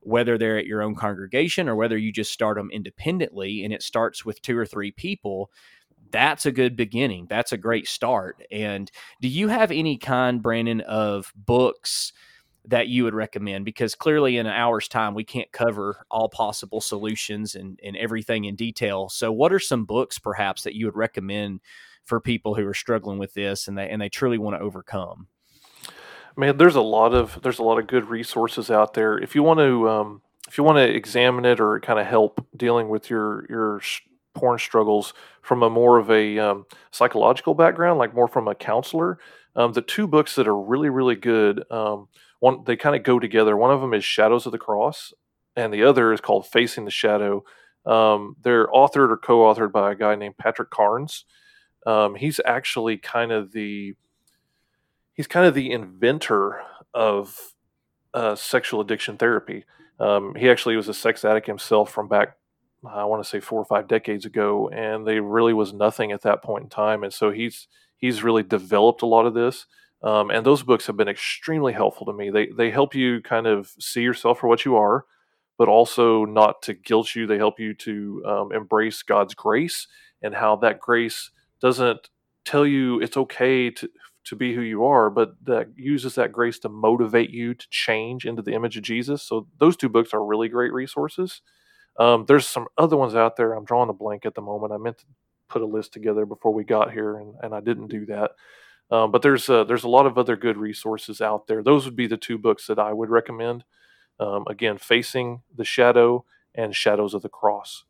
whether 0.08 0.38
they're 0.38 0.58
at 0.58 0.66
your 0.66 0.82
own 0.82 0.94
congregation 0.94 1.68
or 1.68 1.76
whether 1.76 1.98
you 1.98 2.10
just 2.12 2.32
start 2.32 2.56
them 2.56 2.70
independently 2.72 3.64
and 3.64 3.72
it 3.72 3.82
starts 3.82 4.24
with 4.24 4.40
two 4.42 4.56
or 4.56 4.66
three 4.66 4.90
people 4.90 5.50
that's 6.10 6.46
a 6.46 6.52
good 6.52 6.76
beginning. 6.76 7.26
That's 7.28 7.52
a 7.52 7.58
great 7.58 7.86
start. 7.86 8.42
And 8.50 8.90
do 9.20 9.28
you 9.28 9.48
have 9.48 9.70
any 9.70 9.98
kind 9.98 10.42
brandon 10.42 10.80
of 10.80 11.32
books 11.36 12.12
that 12.66 12.88
you 12.88 13.04
would 13.04 13.14
recommend? 13.14 13.64
Because 13.64 13.94
clearly 13.94 14.38
in 14.38 14.46
an 14.46 14.52
hour's 14.52 14.88
time 14.88 15.14
we 15.14 15.24
can't 15.24 15.52
cover 15.52 16.04
all 16.10 16.28
possible 16.28 16.80
solutions 16.80 17.54
and, 17.54 17.78
and 17.84 17.96
everything 17.96 18.44
in 18.44 18.56
detail. 18.56 19.08
So 19.08 19.30
what 19.32 19.52
are 19.52 19.58
some 19.58 19.84
books 19.84 20.18
perhaps 20.18 20.62
that 20.62 20.74
you 20.74 20.86
would 20.86 20.96
recommend 20.96 21.60
for 22.04 22.20
people 22.20 22.54
who 22.54 22.66
are 22.66 22.74
struggling 22.74 23.18
with 23.18 23.34
this 23.34 23.68
and 23.68 23.76
they 23.76 23.88
and 23.88 24.00
they 24.00 24.08
truly 24.08 24.38
want 24.38 24.56
to 24.56 24.62
overcome 24.62 25.28
Man, 26.38 26.56
there's 26.56 26.76
a 26.76 26.80
lot 26.80 27.14
of 27.14 27.42
there's 27.42 27.58
a 27.58 27.64
lot 27.64 27.80
of 27.80 27.88
good 27.88 28.08
resources 28.08 28.70
out 28.70 28.94
there. 28.94 29.18
If 29.18 29.34
you 29.34 29.42
want 29.42 29.58
to 29.58 29.88
um, 29.88 30.22
if 30.46 30.56
you 30.56 30.62
want 30.62 30.76
to 30.78 30.88
examine 30.88 31.44
it 31.44 31.58
or 31.58 31.80
kind 31.80 31.98
of 31.98 32.06
help 32.06 32.46
dealing 32.56 32.88
with 32.88 33.10
your 33.10 33.44
your 33.50 33.82
porn 34.36 34.60
struggles 34.60 35.14
from 35.42 35.64
a 35.64 35.68
more 35.68 35.98
of 35.98 36.12
a 36.12 36.38
um, 36.38 36.66
psychological 36.92 37.54
background, 37.54 37.98
like 37.98 38.14
more 38.14 38.28
from 38.28 38.46
a 38.46 38.54
counselor, 38.54 39.18
um, 39.56 39.72
the 39.72 39.82
two 39.82 40.06
books 40.06 40.36
that 40.36 40.46
are 40.46 40.56
really 40.56 40.90
really 40.90 41.16
good, 41.16 41.64
um, 41.72 42.06
one 42.38 42.62
they 42.64 42.76
kind 42.76 42.94
of 42.94 43.02
go 43.02 43.18
together. 43.18 43.56
One 43.56 43.72
of 43.72 43.80
them 43.80 43.92
is 43.92 44.04
Shadows 44.04 44.46
of 44.46 44.52
the 44.52 44.58
Cross, 44.58 45.12
and 45.56 45.74
the 45.74 45.82
other 45.82 46.12
is 46.12 46.20
called 46.20 46.46
Facing 46.46 46.84
the 46.84 46.92
Shadow. 46.92 47.42
Um, 47.84 48.36
they're 48.44 48.68
authored 48.68 49.10
or 49.10 49.16
co-authored 49.16 49.72
by 49.72 49.90
a 49.90 49.96
guy 49.96 50.14
named 50.14 50.38
Patrick 50.38 50.70
Carnes. 50.70 51.24
Um, 51.84 52.14
he's 52.14 52.40
actually 52.44 52.96
kind 52.96 53.32
of 53.32 53.50
the 53.50 53.96
he's 55.18 55.26
kind 55.26 55.44
of 55.44 55.52
the 55.52 55.72
inventor 55.72 56.62
of 56.94 57.36
uh, 58.14 58.36
sexual 58.36 58.80
addiction 58.80 59.18
therapy. 59.18 59.64
Um, 59.98 60.36
he 60.36 60.48
actually 60.48 60.76
was 60.76 60.88
a 60.88 60.94
sex 60.94 61.24
addict 61.24 61.48
himself 61.48 61.90
from 61.90 62.06
back, 62.06 62.36
I 62.88 63.04
want 63.04 63.24
to 63.24 63.28
say 63.28 63.40
four 63.40 63.60
or 63.60 63.64
five 63.64 63.88
decades 63.88 64.24
ago, 64.24 64.68
and 64.68 65.04
there 65.04 65.20
really 65.20 65.52
was 65.52 65.72
nothing 65.74 66.12
at 66.12 66.22
that 66.22 66.44
point 66.44 66.62
in 66.62 66.70
time. 66.70 67.02
And 67.02 67.12
so 67.12 67.32
he's 67.32 67.66
he's 67.96 68.22
really 68.22 68.44
developed 68.44 69.02
a 69.02 69.06
lot 69.06 69.26
of 69.26 69.34
this. 69.34 69.66
Um, 70.04 70.30
and 70.30 70.46
those 70.46 70.62
books 70.62 70.86
have 70.86 70.96
been 70.96 71.08
extremely 71.08 71.72
helpful 71.72 72.06
to 72.06 72.12
me. 72.12 72.30
They 72.30 72.46
they 72.56 72.70
help 72.70 72.94
you 72.94 73.20
kind 73.20 73.48
of 73.48 73.72
see 73.80 74.02
yourself 74.02 74.38
for 74.38 74.46
what 74.46 74.64
you 74.64 74.76
are, 74.76 75.04
but 75.58 75.66
also 75.66 76.26
not 76.26 76.62
to 76.62 76.74
guilt 76.74 77.16
you. 77.16 77.26
They 77.26 77.38
help 77.38 77.58
you 77.58 77.74
to 77.74 78.22
um, 78.24 78.52
embrace 78.52 79.02
God's 79.02 79.34
grace 79.34 79.88
and 80.22 80.32
how 80.32 80.54
that 80.56 80.78
grace 80.78 81.32
doesn't 81.60 82.08
tell 82.44 82.64
you 82.64 83.00
it's 83.00 83.16
okay 83.16 83.68
to 83.68 83.90
to 84.28 84.36
be 84.36 84.54
who 84.54 84.60
you 84.60 84.84
are, 84.84 85.10
but 85.10 85.34
that 85.44 85.68
uses 85.76 86.14
that 86.14 86.32
grace 86.32 86.58
to 86.60 86.68
motivate 86.68 87.30
you 87.30 87.54
to 87.54 87.66
change 87.70 88.24
into 88.24 88.42
the 88.42 88.52
image 88.52 88.76
of 88.76 88.82
Jesus. 88.82 89.22
So 89.22 89.46
those 89.58 89.76
two 89.76 89.88
books 89.88 90.14
are 90.14 90.24
really 90.24 90.48
great 90.48 90.72
resources. 90.72 91.42
Um, 91.98 92.24
there's 92.26 92.46
some 92.46 92.66
other 92.76 92.96
ones 92.96 93.14
out 93.14 93.36
there. 93.36 93.52
I'm 93.52 93.64
drawing 93.64 93.90
a 93.90 93.94
blank 93.94 94.24
at 94.24 94.34
the 94.34 94.42
moment. 94.42 94.72
I 94.72 94.78
meant 94.78 94.98
to 94.98 95.06
put 95.48 95.62
a 95.62 95.66
list 95.66 95.92
together 95.92 96.26
before 96.26 96.52
we 96.52 96.64
got 96.64 96.92
here, 96.92 97.16
and, 97.18 97.34
and 97.42 97.54
I 97.54 97.60
didn't 97.60 97.88
do 97.88 98.06
that. 98.06 98.32
Um, 98.90 99.10
but 99.10 99.22
there's 99.22 99.48
uh, 99.50 99.64
there's 99.64 99.84
a 99.84 99.88
lot 99.88 100.06
of 100.06 100.16
other 100.16 100.36
good 100.36 100.56
resources 100.56 101.20
out 101.20 101.46
there. 101.46 101.62
Those 101.62 101.84
would 101.84 101.96
be 101.96 102.06
the 102.06 102.16
two 102.16 102.38
books 102.38 102.66
that 102.66 102.78
I 102.78 102.92
would 102.92 103.10
recommend. 103.10 103.64
Um, 104.20 104.44
again, 104.48 104.78
Facing 104.78 105.42
the 105.54 105.64
Shadow 105.64 106.24
and 106.54 106.74
Shadows 106.74 107.14
of 107.14 107.22
the 107.22 107.28
Cross. 107.28 107.84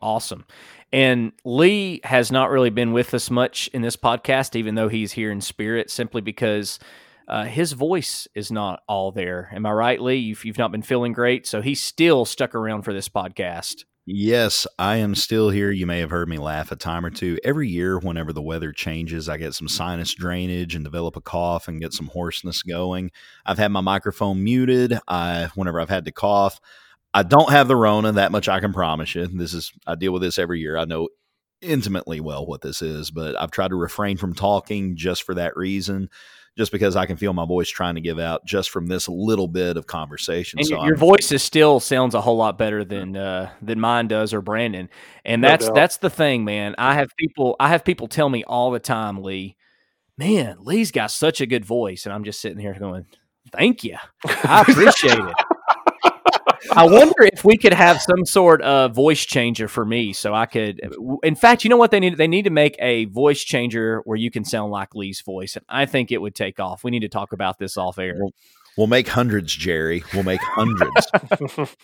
Awesome. 0.00 0.44
And 0.92 1.32
Lee 1.44 2.00
has 2.04 2.30
not 2.30 2.50
really 2.50 2.70
been 2.70 2.92
with 2.92 3.14
us 3.14 3.30
much 3.30 3.68
in 3.72 3.82
this 3.82 3.96
podcast, 3.96 4.54
even 4.54 4.74
though 4.74 4.88
he's 4.88 5.12
here 5.12 5.30
in 5.32 5.40
spirit, 5.40 5.90
simply 5.90 6.20
because 6.20 6.78
uh, 7.26 7.44
his 7.44 7.72
voice 7.72 8.28
is 8.34 8.52
not 8.52 8.82
all 8.88 9.10
there. 9.10 9.50
Am 9.52 9.66
I 9.66 9.72
right, 9.72 10.00
Lee? 10.00 10.16
You've, 10.16 10.44
you've 10.44 10.58
not 10.58 10.72
been 10.72 10.82
feeling 10.82 11.12
great. 11.12 11.46
So 11.46 11.62
he's 11.62 11.82
still 11.82 12.24
stuck 12.24 12.54
around 12.54 12.82
for 12.82 12.92
this 12.92 13.08
podcast. 13.08 13.84
Yes, 14.06 14.66
I 14.78 14.96
am 14.96 15.14
still 15.14 15.48
here. 15.48 15.70
You 15.70 15.86
may 15.86 16.00
have 16.00 16.10
heard 16.10 16.28
me 16.28 16.36
laugh 16.36 16.70
a 16.70 16.76
time 16.76 17.06
or 17.06 17.10
two. 17.10 17.38
Every 17.42 17.70
year, 17.70 17.98
whenever 17.98 18.34
the 18.34 18.42
weather 18.42 18.70
changes, 18.70 19.30
I 19.30 19.38
get 19.38 19.54
some 19.54 19.66
sinus 19.66 20.14
drainage 20.14 20.74
and 20.74 20.84
develop 20.84 21.16
a 21.16 21.22
cough 21.22 21.68
and 21.68 21.80
get 21.80 21.94
some 21.94 22.08
hoarseness 22.08 22.62
going. 22.62 23.10
I've 23.46 23.56
had 23.56 23.72
my 23.72 23.80
microphone 23.80 24.44
muted. 24.44 24.98
I, 25.08 25.48
whenever 25.54 25.80
I've 25.80 25.88
had 25.88 26.04
to 26.04 26.12
cough, 26.12 26.60
I 27.14 27.22
don't 27.22 27.50
have 27.50 27.68
the 27.68 27.76
Rona. 27.76 28.12
That 28.12 28.32
much 28.32 28.48
I 28.48 28.58
can 28.58 28.72
promise 28.72 29.14
you. 29.14 29.26
This 29.26 29.54
is 29.54 29.72
I 29.86 29.94
deal 29.94 30.12
with 30.12 30.22
this 30.22 30.38
every 30.38 30.60
year. 30.60 30.76
I 30.76 30.84
know 30.84 31.08
intimately 31.62 32.20
well 32.20 32.44
what 32.44 32.60
this 32.60 32.82
is, 32.82 33.10
but 33.10 33.40
I've 33.40 33.52
tried 33.52 33.68
to 33.68 33.76
refrain 33.76 34.16
from 34.16 34.34
talking 34.34 34.96
just 34.96 35.22
for 35.22 35.34
that 35.36 35.56
reason. 35.56 36.10
Just 36.56 36.70
because 36.70 36.94
I 36.94 37.06
can 37.06 37.16
feel 37.16 37.32
my 37.32 37.46
voice 37.46 37.68
trying 37.68 37.96
to 37.96 38.00
give 38.00 38.20
out 38.20 38.44
just 38.44 38.70
from 38.70 38.86
this 38.86 39.08
little 39.08 39.48
bit 39.48 39.76
of 39.76 39.88
conversation. 39.88 40.60
And 40.60 40.68
so 40.68 40.84
your 40.84 40.94
I'm, 40.94 41.00
voice 41.00 41.32
is 41.32 41.42
still 41.42 41.80
sounds 41.80 42.14
a 42.14 42.20
whole 42.20 42.36
lot 42.36 42.58
better 42.58 42.84
than 42.84 43.16
uh, 43.16 43.50
than 43.60 43.80
mine 43.80 44.06
does 44.06 44.32
or 44.32 44.40
Brandon. 44.40 44.88
And 45.24 45.42
that's 45.42 45.66
no 45.66 45.74
that's 45.74 45.96
the 45.96 46.10
thing, 46.10 46.44
man. 46.44 46.76
I 46.78 46.94
have 46.94 47.16
people 47.16 47.56
I 47.58 47.70
have 47.70 47.84
people 47.84 48.06
tell 48.06 48.28
me 48.28 48.44
all 48.44 48.70
the 48.70 48.78
time, 48.78 49.20
Lee, 49.20 49.56
man, 50.16 50.58
Lee's 50.60 50.92
got 50.92 51.10
such 51.10 51.40
a 51.40 51.46
good 51.46 51.64
voice, 51.64 52.06
and 52.06 52.12
I'm 52.12 52.22
just 52.22 52.40
sitting 52.40 52.58
here 52.58 52.76
going, 52.78 53.06
"Thank 53.50 53.82
you, 53.82 53.96
I 54.24 54.64
appreciate 54.68 55.18
it." 55.18 55.34
I 56.72 56.86
wonder 56.86 57.22
if 57.32 57.44
we 57.44 57.56
could 57.56 57.72
have 57.74 58.00
some 58.00 58.24
sort 58.24 58.62
of 58.62 58.94
voice 58.94 59.24
changer 59.24 59.68
for 59.68 59.84
me, 59.84 60.12
so 60.12 60.34
I 60.34 60.46
could. 60.46 60.80
In 61.22 61.34
fact, 61.34 61.64
you 61.64 61.70
know 61.70 61.76
what 61.76 61.90
they 61.90 62.00
need? 62.00 62.16
They 62.16 62.28
need 62.28 62.44
to 62.44 62.50
make 62.50 62.76
a 62.78 63.06
voice 63.06 63.42
changer 63.42 64.00
where 64.04 64.16
you 64.16 64.30
can 64.30 64.44
sound 64.44 64.70
like 64.72 64.94
Lee's 64.94 65.20
voice, 65.20 65.56
and 65.56 65.64
I 65.68 65.86
think 65.86 66.10
it 66.10 66.20
would 66.20 66.34
take 66.34 66.60
off. 66.60 66.84
We 66.84 66.90
need 66.90 67.00
to 67.00 67.08
talk 67.08 67.32
about 67.32 67.58
this 67.58 67.76
off 67.76 67.98
air. 67.98 68.18
We'll 68.76 68.88
make 68.88 69.06
hundreds, 69.06 69.54
Jerry. 69.54 70.02
We'll 70.12 70.24
make 70.24 70.40
hundreds. 70.42 71.06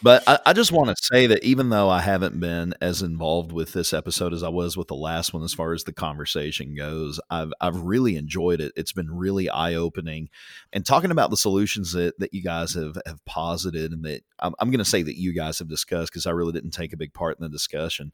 but 0.03 0.25
I, 0.27 0.41
I 0.47 0.53
just 0.53 0.73
want 0.73 0.89
to 0.89 0.97
say 1.01 1.29
that 1.29 1.45
even 1.45 1.71
though 1.71 1.89
I 1.89 2.01
haven't 2.01 2.41
been 2.41 2.75
as 2.81 3.01
involved 3.01 3.53
with 3.53 3.73
this 3.73 3.93
episode 3.93 4.33
as 4.33 4.43
I 4.43 4.49
was 4.49 4.77
with 4.77 4.89
the 4.89 4.97
last 4.97 5.33
one, 5.33 5.45
as 5.45 5.55
far 5.55 5.73
as 5.73 5.85
the 5.85 5.93
conversation 5.93 6.75
goes, 6.75 7.21
I've 7.31 7.53
I've 7.61 7.81
really 7.81 8.17
enjoyed 8.17 8.61
it. 8.61 8.73
It's 8.75 8.93
been 8.93 9.11
really 9.11 9.49
eye 9.49 9.75
opening, 9.75 10.31
and 10.73 10.85
talking 10.85 11.13
about 11.13 11.31
the 11.31 11.37
solutions 11.37 11.93
that 11.93 12.19
that 12.19 12.35
you 12.35 12.43
guys 12.43 12.75
have 12.75 12.99
have 13.07 13.25
posited 13.25 13.93
and 13.93 14.05
that 14.05 14.23
I'm, 14.41 14.55
I'm 14.59 14.71
going 14.71 14.79
to 14.79 14.85
say 14.85 15.03
that 15.03 15.19
you 15.19 15.33
guys 15.33 15.61
have 15.61 15.69
discussed 15.69 16.11
because 16.11 16.27
I 16.27 16.33
really 16.33 16.53
didn't 16.53 16.73
take 16.73 16.93
a 16.93 16.99
big 16.99 17.15
part 17.15 17.39
in 17.39 17.45
the 17.45 17.49
discussion. 17.49 18.13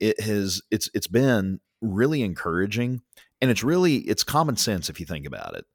It 0.00 0.18
has 0.20 0.62
it's 0.70 0.88
it's 0.94 1.08
been 1.08 1.60
really 1.82 2.22
encouraging, 2.22 3.02
and 3.42 3.50
it's 3.50 3.62
really 3.62 3.96
it's 3.96 4.24
common 4.24 4.56
sense 4.56 4.88
if 4.88 4.98
you 4.98 5.04
think 5.04 5.26
about 5.26 5.54
it 5.56 5.66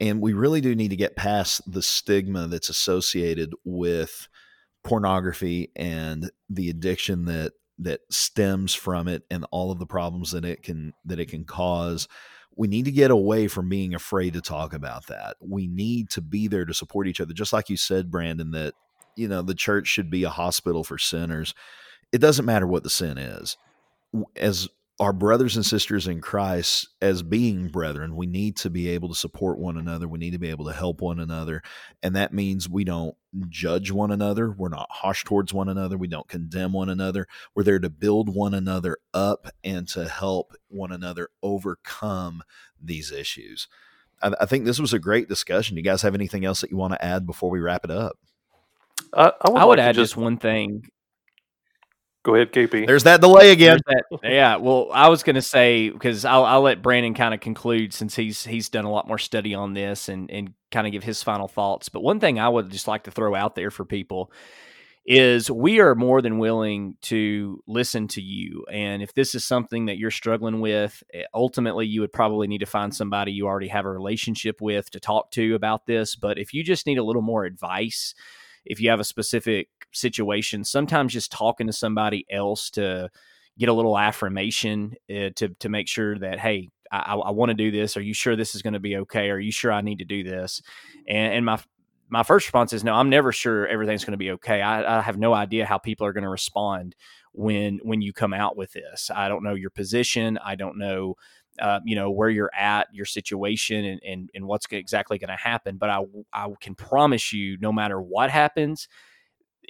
and 0.00 0.20
we 0.20 0.32
really 0.32 0.60
do 0.60 0.74
need 0.74 0.88
to 0.88 0.96
get 0.96 1.14
past 1.14 1.60
the 1.70 1.82
stigma 1.82 2.46
that's 2.46 2.70
associated 2.70 3.52
with 3.64 4.28
pornography 4.82 5.70
and 5.76 6.30
the 6.48 6.70
addiction 6.70 7.26
that 7.26 7.52
that 7.78 8.00
stems 8.10 8.74
from 8.74 9.08
it 9.08 9.22
and 9.30 9.46
all 9.50 9.70
of 9.70 9.78
the 9.78 9.86
problems 9.86 10.32
that 10.32 10.44
it 10.44 10.62
can 10.62 10.92
that 11.04 11.20
it 11.20 11.28
can 11.28 11.44
cause. 11.44 12.08
We 12.56 12.68
need 12.68 12.86
to 12.86 12.92
get 12.92 13.10
away 13.10 13.48
from 13.48 13.68
being 13.68 13.94
afraid 13.94 14.34
to 14.34 14.40
talk 14.40 14.74
about 14.74 15.06
that. 15.06 15.36
We 15.40 15.66
need 15.66 16.10
to 16.10 16.20
be 16.20 16.48
there 16.48 16.64
to 16.64 16.74
support 16.74 17.06
each 17.06 17.20
other. 17.20 17.32
Just 17.32 17.52
like 17.52 17.70
you 17.70 17.76
said 17.76 18.10
brandon 18.10 18.50
that 18.52 18.74
you 19.16 19.28
know 19.28 19.42
the 19.42 19.54
church 19.54 19.86
should 19.86 20.10
be 20.10 20.24
a 20.24 20.30
hospital 20.30 20.82
for 20.82 20.98
sinners. 20.98 21.54
It 22.12 22.18
doesn't 22.18 22.46
matter 22.46 22.66
what 22.66 22.82
the 22.82 22.90
sin 22.90 23.18
is. 23.18 23.56
As 24.34 24.68
our 25.00 25.14
brothers 25.14 25.56
and 25.56 25.64
sisters 25.64 26.06
in 26.06 26.20
Christ 26.20 26.90
as 27.00 27.22
being 27.22 27.68
brethren, 27.68 28.14
we 28.14 28.26
need 28.26 28.58
to 28.58 28.68
be 28.68 28.90
able 28.90 29.08
to 29.08 29.14
support 29.14 29.58
one 29.58 29.78
another. 29.78 30.06
We 30.06 30.18
need 30.18 30.32
to 30.32 30.38
be 30.38 30.50
able 30.50 30.66
to 30.66 30.74
help 30.74 31.00
one 31.00 31.18
another. 31.18 31.62
And 32.02 32.14
that 32.16 32.34
means 32.34 32.68
we 32.68 32.84
don't 32.84 33.16
judge 33.48 33.90
one 33.90 34.10
another. 34.10 34.50
We're 34.50 34.68
not 34.68 34.90
harsh 34.90 35.24
towards 35.24 35.54
one 35.54 35.70
another. 35.70 35.96
We 35.96 36.06
don't 36.06 36.28
condemn 36.28 36.74
one 36.74 36.90
another. 36.90 37.26
We're 37.54 37.62
there 37.62 37.78
to 37.78 37.88
build 37.88 38.34
one 38.34 38.52
another 38.52 38.98
up 39.14 39.48
and 39.64 39.88
to 39.88 40.06
help 40.06 40.54
one 40.68 40.92
another 40.92 41.30
overcome 41.42 42.42
these 42.78 43.10
issues. 43.10 43.68
I, 44.22 44.34
I 44.42 44.44
think 44.44 44.66
this 44.66 44.78
was 44.78 44.92
a 44.92 44.98
great 44.98 45.30
discussion. 45.30 45.78
You 45.78 45.82
guys 45.82 46.02
have 46.02 46.14
anything 46.14 46.44
else 46.44 46.60
that 46.60 46.70
you 46.70 46.76
want 46.76 46.92
to 46.92 47.02
add 47.02 47.26
before 47.26 47.48
we 47.48 47.60
wrap 47.60 47.84
it 47.84 47.90
up? 47.90 48.18
I, 49.14 49.32
I 49.40 49.50
would, 49.50 49.58
I 49.58 49.64
would 49.64 49.78
like 49.78 49.88
add 49.88 49.94
just 49.94 50.12
just 50.12 50.16
one 50.18 50.36
thing. 50.36 50.90
Go 52.22 52.34
ahead, 52.34 52.52
KP. 52.52 52.86
There's 52.86 53.04
that 53.04 53.20
delay 53.20 53.50
again. 53.52 53.80
That- 53.86 54.20
yeah, 54.22 54.56
well, 54.56 54.88
I 54.92 55.08
was 55.08 55.22
going 55.22 55.36
to 55.36 55.42
say 55.42 55.90
because 55.90 56.24
I'll, 56.24 56.44
I'll 56.44 56.62
let 56.62 56.82
Brandon 56.82 57.14
kind 57.14 57.34
of 57.34 57.40
conclude 57.40 57.92
since 57.92 58.14
he's 58.16 58.44
he's 58.44 58.68
done 58.68 58.84
a 58.84 58.90
lot 58.90 59.08
more 59.08 59.18
study 59.18 59.54
on 59.54 59.74
this 59.74 60.08
and 60.08 60.30
and 60.30 60.54
kind 60.70 60.86
of 60.86 60.92
give 60.92 61.04
his 61.04 61.22
final 61.22 61.48
thoughts. 61.48 61.88
But 61.88 62.02
one 62.02 62.20
thing 62.20 62.38
I 62.38 62.48
would 62.48 62.70
just 62.70 62.88
like 62.88 63.04
to 63.04 63.10
throw 63.10 63.34
out 63.34 63.54
there 63.54 63.70
for 63.70 63.84
people 63.84 64.32
is 65.06 65.50
we 65.50 65.80
are 65.80 65.94
more 65.94 66.20
than 66.20 66.38
willing 66.38 66.94
to 67.02 67.62
listen 67.66 68.06
to 68.06 68.20
you. 68.20 68.64
And 68.70 69.02
if 69.02 69.14
this 69.14 69.34
is 69.34 69.44
something 69.44 69.86
that 69.86 69.98
you're 69.98 70.10
struggling 70.10 70.60
with, 70.60 71.02
eh, 71.14 71.24
ultimately 71.34 71.86
you 71.86 72.02
would 72.02 72.12
probably 72.12 72.46
need 72.46 72.58
to 72.58 72.66
find 72.66 72.94
somebody 72.94 73.32
you 73.32 73.46
already 73.46 73.68
have 73.68 73.86
a 73.86 73.90
relationship 73.90 74.60
with 74.60 74.90
to 74.90 75.00
talk 75.00 75.30
to 75.32 75.54
about 75.54 75.86
this. 75.86 76.16
But 76.16 76.38
if 76.38 76.52
you 76.52 76.62
just 76.62 76.86
need 76.86 76.98
a 76.98 77.02
little 77.02 77.22
more 77.22 77.44
advice, 77.44 78.14
if 78.64 78.80
you 78.80 78.90
have 78.90 79.00
a 79.00 79.04
specific 79.04 79.68
situation, 79.92 80.64
sometimes 80.64 81.12
just 81.12 81.32
talking 81.32 81.66
to 81.66 81.72
somebody 81.72 82.26
else 82.30 82.70
to 82.70 83.10
get 83.58 83.68
a 83.68 83.72
little 83.72 83.98
affirmation 83.98 84.94
uh, 85.10 85.30
to 85.36 85.48
to 85.58 85.68
make 85.68 85.88
sure 85.88 86.18
that 86.18 86.40
hey, 86.40 86.68
I, 86.90 87.14
I 87.14 87.30
want 87.30 87.50
to 87.50 87.54
do 87.54 87.70
this. 87.70 87.96
Are 87.96 88.02
you 88.02 88.14
sure 88.14 88.36
this 88.36 88.54
is 88.54 88.62
going 88.62 88.74
to 88.74 88.80
be 88.80 88.96
okay? 88.96 89.30
Are 89.30 89.38
you 89.38 89.52
sure 89.52 89.72
I 89.72 89.80
need 89.80 89.98
to 89.98 90.04
do 90.04 90.24
this? 90.24 90.62
And, 91.08 91.34
and 91.34 91.44
my 91.44 91.60
my 92.08 92.22
first 92.24 92.46
response 92.46 92.72
is 92.72 92.82
no. 92.82 92.94
I'm 92.94 93.10
never 93.10 93.32
sure 93.32 93.66
everything's 93.66 94.04
going 94.04 94.12
to 94.12 94.18
be 94.18 94.32
okay. 94.32 94.60
I, 94.60 94.98
I 94.98 95.00
have 95.00 95.18
no 95.18 95.32
idea 95.32 95.66
how 95.66 95.78
people 95.78 96.06
are 96.06 96.12
going 96.12 96.24
to 96.24 96.30
respond 96.30 96.96
when 97.32 97.78
when 97.82 98.00
you 98.00 98.12
come 98.12 98.34
out 98.34 98.56
with 98.56 98.72
this. 98.72 99.10
I 99.14 99.28
don't 99.28 99.44
know 99.44 99.54
your 99.54 99.70
position. 99.70 100.38
I 100.44 100.56
don't 100.56 100.78
know 100.78 101.16
uh, 101.60 101.80
you 101.84 101.94
know 101.94 102.10
where 102.10 102.30
you're 102.30 102.54
at, 102.54 102.88
your 102.92 103.04
situation, 103.04 103.84
and 103.84 104.00
and, 104.04 104.30
and 104.34 104.46
what's 104.46 104.66
exactly 104.70 105.18
going 105.18 105.28
to 105.28 105.36
happen. 105.36 105.76
But 105.76 105.90
I 105.90 106.04
I 106.32 106.48
can 106.60 106.74
promise 106.74 107.32
you, 107.32 107.58
no 107.60 107.72
matter 107.72 108.00
what 108.00 108.30
happens, 108.30 108.88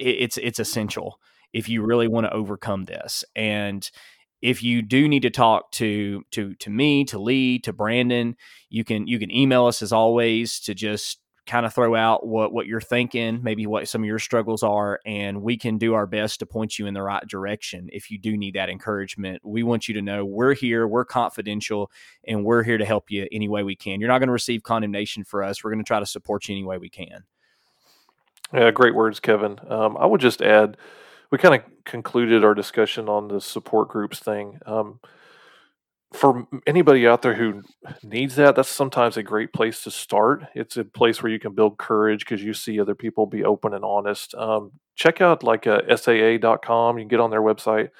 it's 0.00 0.36
it's 0.38 0.58
essential 0.58 1.20
if 1.52 1.68
you 1.68 1.82
really 1.82 2.08
want 2.08 2.26
to 2.26 2.32
overcome 2.32 2.84
this. 2.84 3.24
And 3.34 3.88
if 4.42 4.62
you 4.62 4.82
do 4.82 5.08
need 5.08 5.22
to 5.22 5.30
talk 5.30 5.70
to 5.72 6.22
to 6.32 6.54
to 6.56 6.70
me, 6.70 7.04
to 7.04 7.18
Lee, 7.18 7.58
to 7.60 7.72
Brandon, 7.72 8.36
you 8.68 8.84
can 8.84 9.06
you 9.06 9.18
can 9.18 9.30
email 9.30 9.66
us 9.66 9.82
as 9.82 9.92
always 9.92 10.60
to 10.60 10.74
just 10.74 11.20
kind 11.46 11.66
of 11.66 11.74
throw 11.74 11.94
out 11.94 12.26
what 12.26 12.52
what 12.52 12.66
you're 12.66 12.80
thinking, 12.80 13.40
maybe 13.42 13.66
what 13.66 13.88
some 13.88 14.02
of 14.02 14.06
your 14.06 14.18
struggles 14.18 14.62
are, 14.62 15.00
and 15.04 15.42
we 15.42 15.56
can 15.56 15.78
do 15.78 15.94
our 15.94 16.06
best 16.06 16.38
to 16.38 16.46
point 16.46 16.78
you 16.78 16.86
in 16.86 16.94
the 16.94 17.02
right 17.02 17.26
direction 17.26 17.88
if 17.92 18.10
you 18.10 18.18
do 18.18 18.36
need 18.36 18.54
that 18.54 18.70
encouragement. 18.70 19.42
We 19.44 19.62
want 19.62 19.88
you 19.88 19.94
to 19.94 20.02
know 20.02 20.24
we're 20.24 20.54
here, 20.54 20.86
we're 20.86 21.04
confidential, 21.04 21.90
and 22.26 22.44
we're 22.44 22.62
here 22.62 22.78
to 22.78 22.84
help 22.84 23.10
you 23.10 23.26
any 23.32 23.48
way 23.48 23.62
we 23.62 23.76
can. 23.76 24.00
You're 24.00 24.08
not 24.08 24.18
going 24.18 24.28
to 24.28 24.32
receive 24.32 24.62
condemnation 24.62 25.24
for 25.24 25.42
us. 25.42 25.62
We're 25.62 25.72
going 25.72 25.84
to 25.84 25.88
try 25.88 26.00
to 26.00 26.06
support 26.06 26.48
you 26.48 26.54
any 26.54 26.64
way 26.64 26.78
we 26.78 26.88
can. 26.88 27.24
Yeah, 28.52 28.70
great 28.70 28.94
words, 28.94 29.20
Kevin. 29.20 29.58
Um, 29.68 29.96
I 29.98 30.06
would 30.06 30.20
just 30.20 30.42
add, 30.42 30.76
we 31.30 31.38
kind 31.38 31.54
of 31.54 31.62
concluded 31.84 32.44
our 32.44 32.54
discussion 32.54 33.08
on 33.08 33.28
the 33.28 33.40
support 33.40 33.88
groups 33.88 34.18
thing. 34.18 34.58
Um, 34.66 35.00
for 36.12 36.46
anybody 36.66 37.06
out 37.06 37.22
there 37.22 37.34
who 37.34 37.62
needs 38.02 38.34
that, 38.34 38.56
that's 38.56 38.68
sometimes 38.68 39.16
a 39.16 39.22
great 39.22 39.52
place 39.52 39.84
to 39.84 39.92
start. 39.92 40.42
It's 40.56 40.76
a 40.76 40.84
place 40.84 41.22
where 41.22 41.30
you 41.30 41.38
can 41.38 41.54
build 41.54 41.78
courage 41.78 42.20
because 42.20 42.42
you 42.42 42.52
see 42.52 42.80
other 42.80 42.96
people 42.96 43.26
be 43.26 43.44
open 43.44 43.74
and 43.74 43.84
honest. 43.84 44.34
Um, 44.34 44.72
check 44.96 45.20
out 45.20 45.44
like 45.44 45.68
uh, 45.68 45.82
SAA.com. 45.94 46.98
You 46.98 47.02
can 47.02 47.08
get 47.08 47.20
on 47.20 47.30
their 47.30 47.42
website 47.42 47.90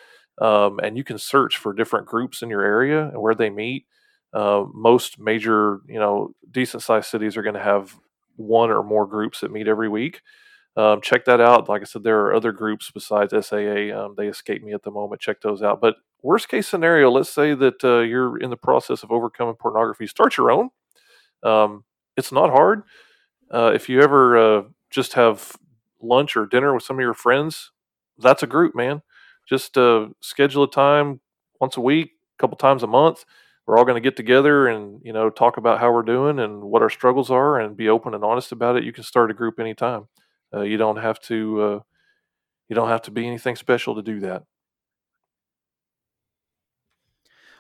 um, 0.43 0.81
and 0.83 0.97
you 0.97 1.05
can 1.05 1.19
search 1.19 1.57
for 1.57 1.73
different 1.73 2.07
groups 2.07 2.43
in 2.43 2.51
your 2.51 2.63
area 2.63 3.09
and 3.09 3.23
where 3.23 3.35
they 3.35 3.51
meet. 3.51 3.87
Uh, 4.33 4.65
most 4.75 5.21
major, 5.21 5.81
you 5.87 5.99
know, 5.99 6.33
decent 6.51 6.83
sized 6.83 7.07
cities 7.07 7.37
are 7.37 7.43
going 7.43 7.55
to 7.55 7.63
have 7.63 7.95
one 8.41 8.71
or 8.71 8.83
more 8.83 9.07
groups 9.07 9.41
that 9.41 9.53
meet 9.53 9.69
every 9.69 9.89
week. 9.89 10.21
Um, 10.77 11.01
check 11.01 11.25
that 11.27 11.41
out. 11.41 11.69
Like 11.69 11.83
I 11.83 11.85
said, 11.85 12.05
there 12.05 12.21
are 12.21 12.35
other 12.35 12.53
groups 12.53 12.91
besides 12.91 13.35
SAA. 13.47 13.93
Um, 13.95 14.15
they 14.17 14.29
escape 14.29 14.63
me 14.63 14.73
at 14.73 14.83
the 14.83 14.91
moment. 14.91 15.21
Check 15.21 15.41
those 15.41 15.63
out. 15.63 15.81
But 15.81 15.97
worst 16.23 16.49
case 16.49 16.67
scenario, 16.69 17.11
let's 17.11 17.31
say 17.31 17.55
that 17.55 17.85
uh, 17.85 18.01
you're 18.01 18.39
in 18.39 18.51
the 18.51 18.57
process 18.57 19.03
of 19.03 19.11
overcoming 19.11 19.57
pornography. 19.57 20.07
Start 20.07 20.37
your 20.37 20.51
own. 20.51 20.71
Um, 21.43 21.85
it's 22.17 22.33
not 22.33 22.51
hard. 22.51 22.83
Uh, 23.51 23.73
if 23.75 23.89
you 23.89 24.01
ever 24.01 24.39
uh, 24.39 24.63
just 24.91 25.15
have 25.15 25.53
lunch 26.01 26.37
or 26.37 26.47
dinner 26.47 26.73
with 26.73 26.83
some 26.85 26.97
of 26.97 27.01
your 27.01 27.15
friends, 27.15 27.73
that's 28.19 28.43
a 28.43 28.47
group, 28.47 28.75
man. 28.75 29.03
Just 29.49 29.77
uh, 29.77 30.09
schedule 30.21 30.65
a 30.65 30.71
time 30.71 31.21
once 31.61 31.77
a 31.77 31.81
week, 31.81 32.13
a 32.39 32.41
couple 32.41 32.57
times 32.57 32.83
a 32.83 32.87
month. 32.87 33.25
We're 33.71 33.79
all 33.79 33.85
going 33.85 33.95
to 33.95 34.01
get 34.01 34.17
together 34.17 34.67
and 34.67 35.01
you 35.05 35.13
know 35.13 35.31
talk 35.31 35.57
about 35.57 35.79
how 35.79 35.93
we're 35.93 36.03
doing 36.03 36.41
and 36.41 36.61
what 36.61 36.83
our 36.83 36.91
struggles 36.91 37.31
are, 37.31 37.61
and 37.61 37.77
be 37.77 37.89
open 37.89 38.15
and 38.15 38.25
honest 38.25 38.51
about 38.51 38.75
it. 38.75 38.83
You 38.83 38.93
can 38.93 39.05
start 39.05 39.31
a 39.31 39.35
group 39.35 39.61
anytime. 39.61 40.09
Uh, 40.53 40.63
you 40.63 40.77
don't 40.77 40.97
have 40.97 41.21
to. 41.21 41.63
Uh, 41.63 41.79
you 42.69 42.75
don't 42.75 42.89
have 42.89 43.03
to 43.03 43.13
be 43.13 43.25
anything 43.29 43.55
special 43.55 43.95
to 43.95 44.03
do 44.03 44.19
that. 44.23 44.43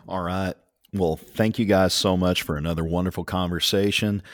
All 0.09 0.21
right. 0.21 0.55
Well, 0.93 1.15
thank 1.15 1.61
you 1.61 1.65
guys 1.65 1.95
so 1.95 2.17
much 2.17 2.43
for 2.43 2.57
another 2.57 2.83
wonderful 2.83 3.23
conversation. 3.23 4.25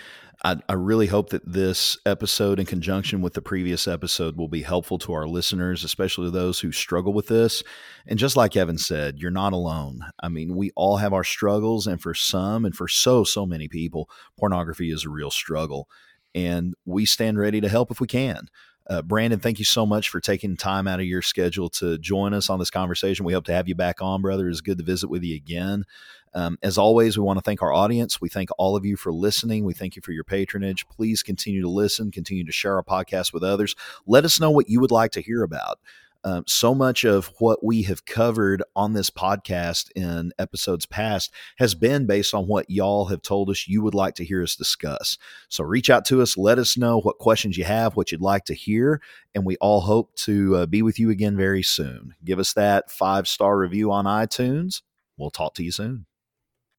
I, 0.45 0.57
I, 0.68 0.74
really 0.74 1.07
hope 1.07 1.30
that 1.30 1.51
this 1.51 1.97
episode, 2.05 2.61
in 2.61 2.66
conjunction 2.66 3.22
with 3.22 3.34
the 3.34 3.43
previous 3.43 3.89
episode, 3.89 4.37
will 4.37 4.49
be 4.49 4.62
helpful 4.62 4.99
to 4.99 5.12
our 5.12 5.26
listeners, 5.26 5.82
especially 5.82 6.30
those 6.30 6.61
who 6.61 6.72
struggle 6.72 7.12
with 7.12 7.28
this. 7.28 7.62
And 8.07 8.18
just 8.18 8.37
like 8.37 8.57
Evan 8.57 8.78
said, 8.78 9.18
you're 9.18 9.30
not 9.30 9.53
alone. 9.53 10.01
I 10.22 10.28
mean, 10.28 10.55
we 10.55 10.72
all 10.76 10.99
have 10.99 11.12
our 11.12 11.24
struggles, 11.24 11.87
and 11.87 12.01
for 12.01 12.14
some, 12.14 12.64
and 12.64 12.74
for 12.74 12.87
so, 12.87 13.24
so 13.24 13.47
many 13.47 13.66
people, 13.66 14.11
pornography 14.39 14.91
is 14.91 15.05
a 15.05 15.11
real 15.11 15.30
struggle. 15.30 15.89
And 16.34 16.74
we 16.84 17.07
stand 17.07 17.39
ready 17.39 17.61
to 17.62 17.68
help 17.68 17.91
if 17.91 18.01
we 18.01 18.07
can. 18.07 18.49
Uh, 18.89 19.03
Brandon, 19.03 19.41
thank 19.41 19.59
you 19.59 19.64
so 19.64 19.84
much 19.84 20.11
for 20.11 20.20
taking 20.20 20.57
time 20.57 20.87
out 20.87 21.01
of 21.01 21.07
your 21.07 21.22
schedule 21.22 21.68
to 21.70 21.99
join 21.99 22.32
us 22.32 22.49
on 22.49 22.59
this 22.59 22.70
conversation. 22.70 23.24
We 23.24 23.32
hope 23.32 23.47
to 23.47 23.53
have 23.53 23.68
you 23.68 23.74
back 23.74 24.01
on, 24.01 24.22
brother. 24.22 24.49
It's 24.49 24.61
good 24.61 24.78
to 24.78 24.84
visit 24.84 25.09
with 25.09 25.24
you 25.24 25.34
again. 25.34 25.84
Um, 26.37 26.59
as 26.62 26.76
always, 26.76 27.16
we 27.16 27.24
want 27.24 27.39
to 27.39 27.43
thank 27.43 27.62
our 27.62 27.72
audience. 27.72 28.20
We 28.20 28.28
thank 28.28 28.51
all 28.59 28.76
of 28.76 28.84
you 28.84 28.97
for 28.97 29.11
listening. 29.11 29.64
We 29.64 29.72
thank 29.72 29.97
you 29.97 30.03
for 30.03 30.12
your 30.12 30.22
patronage. 30.22 30.87
Please 30.87 31.22
continue 31.22 31.62
to 31.62 31.68
listen, 31.68 32.11
continue 32.11 32.45
to 32.45 32.53
share 32.53 32.76
our 32.76 32.82
podcast 32.82 33.32
with 33.32 33.43
others. 33.43 33.74
Let 34.07 34.26
us 34.26 34.39
know 34.39 34.51
what 34.51 34.68
you 34.68 34.78
would 34.80 34.91
like 34.91 35.12
to 35.12 35.22
hear 35.22 35.43
about. 35.43 35.80
Um, 36.24 36.45
so 36.47 36.74
much 36.74 37.05
of 37.05 37.32
what 37.39 37.64
we 37.64 37.82
have 37.84 38.05
covered 38.05 38.62
on 38.74 38.93
this 38.93 39.09
podcast 39.09 39.91
in 39.95 40.32
episodes 40.39 40.84
past 40.84 41.32
has 41.59 41.74
been 41.74 42.05
based 42.05 42.34
on 42.34 42.49
what 42.49 42.68
y'all 42.68 43.07
have 43.07 43.22
told 43.22 43.49
us 43.49 43.66
you 43.66 43.80
would 43.80 43.95
like 43.95 44.16
to 44.16 44.24
hear 44.24 44.43
us 44.43 44.57
discuss. 44.57 45.16
So 45.49 45.64
reach 45.64 45.89
out 45.89 46.05
to 46.07 46.20
us, 46.20 46.37
let 46.37 46.59
us 46.59 46.76
know 46.76 47.01
what 47.01 47.18
questions 47.18 47.57
you 47.57 47.64
have, 47.64 47.97
what 47.97 48.12
you'd 48.12 48.20
like 48.20 48.45
to 48.47 48.55
hear, 48.55 49.01
and 49.34 49.47
we 49.47 49.57
all 49.59 49.80
hope 49.80 50.16
to 50.16 50.57
uh, 50.57 50.66
be 50.66 50.82
with 50.82 50.99
you 50.99 51.09
again 51.09 51.37
very 51.37 51.62
soon. 51.62 52.14
Give 52.24 52.41
us 52.41 52.53
that 52.55 52.91
five 52.91 53.26
star 53.26 53.57
review 53.57 53.91
on 53.91 54.05
iTunes. 54.05 54.82
We'll 55.16 55.30
talk 55.30 55.55
to 55.55 55.64
you 55.64 55.70
soon. 55.72 56.05